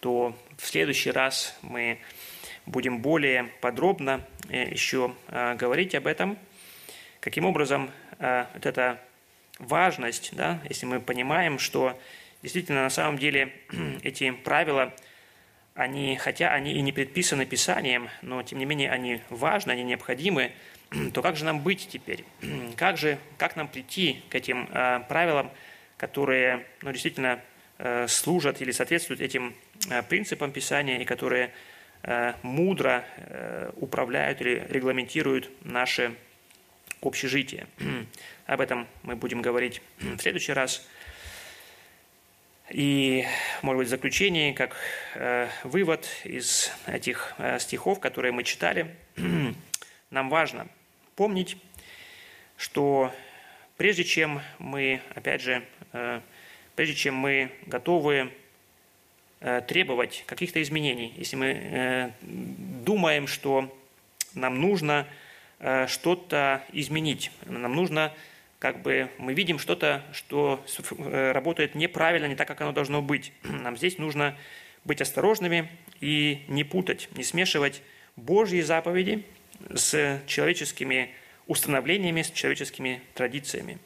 то 0.00 0.36
в 0.58 0.66
следующий 0.66 1.10
раз 1.10 1.56
мы 1.62 1.98
будем 2.66 3.00
более 3.00 3.44
подробно 3.60 4.24
э, 4.48 4.70
еще 4.70 5.14
говорить 5.28 5.94
об 5.94 6.06
этом. 6.06 6.38
Каким 7.20 7.44
образом 7.44 7.90
вот 8.18 8.66
эта 8.66 9.00
важность, 9.58 10.34
да, 10.34 10.60
если 10.68 10.86
мы 10.86 11.00
понимаем, 11.00 11.58
что 11.58 11.98
действительно 12.42 12.82
на 12.82 12.90
самом 12.90 13.18
деле 13.18 13.52
эти 14.02 14.30
правила– 14.30 14.94
они, 15.76 16.16
хотя 16.16 16.52
они 16.52 16.72
и 16.72 16.80
не 16.80 16.90
предписаны 16.90 17.44
Писанием, 17.44 18.08
но 18.22 18.42
тем 18.42 18.58
не 18.58 18.64
менее 18.64 18.90
они 18.90 19.20
важны, 19.28 19.72
они 19.72 19.84
необходимы, 19.84 20.52
то 21.12 21.22
как 21.22 21.36
же 21.36 21.44
нам 21.44 21.60
быть 21.60 21.88
теперь? 21.88 22.24
Как 22.76 22.96
же, 22.96 23.18
как 23.36 23.56
нам 23.56 23.68
прийти 23.68 24.22
к 24.30 24.34
этим 24.34 24.68
э, 24.72 25.00
правилам, 25.08 25.50
которые 25.98 26.66
ну, 26.82 26.92
действительно 26.92 27.34
э, 27.34 27.40
служат 28.08 28.62
или 28.62 28.72
соответствуют 28.72 29.20
этим 29.20 29.54
э, 29.90 30.02
принципам 30.02 30.52
Писания 30.52 30.98
и 30.98 31.04
которые 31.04 31.52
э, 32.02 32.34
мудро 32.42 33.04
э, 33.16 33.70
управляют 33.76 34.40
или 34.40 34.66
регламентируют 34.68 35.50
наше 35.62 36.14
общежитие? 37.02 37.66
Об 38.46 38.60
этом 38.60 38.86
мы 39.02 39.16
будем 39.16 39.42
говорить 39.42 39.82
в 39.98 40.18
следующий 40.18 40.52
раз. 40.52 40.86
И, 42.70 43.24
может 43.62 43.78
быть, 43.78 43.86
в 43.86 43.90
заключение, 43.90 44.52
как 44.52 44.76
э, 45.14 45.48
вывод 45.62 46.08
из 46.24 46.72
этих 46.86 47.34
э, 47.38 47.60
стихов, 47.60 48.00
которые 48.00 48.32
мы 48.32 48.42
читали, 48.42 48.96
нам 50.10 50.30
важно 50.30 50.66
помнить, 51.14 51.56
что 52.56 53.12
прежде 53.76 54.02
чем 54.02 54.40
мы, 54.58 55.00
опять 55.14 55.42
же, 55.42 55.64
э, 55.92 56.20
прежде 56.76 56.94
чем 56.94 57.14
мы 57.14 57.50
готовы 57.66 58.30
э, 59.40 59.62
требовать 59.66 60.22
каких-то 60.26 60.62
изменений, 60.62 61.12
если 61.16 61.36
мы 61.36 61.46
э, 61.46 62.10
думаем, 62.20 63.26
что 63.26 63.74
нам 64.34 64.60
нужно 64.60 65.08
э, 65.58 65.86
что-то 65.88 66.62
изменить, 66.72 67.32
нам 67.46 67.74
нужно 67.74 68.12
как 68.58 68.82
бы 68.82 69.10
мы 69.18 69.34
видим 69.34 69.58
что-то, 69.58 70.02
что 70.12 70.64
работает 70.98 71.74
неправильно, 71.74 72.26
не 72.26 72.36
так, 72.36 72.48
как 72.48 72.60
оно 72.62 72.72
должно 72.72 73.02
быть. 73.02 73.32
Нам 73.42 73.76
здесь 73.76 73.98
нужно 73.98 74.34
быть 74.84 75.02
осторожными 75.02 75.68
и 76.00 76.42
не 76.48 76.64
путать, 76.64 77.08
не 77.16 77.22
смешивать 77.22 77.82
Божьи 78.16 78.62
заповеди 78.62 79.24
с 79.74 80.22
человеческими 80.26 81.10
установлениями, 81.46 82.22
с 82.22 82.30
человеческими 82.30 83.02
традициями. 83.14 83.78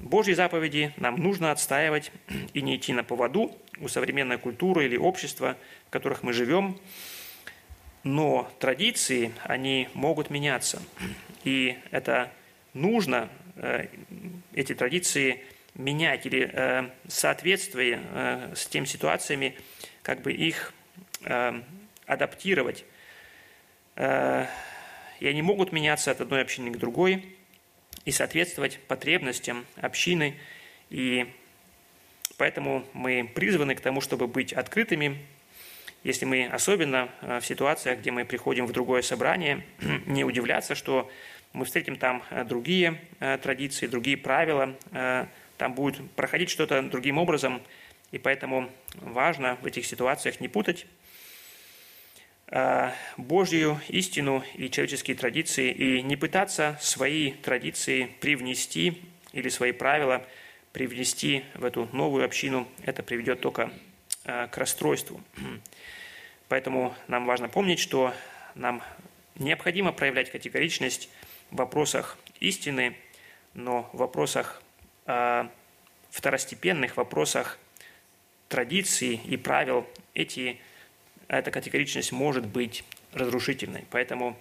Божьи 0.00 0.32
заповеди 0.32 0.92
нам 0.96 1.16
нужно 1.16 1.52
отстаивать 1.52 2.10
и 2.54 2.62
не 2.62 2.76
идти 2.76 2.92
на 2.92 3.04
поводу 3.04 3.54
у 3.80 3.88
современной 3.88 4.38
культуры 4.38 4.86
или 4.86 4.96
общества, 4.96 5.56
в 5.88 5.90
которых 5.90 6.22
мы 6.22 6.32
живем. 6.32 6.78
Но 8.02 8.50
традиции, 8.58 9.32
они 9.44 9.88
могут 9.92 10.30
меняться. 10.30 10.82
И 11.44 11.76
это 11.90 12.32
нужно, 12.72 13.28
э, 13.56 13.88
эти 14.54 14.74
традиции 14.74 15.44
менять 15.74 16.24
или 16.24 16.50
э, 16.50 16.88
э, 17.04 18.54
с 18.54 18.66
теми 18.66 18.86
ситуациями, 18.86 19.56
как 20.02 20.22
бы 20.22 20.32
их 20.32 20.72
адаптировать. 22.06 22.86
И 23.94 24.00
они 25.26 25.42
могут 25.42 25.70
меняться 25.70 26.10
от 26.10 26.22
одной 26.22 26.40
общины 26.40 26.70
к 26.70 26.78
другой 26.78 27.36
и 28.04 28.10
соответствовать 28.10 28.78
потребностям 28.88 29.66
общины. 29.76 30.36
И 30.90 31.26
поэтому 32.36 32.84
мы 32.92 33.30
призваны 33.34 33.74
к 33.74 33.80
тому, 33.80 34.00
чтобы 34.00 34.26
быть 34.26 34.52
открытыми, 34.52 35.18
если 36.02 36.24
мы 36.24 36.46
особенно 36.46 37.10
в 37.20 37.42
ситуациях, 37.42 37.98
где 37.98 38.10
мы 38.10 38.24
приходим 38.24 38.66
в 38.66 38.72
другое 38.72 39.02
собрание, 39.02 39.64
не 40.06 40.24
удивляться, 40.24 40.74
что 40.74 41.10
мы 41.52 41.64
встретим 41.64 41.96
там 41.96 42.22
э, 42.30 42.44
другие 42.44 43.00
э, 43.18 43.38
традиции, 43.38 43.86
другие 43.86 44.16
правила, 44.16 44.76
э, 44.92 45.26
там 45.58 45.74
будет 45.74 46.10
проходить 46.12 46.48
что-то 46.48 46.80
другим 46.82 47.18
образом, 47.18 47.60
и 48.12 48.18
поэтому 48.18 48.70
важно 48.94 49.58
в 49.60 49.66
этих 49.66 49.84
ситуациях 49.84 50.40
не 50.40 50.48
путать 50.48 50.86
Божью 53.16 53.80
истину 53.88 54.42
и 54.54 54.68
человеческие 54.70 55.16
традиции, 55.16 55.70
и 55.70 56.02
не 56.02 56.16
пытаться 56.16 56.76
свои 56.80 57.30
традиции 57.32 58.10
привнести 58.20 59.02
или 59.32 59.48
свои 59.48 59.70
правила 59.70 60.26
привнести 60.72 61.44
в 61.54 61.64
эту 61.64 61.88
новую 61.92 62.24
общину. 62.24 62.66
Это 62.84 63.04
приведет 63.04 63.40
только 63.40 63.70
к 64.24 64.50
расстройству. 64.56 65.20
Поэтому 66.48 66.92
нам 67.06 67.26
важно 67.26 67.48
помнить, 67.48 67.78
что 67.78 68.12
нам 68.56 68.82
необходимо 69.36 69.92
проявлять 69.92 70.32
категоричность 70.32 71.08
в 71.50 71.56
вопросах 71.56 72.18
истины, 72.40 72.96
но 73.54 73.88
в 73.92 73.98
вопросах 73.98 74.62
э, 75.06 75.48
второстепенных, 76.10 76.96
вопросах 76.96 77.58
традиций 78.48 79.20
и 79.24 79.36
правил 79.36 79.86
эти, 80.14 80.60
эта 81.38 81.50
категоричность 81.50 82.10
может 82.12 82.44
быть 82.46 82.84
разрушительной. 83.12 83.84
Поэтому 83.90 84.36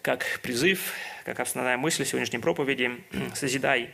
как 0.00 0.40
призыв, 0.42 0.94
как 1.24 1.40
основная 1.40 1.76
мысль 1.76 2.04
сегодняшней 2.04 2.38
проповеди, 2.38 3.04
созидай, 3.34 3.90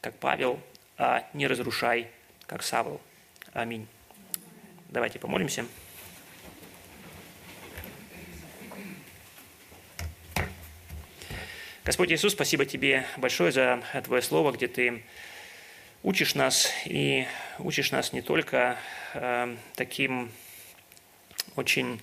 как 0.00 0.16
Павел, 0.18 0.60
а 0.96 1.28
не 1.34 1.48
разрушай, 1.48 2.06
как 2.46 2.62
Савл. 2.62 3.00
Аминь. 3.52 3.88
Давайте 4.88 5.18
помолимся. 5.18 5.66
Господь 11.84 12.12
Иисус, 12.12 12.34
спасибо 12.34 12.64
Тебе 12.64 13.04
большое 13.16 13.50
за 13.50 13.82
Твое 14.04 14.22
Слово, 14.22 14.52
где 14.52 14.68
Ты 14.68 15.02
учишь 16.04 16.36
нас, 16.36 16.70
и 16.84 17.26
учишь 17.58 17.90
нас 17.90 18.12
не 18.12 18.22
только 18.22 18.78
э, 19.14 19.56
таким 19.74 20.30
очень, 21.56 22.00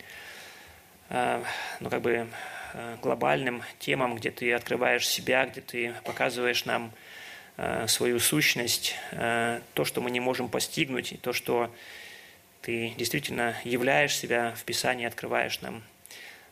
э, 1.09 1.43
ну, 1.79 1.89
как 1.89 2.01
бы, 2.01 2.27
э, 2.73 2.97
глобальным 3.01 3.63
темам, 3.79 4.15
где 4.15 4.31
Ты 4.31 4.53
открываешь 4.53 5.07
себя, 5.07 5.45
где 5.45 5.61
Ты 5.61 5.93
показываешь 6.03 6.65
нам 6.65 6.91
э, 7.57 7.87
свою 7.87 8.19
сущность, 8.19 8.95
то, 9.11 9.85
что 9.85 10.01
мы 10.01 10.11
не 10.11 10.19
можем 10.19 10.49
постигнуть, 10.49 11.11
и 11.11 11.17
то, 11.17 11.33
что 11.33 11.73
Ты 12.61 12.93
действительно 12.97 13.55
являешь 13.63 14.15
себя 14.15 14.53
в 14.55 14.63
Писании, 14.63 15.05
открываешь 15.05 15.61
нам– 15.61 15.83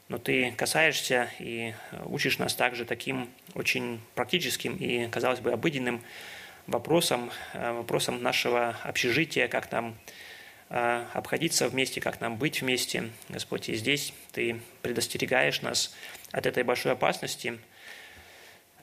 но 0.10 0.18
ты 0.18 0.54
касаешься 0.56 1.30
и 1.39 1.74
учишь 2.06 2.38
нас 2.38 2.56
также 2.56 2.86
таким 2.86 3.30
очень 3.56 4.00
практическим 4.16 4.78
и, 4.78 5.08
казалось 5.08 5.41
бы, 5.41 5.52
обыденным 5.52 6.02
вопросом, 6.66 7.30
вопросом 7.54 8.24
нашего 8.24 8.78
общежития, 8.84 9.48
как 9.48 9.72
нам 9.72 9.89
э, 9.89 9.95
обходиться 10.70 11.70
вместе, 11.70 12.01
как 12.01 12.20
нам 12.20 12.38
быть 12.38 12.61
вместе. 12.61 13.09
Господь, 13.30 13.70
и 13.70 13.76
здесь 13.76 14.13
Ты 14.34 14.59
предостерегаешь 14.82 15.61
нас 15.61 15.95
от 16.32 16.45
этой 16.45 16.63
большой 16.63 16.91
опасности, 16.91 17.59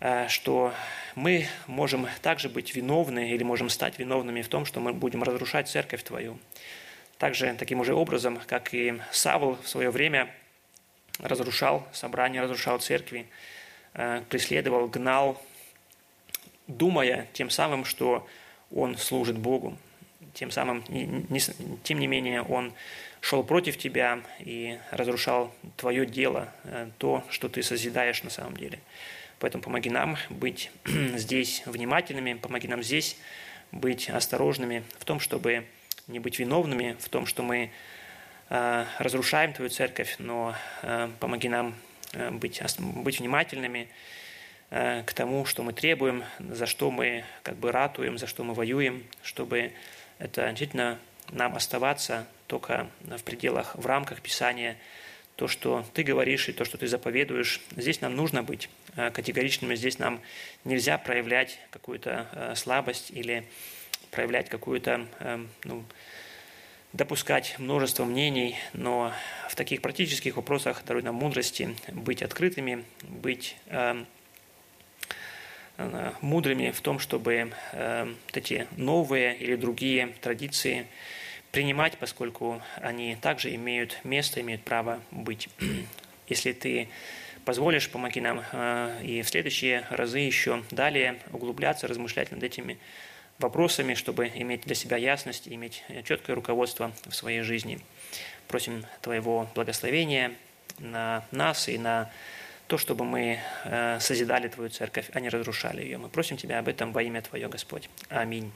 э, 0.01 0.29
что 0.29 0.73
мы 1.15 1.47
можем 1.67 2.09
также 2.23 2.49
быть 2.49 2.75
виновны 2.75 3.31
или 3.31 3.43
можем 3.43 3.69
стать 3.69 3.99
виновными 3.99 4.41
в 4.41 4.49
том, 4.49 4.65
что 4.65 4.81
мы 4.81 4.95
будем 4.95 5.23
разрушать 5.23 5.69
церковь 5.69 6.03
Твою. 6.03 6.39
Также 7.19 7.55
таким 7.59 7.85
же 7.85 7.95
образом, 7.95 8.41
как 8.47 8.73
и 8.73 9.01
Савл 9.13 9.59
в 9.63 9.69
свое 9.69 9.91
время– 9.91 10.31
разрушал 11.19 11.87
собрания, 11.93 12.43
разрушал 12.43 12.79
церкви, 12.79 13.27
э, 13.95 14.23
преследовал, 14.29 14.89
гнал, 14.89 15.41
думая 16.67 17.29
тем 17.33 17.51
самым, 17.51 17.85
что 17.85 18.27
он 18.75 18.97
служит 18.97 19.39
Богу. 19.39 19.77
Тем 20.35 20.51
самым, 20.51 20.85
тем 21.83 21.99
не 21.99 22.07
менее, 22.07 22.43
он 22.43 22.73
шел 23.21 23.43
против 23.43 23.79
тебя 23.79 24.21
и 24.41 24.79
разрушал 24.91 25.55
твое 25.77 26.05
дело, 26.05 26.53
э, 26.65 26.89
то, 26.99 27.25
что 27.31 27.49
ты 27.49 27.63
созидаешь 27.63 28.23
на 28.23 28.31
самом 28.31 28.57
деле. 28.57 28.81
Поэтому 29.39 29.63
помоги 29.63 29.91
нам 29.91 30.17
быть 30.29 30.71
здесь 30.85 31.63
внимательными, 31.67 32.35
помоги 32.35 32.69
нам 32.69 32.83
здесь 32.83 33.17
быть 33.73 34.11
осторожными 34.11 34.85
в 34.99 35.05
том, 35.05 35.21
чтобы 35.21 35.65
не 36.07 36.19
быть 36.19 36.39
виновными 36.39 36.97
в 37.01 37.09
том, 37.09 37.27
что 37.27 37.43
мы 37.43 37.71
Э, 38.51 38.85
разрушаем 38.99 39.53
Твою 39.53 39.71
церковь, 39.71 40.17
но 40.19 40.55
э, 40.83 41.09
помоги 41.19 41.49
нам 41.49 41.75
быть, 42.31 42.63
быть 42.79 43.19
внимательными 43.19 43.89
к 44.71 45.13
тому, 45.15 45.45
что 45.45 45.63
мы 45.63 45.73
требуем, 45.73 46.25
за 46.39 46.67
что 46.67 46.91
мы 46.91 47.25
как 47.43 47.57
бы 47.57 47.71
ратуем, 47.73 48.19
за 48.19 48.27
что 48.27 48.45
мы 48.45 48.55
воюем, 48.55 49.05
чтобы 49.23 49.73
это 50.19 50.49
действительно 50.49 50.99
нам 51.31 51.55
оставаться 51.57 52.27
только 52.47 52.89
в 53.01 53.23
пределах, 53.23 53.75
в 53.77 53.87
рамках 53.87 54.21
Писания, 54.21 54.77
то, 55.37 55.49
что 55.49 55.85
ты 55.95 56.03
говоришь 56.03 56.49
и 56.49 56.53
то, 56.53 56.65
что 56.65 56.79
ты 56.79 56.87
заповедуешь. 56.87 57.61
Здесь 57.77 58.01
нам 58.01 58.15
нужно 58.15 58.43
быть 58.43 58.69
категоричными, 58.95 59.75
здесь 59.75 59.99
нам 59.99 60.21
нельзя 60.65 60.97
проявлять 60.97 61.59
какую-то 61.71 62.53
слабость 62.55 63.11
или 63.11 63.45
проявлять 64.11 64.49
какую-то 64.49 65.07
ну, 65.65 65.85
допускать 66.95 67.59
множество 67.59 68.05
мнений, 68.05 68.57
но 68.73 69.13
в 69.51 69.57
таких 69.57 69.83
практических 69.83 70.37
вопросах 70.37 70.85
даруй 70.87 71.03
нам 71.03 71.17
мудрости, 71.17 71.77
быть 71.93 72.23
открытыми, 72.23 72.85
быть 73.03 73.57
э, 73.67 73.97
э, 73.97 74.05
мудрыми 76.21 76.71
в 76.71 76.81
том, 76.81 76.99
чтобы 76.99 77.53
э, 77.73 78.15
вот 78.27 78.37
эти 78.37 78.67
новые 78.77 79.37
или 79.37 79.57
другие 79.57 80.15
традиции 80.21 80.87
принимать, 81.51 81.99
поскольку 81.99 82.63
они 82.77 83.17
также 83.17 83.55
имеют 83.55 83.99
место, 84.05 84.41
имеют 84.41 84.63
право 84.63 85.01
быть. 85.11 85.49
Если 86.29 86.53
ты 86.53 86.89
позволишь, 87.45 87.91
помоги 87.91 88.21
нам 88.21 88.43
э, 88.53 89.01
и 89.03 89.23
в 89.23 89.29
следующие 89.29 89.85
разы 89.91 90.21
еще 90.21 90.63
далее 90.71 91.19
углубляться, 91.33 91.87
размышлять 91.87 92.31
над 92.31 92.43
этими 92.43 92.79
вопросами, 93.39 93.95
чтобы 93.95 94.31
иметь 94.35 94.63
для 94.63 94.75
себя 94.75 94.97
ясность 94.97 95.49
иметь 95.49 95.83
четкое 96.05 96.37
руководство 96.37 96.93
в 97.07 97.15
своей 97.15 97.41
жизни. 97.43 97.81
Просим 98.49 98.85
Твоего 99.01 99.49
благословения 99.55 100.33
на 100.79 101.25
нас 101.31 101.69
и 101.69 101.79
на 101.79 102.11
то, 102.75 102.79
чтобы 102.79 103.05
мы 103.05 103.39
э, 103.65 104.01
созидали 104.01 104.49
Твою 104.49 104.69
церковь, 104.69 105.09
а 105.13 105.21
не 105.21 105.29
разрушали 105.29 105.83
ее. 105.83 105.97
Мы 105.97 106.09
просим 106.09 106.37
Тебя 106.37 106.59
об 106.59 106.67
этом 106.67 106.93
во 106.93 107.03
имя 107.05 107.23
Твое, 107.23 107.49
Господь. 107.49 107.89
Аминь. 108.09 108.51